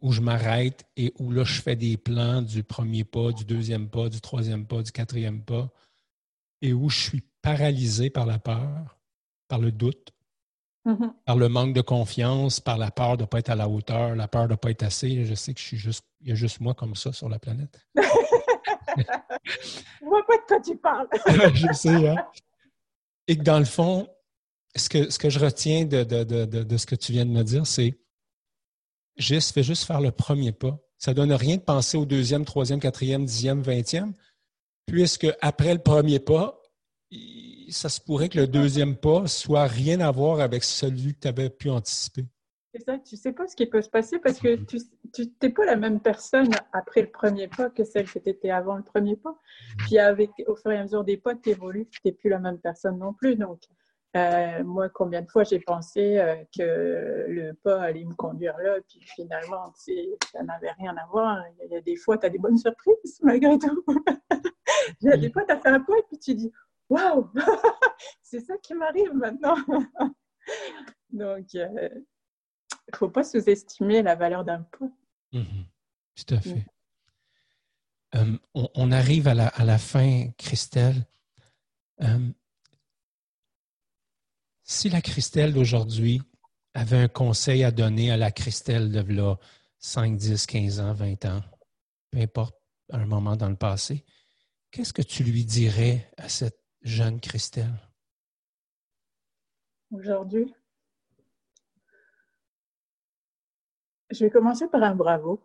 où 0.00 0.12
je 0.12 0.20
m'arrête 0.20 0.84
et 0.96 1.12
où 1.18 1.30
là, 1.30 1.44
je 1.44 1.60
fais 1.60 1.76
des 1.76 1.96
plans 1.96 2.42
du 2.42 2.62
premier 2.62 3.04
pas, 3.04 3.32
du 3.32 3.44
deuxième 3.44 3.88
pas, 3.88 4.08
du 4.08 4.20
troisième 4.20 4.66
pas, 4.66 4.82
du 4.82 4.92
quatrième 4.92 5.42
pas, 5.42 5.70
et 6.60 6.72
où 6.72 6.90
je 6.90 6.98
suis 6.98 7.22
paralysé 7.42 8.10
par 8.10 8.26
la 8.26 8.38
peur, 8.38 8.98
par 9.48 9.58
le 9.58 9.72
doute, 9.72 10.12
Mm-hmm. 10.88 11.12
Par 11.26 11.36
le 11.36 11.48
manque 11.50 11.74
de 11.74 11.82
confiance, 11.82 12.60
par 12.60 12.78
la 12.78 12.90
peur 12.90 13.18
de 13.18 13.22
ne 13.22 13.26
pas 13.26 13.40
être 13.40 13.50
à 13.50 13.54
la 13.54 13.68
hauteur, 13.68 14.14
la 14.14 14.26
peur 14.26 14.44
de 14.44 14.52
ne 14.52 14.56
pas 14.56 14.70
être 14.70 14.84
assez. 14.84 15.26
Je 15.26 15.34
sais 15.34 15.52
que 15.52 15.60
je 15.60 15.64
suis 15.64 15.76
juste, 15.76 16.06
il 16.22 16.28
y 16.28 16.32
a 16.32 16.34
juste 16.34 16.60
moi 16.60 16.72
comme 16.72 16.94
ça 16.94 17.12
sur 17.12 17.28
la 17.28 17.38
planète. 17.38 17.78
je 17.94 18.02
vois 20.02 20.26
pas 20.26 20.36
de 20.36 20.42
quoi 20.46 20.60
tu 20.60 20.76
parles. 20.76 21.08
je 21.54 21.72
sais, 21.74 22.08
hein? 22.08 22.16
Et 23.26 23.36
que 23.36 23.42
dans 23.42 23.58
le 23.58 23.66
fond, 23.66 24.08
ce 24.74 24.88
que, 24.88 25.10
ce 25.10 25.18
que 25.18 25.28
je 25.28 25.38
retiens 25.38 25.84
de, 25.84 26.04
de, 26.04 26.76
ce 26.78 26.86
que 26.86 26.94
tu 26.94 27.12
viens 27.12 27.26
de 27.26 27.32
me 27.32 27.42
dire, 27.42 27.66
c'est 27.66 27.98
juste, 29.18 29.52
fais 29.52 29.62
juste 29.62 29.84
faire 29.84 30.00
le 30.00 30.10
premier 30.10 30.52
pas. 30.52 30.78
Ça 30.96 31.12
ne 31.12 31.16
donne 31.16 31.32
rien 31.32 31.56
de 31.56 31.62
penser 31.62 31.96
au 31.96 32.06
deuxième, 32.06 32.44
troisième, 32.44 32.80
quatrième, 32.80 33.24
dixième, 33.24 33.60
vingtième, 33.60 34.14
puisque 34.86 35.28
après 35.40 35.74
le 35.74 35.80
premier 35.80 36.18
pas, 36.18 36.60
ça 37.70 37.88
se 37.88 38.00
pourrait 38.00 38.28
que 38.28 38.38
le 38.38 38.46
deuxième 38.46 38.96
pas 38.96 39.26
soit 39.26 39.66
rien 39.66 40.00
à 40.00 40.10
voir 40.10 40.40
avec 40.40 40.64
celui 40.64 41.14
que 41.14 41.20
tu 41.20 41.28
avais 41.28 41.50
pu 41.50 41.70
anticiper. 41.70 42.24
C'est 42.74 42.84
ça, 42.84 42.98
tu 42.98 43.16
sais 43.16 43.32
pas 43.32 43.46
ce 43.46 43.56
qui 43.56 43.66
peut 43.66 43.80
se 43.80 43.88
passer 43.88 44.18
parce 44.18 44.38
que 44.38 44.56
tu 44.56 45.32
n'es 45.42 45.50
pas 45.50 45.64
la 45.64 45.76
même 45.76 46.00
personne 46.00 46.50
après 46.72 47.00
le 47.00 47.10
premier 47.10 47.48
pas 47.48 47.70
que 47.70 47.82
celle 47.82 48.10
que 48.10 48.18
tu 48.18 48.28
étais 48.28 48.50
avant 48.50 48.76
le 48.76 48.82
premier 48.82 49.16
pas. 49.16 49.30
Mm-hmm. 49.30 49.76
Puis 49.78 49.98
avec, 49.98 50.30
au 50.46 50.54
fur 50.54 50.70
et 50.70 50.76
à 50.76 50.82
mesure 50.82 51.02
des 51.02 51.16
pas, 51.16 51.34
tu 51.34 51.50
évolues, 51.50 51.88
tu 51.88 52.00
n'es 52.04 52.12
plus 52.12 52.28
la 52.28 52.38
même 52.38 52.58
personne 52.58 52.98
non 52.98 53.14
plus. 53.14 53.36
Donc, 53.36 53.62
euh, 54.18 54.64
moi, 54.64 54.88
combien 54.88 55.22
de 55.22 55.30
fois 55.30 55.44
j'ai 55.44 55.60
pensé 55.60 56.18
euh, 56.18 56.36
que 56.56 57.26
le 57.28 57.52
pas 57.52 57.82
allait 57.82 58.04
me 58.04 58.14
conduire 58.14 58.56
là, 58.58 58.78
puis 58.88 59.00
finalement, 59.02 59.72
ça 59.74 60.42
n'avait 60.42 60.72
rien 60.72 60.96
à 60.96 61.06
voir. 61.06 61.42
Il 61.64 61.70
y 61.70 61.76
a 61.76 61.80
des 61.80 61.96
fois, 61.96 62.18
tu 62.18 62.26
as 62.26 62.30
des 62.30 62.38
bonnes 62.38 62.58
surprises 62.58 63.18
malgré 63.22 63.58
tout. 63.58 63.84
Il 65.00 65.08
y 65.08 65.12
a 65.12 65.16
des 65.16 65.30
fois, 65.30 65.44
tu 65.44 65.52
as 65.52 65.60
fait 65.60 65.68
un 65.68 65.80
pas 65.80 65.96
et 65.98 66.02
puis 66.08 66.18
tu 66.18 66.34
dis 66.34 66.52
Waouh 66.88 67.30
C'est 68.22 68.40
ça 68.40 68.56
qui 68.58 68.74
m'arrive 68.74 69.12
maintenant. 69.14 69.56
Donc, 71.10 71.52
il 71.54 71.60
euh, 71.60 71.88
ne 72.92 72.96
faut 72.96 73.08
pas 73.08 73.24
sous-estimer 73.24 74.02
la 74.02 74.14
valeur 74.14 74.44
d'un 74.44 74.62
point. 74.62 74.92
Mhm. 75.32 75.66
tout 76.16 76.34
à 76.34 76.40
fait. 76.40 76.66
Euh, 78.14 78.38
on, 78.54 78.90
arrive 78.90 79.28
à 79.28 79.34
la, 79.34 79.48
à 79.48 79.64
la 79.64 79.76
fin, 79.76 80.30
Christelle. 80.38 81.06
Si 84.68 84.90
la 84.90 85.00
Christelle 85.00 85.54
d'aujourd'hui 85.54 86.20
avait 86.74 86.98
un 86.98 87.08
conseil 87.08 87.64
à 87.64 87.70
donner 87.70 88.10
à 88.10 88.18
la 88.18 88.30
Christelle 88.30 88.92
de 88.92 89.00
là, 89.14 89.36
5, 89.78 90.14
10, 90.14 90.46
15 90.46 90.80
ans, 90.80 90.92
20 90.92 91.24
ans, 91.24 91.40
peu 92.10 92.18
importe, 92.18 92.54
un 92.90 93.06
moment 93.06 93.34
dans 93.34 93.48
le 93.48 93.56
passé, 93.56 94.04
qu'est-ce 94.70 94.92
que 94.92 95.00
tu 95.00 95.24
lui 95.24 95.46
dirais 95.46 96.10
à 96.18 96.28
cette 96.28 96.60
jeune 96.82 97.18
Christelle? 97.18 97.80
Aujourd'hui, 99.90 100.54
je 104.10 104.26
vais 104.26 104.30
commencer 104.30 104.68
par 104.68 104.82
un 104.82 104.94
bravo. 104.94 105.42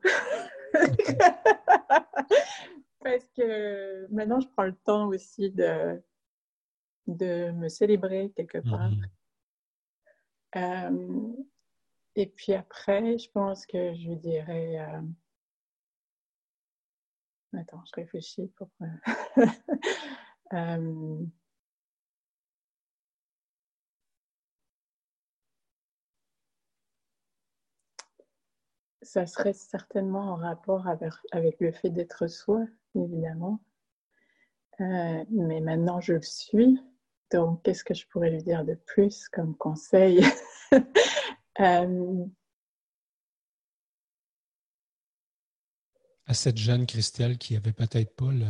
Parce 2.99 3.29
que 3.35 4.05
maintenant, 4.11 4.41
je 4.41 4.47
prends 4.49 4.63
le 4.63 4.75
temps 4.75 5.07
aussi 5.07 5.49
de, 5.49 6.01
de 7.07 7.51
me 7.51 7.69
célébrer 7.69 8.31
quelque 8.35 8.59
part. 8.59 8.89
Mhm. 8.89 9.07
Euh, 10.55 11.33
et 12.15 12.27
puis 12.27 12.53
après, 12.53 13.17
je 13.17 13.29
pense 13.31 13.65
que 13.65 13.95
je 13.95 14.11
dirais... 14.13 14.79
Euh, 14.79 15.01
attends, 17.57 17.83
je 17.85 17.91
réfléchis 17.95 18.47
pour... 18.55 18.69
Euh, 18.81 18.85
ça 29.01 29.25
serait 29.25 29.53
certainement 29.53 30.33
en 30.33 30.35
rapport 30.35 30.87
avec, 30.87 31.59
le 31.59 31.71
fait 31.71 31.89
d'être 31.89 32.27
soi, 32.27 32.65
évidemment. 32.95 33.59
Mais 34.79 35.61
maintenant, 35.61 35.99
je 35.99 36.13
le 36.13 36.21
suis. 36.21 36.79
Donc, 37.33 37.63
qu'est-ce 37.63 37.83
que 37.83 37.95
je 37.95 38.07
pourrais 38.07 38.29
lui 38.29 38.43
dire 38.43 38.63
de 38.63 38.75
plus 38.75 39.27
comme 39.29 39.55
conseil? 39.55 40.23
Euh, 41.59 42.25
à 46.25 46.33
cette 46.33 46.57
jeune 46.57 46.87
Christelle 46.87 47.37
qui 47.37 47.55
avait 47.55 47.73
peut-être 47.73 48.15
pas 48.15 48.31
le. 48.31 48.47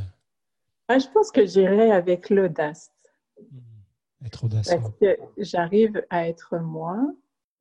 Ah, 0.88 1.00
je 1.00 1.08
pense 1.10 1.32
que 1.32 1.46
j'irai 1.46 1.92
avec 1.92 2.30
l'audace. 2.30 2.94
Hmm. 3.38 4.26
Être 4.26 4.46
audacieux. 4.46 4.78
Parce 4.80 4.96
que 5.02 5.18
j'arrive 5.36 6.02
à 6.10 6.30
être 6.30 6.60
moi, 6.60 6.98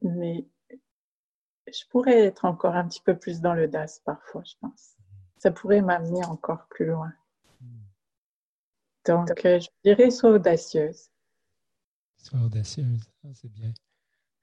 mais 0.01 0.47
je 1.67 1.85
pourrais 1.91 2.27
être 2.27 2.45
encore 2.45 2.77
un 2.77 2.87
petit 2.87 3.03
peu 3.03 3.19
plus 3.19 3.41
dans 3.41 3.55
l'audace 3.55 4.01
parfois, 4.05 4.45
je 4.45 4.55
pense. 4.61 4.95
Ça 5.39 5.51
pourrait 5.51 5.83
m'amener 5.83 6.25
encore 6.27 6.69
plus 6.69 6.87
loin. 6.87 7.13
Hmm. 7.61 7.83
Donc, 9.07 9.45
euh, 9.45 9.59
je 9.59 9.69
dirais 9.83 10.13
sois 10.13 10.31
audacieuse. 10.31 11.12
Sois 12.23 12.39
audacieuse, 12.39 13.03
ah, 13.25 13.29
c'est 13.35 13.53
bien. 13.53 13.73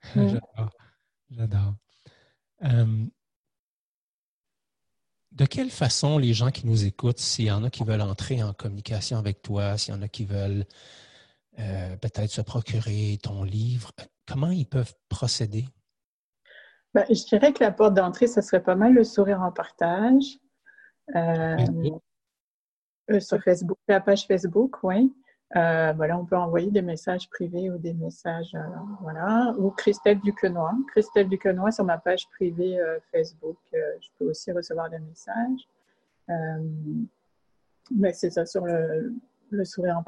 J'adore. 0.15 0.69
J'adore. 1.31 1.73
Euh, 2.63 3.05
de 5.31 5.45
quelle 5.45 5.69
façon 5.69 6.17
les 6.17 6.33
gens 6.33 6.51
qui 6.51 6.67
nous 6.67 6.85
écoutent, 6.85 7.19
s'il 7.19 7.45
y 7.45 7.51
en 7.51 7.63
a 7.63 7.69
qui 7.69 7.83
veulent 7.83 8.01
entrer 8.01 8.43
en 8.43 8.53
communication 8.53 9.17
avec 9.17 9.41
toi, 9.41 9.77
s'il 9.77 9.93
y 9.93 9.97
en 9.97 10.01
a 10.01 10.07
qui 10.09 10.25
veulent 10.25 10.65
euh, 11.59 11.95
peut-être 11.97 12.31
se 12.31 12.41
procurer 12.41 13.17
ton 13.23 13.43
livre, 13.43 13.91
comment 14.27 14.51
ils 14.51 14.67
peuvent 14.67 14.93
procéder? 15.07 15.65
Ben, 16.93 17.05
je 17.09 17.23
dirais 17.25 17.53
que 17.53 17.63
la 17.63 17.71
porte 17.71 17.93
d'entrée, 17.93 18.27
ce 18.27 18.41
serait 18.41 18.63
pas 18.63 18.75
mal 18.75 18.93
le 18.93 19.03
sourire 19.03 19.41
en 19.41 19.51
partage. 19.51 20.39
Euh, 21.15 21.57
euh, 23.11 23.19
sur 23.19 23.41
Facebook, 23.41 23.77
la 23.87 24.01
page 24.01 24.25
Facebook, 24.27 24.83
oui. 24.83 25.13
Euh, 25.55 25.93
voilà, 25.93 26.17
on 26.17 26.25
peut 26.25 26.37
envoyer 26.37 26.69
des 26.69 26.83
messages 26.83 27.27
privés 27.27 27.71
ou 27.71 27.79
des 27.79 27.93
messages, 27.93 28.53
euh, 28.53 28.59
voilà, 29.01 29.55
ou 29.57 29.71
Christelle 29.71 30.19
Duquenois. 30.19 30.75
Christelle 30.89 31.27
Duquenois 31.27 31.71
sur 31.71 31.83
ma 31.83 31.97
page 31.97 32.27
privée 32.29 32.79
euh, 32.79 32.99
Facebook, 33.11 33.57
je 33.73 34.07
peux 34.17 34.29
aussi 34.29 34.51
recevoir 34.51 34.89
des 34.91 34.99
messages. 34.99 35.67
mais 37.91 38.13
c'est 38.13 38.29
ça, 38.29 38.45
sur 38.45 38.65
le, 38.65 39.11
le 39.49 39.65
sourire 39.65 39.97
en 39.97 40.03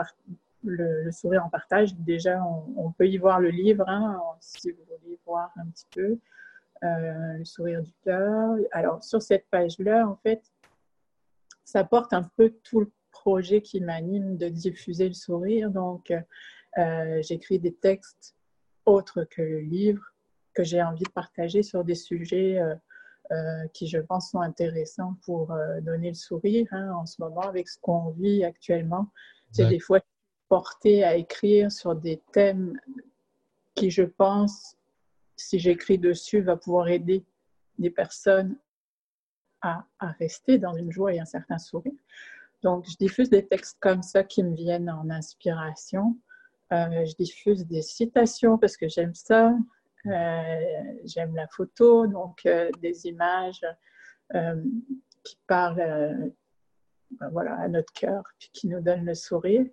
le, 0.64 1.12
sourire 1.12 1.44
en 1.44 1.50
partage, 1.50 1.96
déjà, 1.96 2.44
on, 2.78 2.92
peut 2.92 3.08
y 3.08 3.18
voir 3.18 3.40
le 3.40 3.50
livre, 3.50 3.84
hein, 3.88 4.22
si 4.40 4.70
vous 4.70 4.84
voulez 5.02 5.18
voir 5.26 5.52
un 5.58 5.66
petit 5.72 5.88
peu, 5.92 6.20
le 6.84 7.44
sourire 7.46 7.82
du 7.82 7.94
cœur. 8.04 8.58
Alors, 8.72 9.04
sur 9.04 9.24
cette 9.24 9.48
page-là, 9.50 10.08
en 10.08 10.18
fait, 10.18 10.44
ça 11.66 11.84
porte 11.84 12.14
un 12.14 12.24
peu 12.24 12.54
tout 12.64 12.82
le 12.82 12.92
projet 13.12 13.62
qui 13.62 13.82
m'anime 13.82 14.38
de 14.38 14.50
diffuser 14.50 15.08
le 15.08 15.14
sourire. 15.14 15.70
Donc, 15.70 16.12
euh, 16.78 17.22
j'écris 17.22 17.60
des 17.60 17.74
textes 17.74 18.36
autres 18.86 19.24
que 19.26 19.42
le 19.42 19.60
livre 19.60 20.04
que 20.54 20.64
j'ai 20.64 20.82
envie 20.82 21.04
de 21.04 21.12
partager 21.12 21.64
sur 21.64 21.84
des 21.84 21.96
sujets 21.96 22.60
euh, 22.60 22.76
euh, 23.32 23.68
qui, 23.74 23.88
je 23.88 24.00
pense, 24.00 24.32
sont 24.32 24.42
intéressants 24.42 25.16
pour 25.26 25.56
donner 25.82 26.10
le 26.10 26.16
sourire 26.16 26.68
hein, 26.72 26.92
en 26.94 27.06
ce 27.06 27.22
moment 27.22 27.42
avec 27.42 27.70
ce 27.70 27.78
qu'on 27.80 28.10
vit 28.12 28.44
actuellement. 28.44 29.10
J'ai 29.54 29.68
des 29.68 29.80
fois 29.80 30.00
porté 30.50 31.04
à 31.04 31.16
écrire 31.16 31.72
sur 31.72 31.96
des 31.96 32.22
thèmes 32.34 32.78
qui, 33.76 33.90
je 33.90 34.04
pense, 34.04 34.76
si 35.38 35.60
j'écris 35.60 35.98
dessus, 35.98 36.42
va 36.42 36.58
pouvoir 36.58 36.90
aider 36.90 37.26
des 37.80 37.90
personnes 37.90 38.58
à, 39.62 39.86
à, 40.00 40.08
rester 40.12 40.58
dans 40.58 40.74
une 40.74 40.92
joie 40.92 41.14
et 41.14 41.20
un 41.20 41.26
certain 41.26 41.58
sourire. 41.58 41.94
Donc, 42.64 42.86
je 42.90 42.96
diffuse 42.98 43.30
des 43.30 43.48
textes 43.48 43.78
comme 43.80 44.04
ça 44.04 44.24
qui 44.24 44.44
me 44.44 44.56
viennent 44.56 44.90
en 44.90 45.10
inspiration. 45.10 46.18
Euh, 46.72 47.06
je 47.06 47.16
diffuse 47.16 47.66
des 47.66 47.82
citations 47.82 48.58
parce 48.58 48.78
que 48.78 48.88
j'aime 48.88 49.14
ça. 49.14 49.54
Euh, 50.06 50.60
j'aime 51.06 51.36
la 51.36 51.48
photo, 51.48 52.08
donc 52.08 52.42
euh, 52.46 52.70
des 52.82 53.06
images 53.08 53.62
qui 55.24 55.38
parlent 55.46 56.32
ben 57.20 57.30
voilà, 57.34 57.56
à 57.56 57.68
notre 57.68 57.92
cœur, 57.92 58.24
puis 58.40 58.50
qui 58.54 58.68
nous 58.70 58.80
donnent 58.80 59.06
le 59.06 59.14
sourire. 59.14 59.66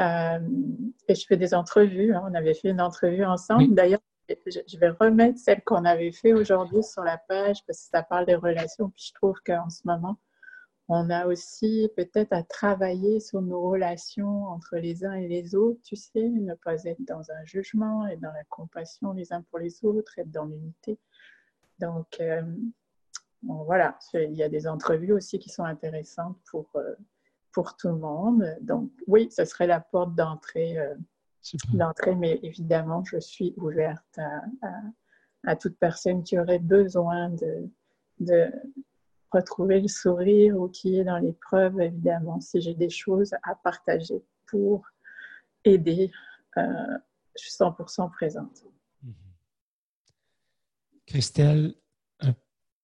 et 0.00 1.14
je 1.14 1.26
fais 1.28 1.36
des 1.36 1.52
entrevues. 1.52 2.14
Hein. 2.14 2.24
On 2.26 2.34
avait 2.34 2.54
fait 2.54 2.70
une 2.70 2.80
entrevue 2.80 3.24
ensemble. 3.24 3.74
D'ailleurs, 3.74 4.00
je 4.28 4.78
vais 4.78 4.88
remettre 4.88 5.38
celle 5.38 5.62
qu'on 5.62 5.84
avait 5.84 6.12
fait 6.12 6.32
aujourd'hui 6.32 6.82
sur 6.82 7.02
la 7.02 7.18
page 7.18 7.58
parce 7.66 7.82
que 7.82 7.88
ça 7.90 8.02
parle 8.02 8.24
des 8.24 8.34
relations. 8.34 8.88
Puis 8.90 9.08
je 9.08 9.12
trouve 9.12 9.36
qu'en 9.44 9.68
ce 9.68 9.82
moment, 9.84 10.16
on 10.88 11.10
a 11.10 11.26
aussi 11.26 11.88
peut-être 11.96 12.32
à 12.32 12.42
travailler 12.42 13.20
sur 13.20 13.40
nos 13.40 13.60
relations 13.68 14.46
entre 14.46 14.76
les 14.76 15.04
uns 15.04 15.14
et 15.14 15.28
les 15.28 15.54
autres, 15.54 15.80
tu 15.82 15.96
sais, 15.96 16.28
ne 16.28 16.54
pas 16.54 16.82
être 16.84 17.02
dans 17.06 17.30
un 17.30 17.44
jugement, 17.44 18.06
être 18.08 18.20
dans 18.20 18.32
la 18.32 18.44
compassion 18.44 19.12
les 19.12 19.32
uns 19.32 19.42
pour 19.42 19.58
les 19.58 19.84
autres, 19.84 20.18
être 20.18 20.30
dans 20.30 20.44
l'unité. 20.44 20.98
Donc, 21.78 22.20
euh, 22.20 22.42
voilà, 23.42 23.98
il 24.14 24.34
y 24.34 24.42
a 24.42 24.48
des 24.48 24.66
entrevues 24.66 25.12
aussi 25.12 25.38
qui 25.38 25.50
sont 25.50 25.64
intéressantes 25.64 26.38
pour, 26.50 26.68
euh, 26.76 26.94
pour 27.52 27.76
tout 27.76 27.88
le 27.88 27.96
monde. 27.96 28.44
Donc, 28.60 28.90
oui, 29.06 29.28
ce 29.30 29.44
serait 29.44 29.66
la 29.66 29.80
porte 29.80 30.14
d'entrée, 30.14 30.78
euh, 30.78 30.94
d'entrée 31.72 32.14
mais 32.14 32.38
évidemment, 32.42 33.04
je 33.04 33.18
suis 33.18 33.54
ouverte 33.56 34.18
à, 35.44 35.56
toute 35.56 35.76
personne 35.78 36.22
qui 36.22 36.38
aurait 36.38 36.60
besoin 36.60 37.30
de, 37.30 37.68
de 38.20 38.52
retrouver 39.32 39.80
le 39.80 39.88
sourire 39.88 40.56
ou 40.58 40.68
qui 40.68 40.98
est 40.98 41.04
dans 41.04 41.18
l'épreuve, 41.18 41.80
évidemment, 41.80 42.40
si 42.40 42.60
j'ai 42.60 42.74
des 42.74 42.90
choses 42.90 43.34
à 43.42 43.54
partager 43.54 44.22
pour 44.46 44.86
aider, 45.64 46.10
euh, 46.58 46.62
je 47.36 47.42
suis 47.42 47.52
100% 47.52 48.10
présente. 48.10 48.64
Mm-hmm. 49.04 49.12
Christelle, 51.06 51.74
un 52.20 52.34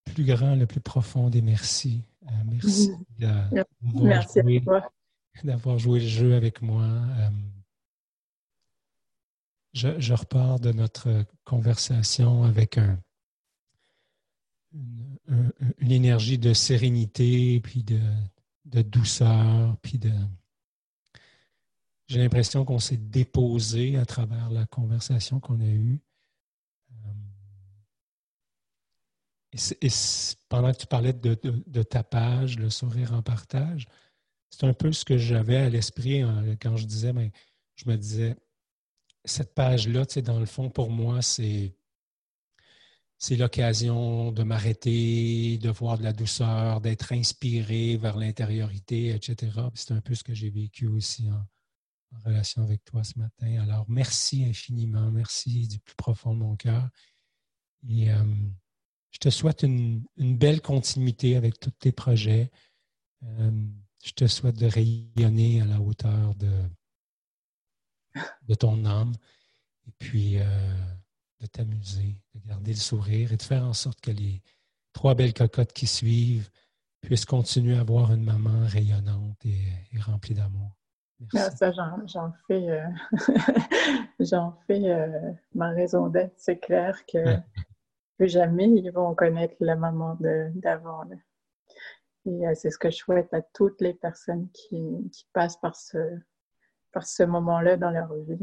plus 0.05 0.25
grand, 0.25 0.55
le 0.55 0.65
plus 0.65 0.81
profond 0.81 1.29
des 1.29 1.41
merci. 1.41 2.03
Euh, 3.21 3.63
merci 3.93 4.39
d'avoir 5.43 5.77
joué, 5.77 5.99
le 5.99 6.07
jeu 6.07 6.35
avec 6.35 6.61
moi. 6.61 6.83
Euh, 6.83 7.29
je, 9.73 9.99
je 9.99 10.13
repars 10.13 10.59
de 10.59 10.71
notre 10.71 11.25
conversation 11.45 12.43
avec 12.43 12.77
un, 12.77 12.99
une, 14.73 15.91
énergie 15.91 16.37
de 16.37 16.53
sérénité, 16.53 17.59
puis 17.61 17.83
de, 17.83 17.99
douceur, 18.81 19.77
puis 19.81 19.97
de... 19.97 20.11
J'ai 22.07 22.19
l'impression 22.19 22.65
qu'on 22.65 22.79
s'est 22.79 22.97
déposé 22.97 23.97
à 23.97 24.05
travers 24.05 24.49
la 24.49 24.65
conversation 24.65 25.39
qu'on 25.39 25.59
a 25.59 25.67
eue. 25.67 25.99
Euh, 29.53 29.89
pendant 30.49 30.71
que 30.71 30.77
tu 30.77 30.87
parlais 30.87 31.13
de, 31.13 31.39
de, 31.43 31.83
ta 31.83 32.03
page, 32.03 32.57
le 32.57 32.69
sourire 32.69 33.13
en 33.13 33.21
partage, 33.21 33.87
c'est 34.49 34.65
un 34.65 34.73
peu 34.73 34.91
ce 34.91 35.05
que 35.05 35.17
j'avais 35.17 35.57
à 35.57 35.69
l'esprit 35.69 36.23
quand 36.61 36.77
je 36.77 36.85
disais, 36.85 37.13
mais 37.13 37.29
ben, 37.29 37.31
je 37.75 37.89
me 37.89 37.95
disais, 37.95 38.35
cette 39.25 39.53
page-là, 39.53 40.05
tu 40.05 40.15
sais, 40.15 40.21
dans 40.21 40.39
le 40.39 40.45
fond, 40.45 40.69
pour 40.69 40.89
moi, 40.89 41.21
c'est 41.21 41.75
c'est 43.19 43.35
l'occasion 43.35 44.31
de 44.31 44.43
m'arrêter, 44.43 45.57
de 45.57 45.69
voir 45.69 45.97
de 45.97 46.03
la 46.03 46.13
douceur, 46.13 46.79
d'être 46.79 47.11
inspiré 47.11 47.97
vers 47.97 48.15
l'intériorité, 48.15 49.09
etc. 49.09 49.51
C'est 49.75 49.91
un 49.91 49.99
peu 49.99 50.15
ce 50.15 50.23
que 50.23 50.33
j'ai 50.33 50.49
vécu 50.49 50.87
aussi 50.87 51.29
en, 51.29 51.45
relation 52.25 52.63
avec 52.63 52.83
toi 52.85 53.03
ce 53.03 53.19
matin. 53.19 53.61
Alors, 53.61 53.85
merci 53.87 54.43
infiniment, 54.45 55.11
merci 55.11 55.67
du 55.67 55.79
plus 55.79 55.95
profond 55.95 56.33
de 56.33 56.39
mon 56.39 56.55
cœur. 56.55 56.89
Et 57.87 58.09
euh, 58.09 58.23
je 59.11 59.19
te 59.19 59.29
souhaite 59.29 59.63
une, 59.63 60.05
belle 60.17 60.61
continuité 60.61 61.35
avec 61.35 61.59
tous 61.59 61.71
tes 61.71 61.91
projets. 61.91 62.49
Euh, 63.23 63.51
je 64.03 64.13
te 64.13 64.27
souhaite 64.27 64.57
de 64.57 64.65
rayonner 64.65 65.61
à 65.61 65.65
la 65.65 65.81
hauteur 65.81 66.33
de, 66.35 66.49
ton 68.55 68.85
âme. 68.85 69.13
Et 69.87 69.91
puis, 69.99 70.39
euh, 70.39 70.77
de 71.39 71.47
t'amuser, 71.47 72.15
de 72.35 72.47
garder 72.47 72.71
le 72.71 72.77
sourire 72.79 73.31
et 73.31 73.37
de 73.37 73.41
faire 73.41 73.63
en 73.63 73.73
sorte 73.73 74.01
que 74.01 74.11
les 74.11 74.41
trois 74.93 75.15
belles 75.15 75.33
cocottes 75.33 75.73
qui 75.73 75.87
suivent 75.87 76.49
puissent 77.01 77.25
continuer 77.25 77.77
à 77.77 77.81
avoir 77.81 78.11
une 78.11 78.23
maman 78.23 78.65
rayonnante 78.65 79.45
et, 79.45 79.99
remplie 80.01 80.33
d'amour. 80.33 80.75
Ah, 81.35 81.51
ça, 81.51 81.71
j'en 81.71 82.33
fais, 82.47 82.69
euh, 82.69 82.87
j'en 84.19 84.57
fais 84.67 84.89
euh, 84.89 85.31
ma 85.53 85.69
raison 85.69 86.07
d'être. 86.07 86.33
C'est 86.37 86.59
clair 86.59 87.05
que 87.05 87.17
plus 88.17 88.29
jamais 88.29 88.69
ils 88.69 88.89
vont 88.91 89.13
connaître 89.15 89.55
la 89.59 89.75
maman 89.75 90.17
d'avant. 90.55 91.03
Et 92.25 92.47
euh, 92.47 92.53
c'est 92.55 92.69
ce 92.69 92.77
que 92.77 92.89
je 92.89 92.97
souhaite 92.97 93.33
à 93.33 93.41
toutes 93.41 93.81
les 93.81 93.93
personnes 93.93 94.49
qui, 94.51 95.09
qui 95.11 95.27
passent 95.33 95.59
par 95.59 95.75
ce, 95.75 95.97
par 96.91 97.05
ce 97.05 97.23
moment-là 97.23 97.77
dans 97.77 97.91
leur 97.91 98.13
vie. 98.13 98.37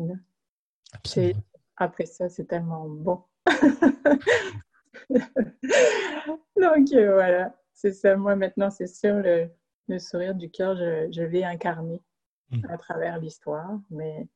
C'est 1.05 1.35
après 1.77 2.07
ça, 2.07 2.29
c'est 2.29 2.45
tellement 2.47 2.89
bon. 2.89 3.23
Donc 6.57 6.93
euh, 6.93 7.15
voilà, 7.15 7.55
c'est 7.73 7.93
ça. 7.93 8.17
Moi 8.17 8.37
maintenant, 8.37 8.71
c'est 8.71 8.87
sûr, 8.87 9.17
le, 9.17 9.51
sourire 9.99 10.35
du 10.35 10.51
cœur, 10.51 10.77
je, 10.77 11.23
vais 11.23 11.45
incarner 11.45 12.03
mm. 12.51 12.67
à 12.69 12.79
travers 12.79 13.19
l'histoire. 13.19 13.79
Mais 13.91 14.27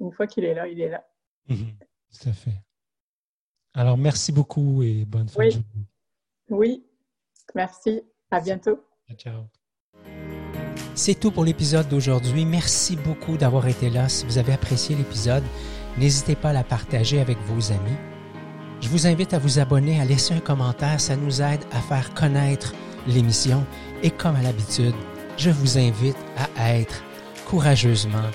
une 0.00 0.12
fois 0.12 0.26
qu'il 0.26 0.44
est 0.44 0.54
là, 0.54 0.68
il 0.68 0.80
est 0.80 0.88
là. 0.88 1.04
Mm-hmm. 1.48 1.74
Tout 1.78 2.28
à 2.28 2.32
fait. 2.32 2.54
Alors, 3.74 3.96
merci 3.96 4.32
beaucoup 4.32 4.82
et 4.82 5.04
bonne 5.04 5.28
fin 5.28 5.40
oui. 5.40 5.64
Oui, 6.48 6.84
merci. 7.54 8.02
À 8.30 8.40
bientôt. 8.40 8.84
Ciao. 9.16 9.44
C'est 10.94 11.18
tout 11.18 11.30
pour 11.30 11.44
l'épisode 11.44 11.88
d'aujourd'hui. 11.88 12.44
Merci 12.44 12.96
beaucoup 12.96 13.36
d'avoir 13.36 13.68
été 13.68 13.88
là. 13.90 14.08
Si 14.08 14.26
vous 14.26 14.38
avez 14.38 14.52
apprécié 14.52 14.96
l'épisode, 14.96 15.44
n'hésitez 15.98 16.34
pas 16.34 16.50
à 16.50 16.52
la 16.52 16.64
partager 16.64 17.20
avec 17.20 17.38
vos 17.46 17.72
amis. 17.72 17.96
Je 18.80 18.88
vous 18.88 19.06
invite 19.06 19.34
à 19.34 19.38
vous 19.38 19.58
abonner, 19.58 20.00
à 20.00 20.04
laisser 20.04 20.34
un 20.34 20.40
commentaire. 20.40 21.00
Ça 21.00 21.16
nous 21.16 21.42
aide 21.42 21.60
à 21.72 21.80
faire 21.80 22.14
connaître 22.14 22.74
l'émission. 23.06 23.64
Et 24.02 24.10
comme 24.10 24.36
à 24.36 24.42
l'habitude, 24.42 24.94
je 25.36 25.50
vous 25.50 25.78
invite 25.78 26.16
à 26.56 26.74
être 26.74 27.02
courageusement 27.46 28.30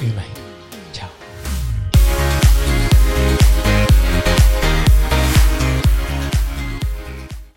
humain. 0.00 0.45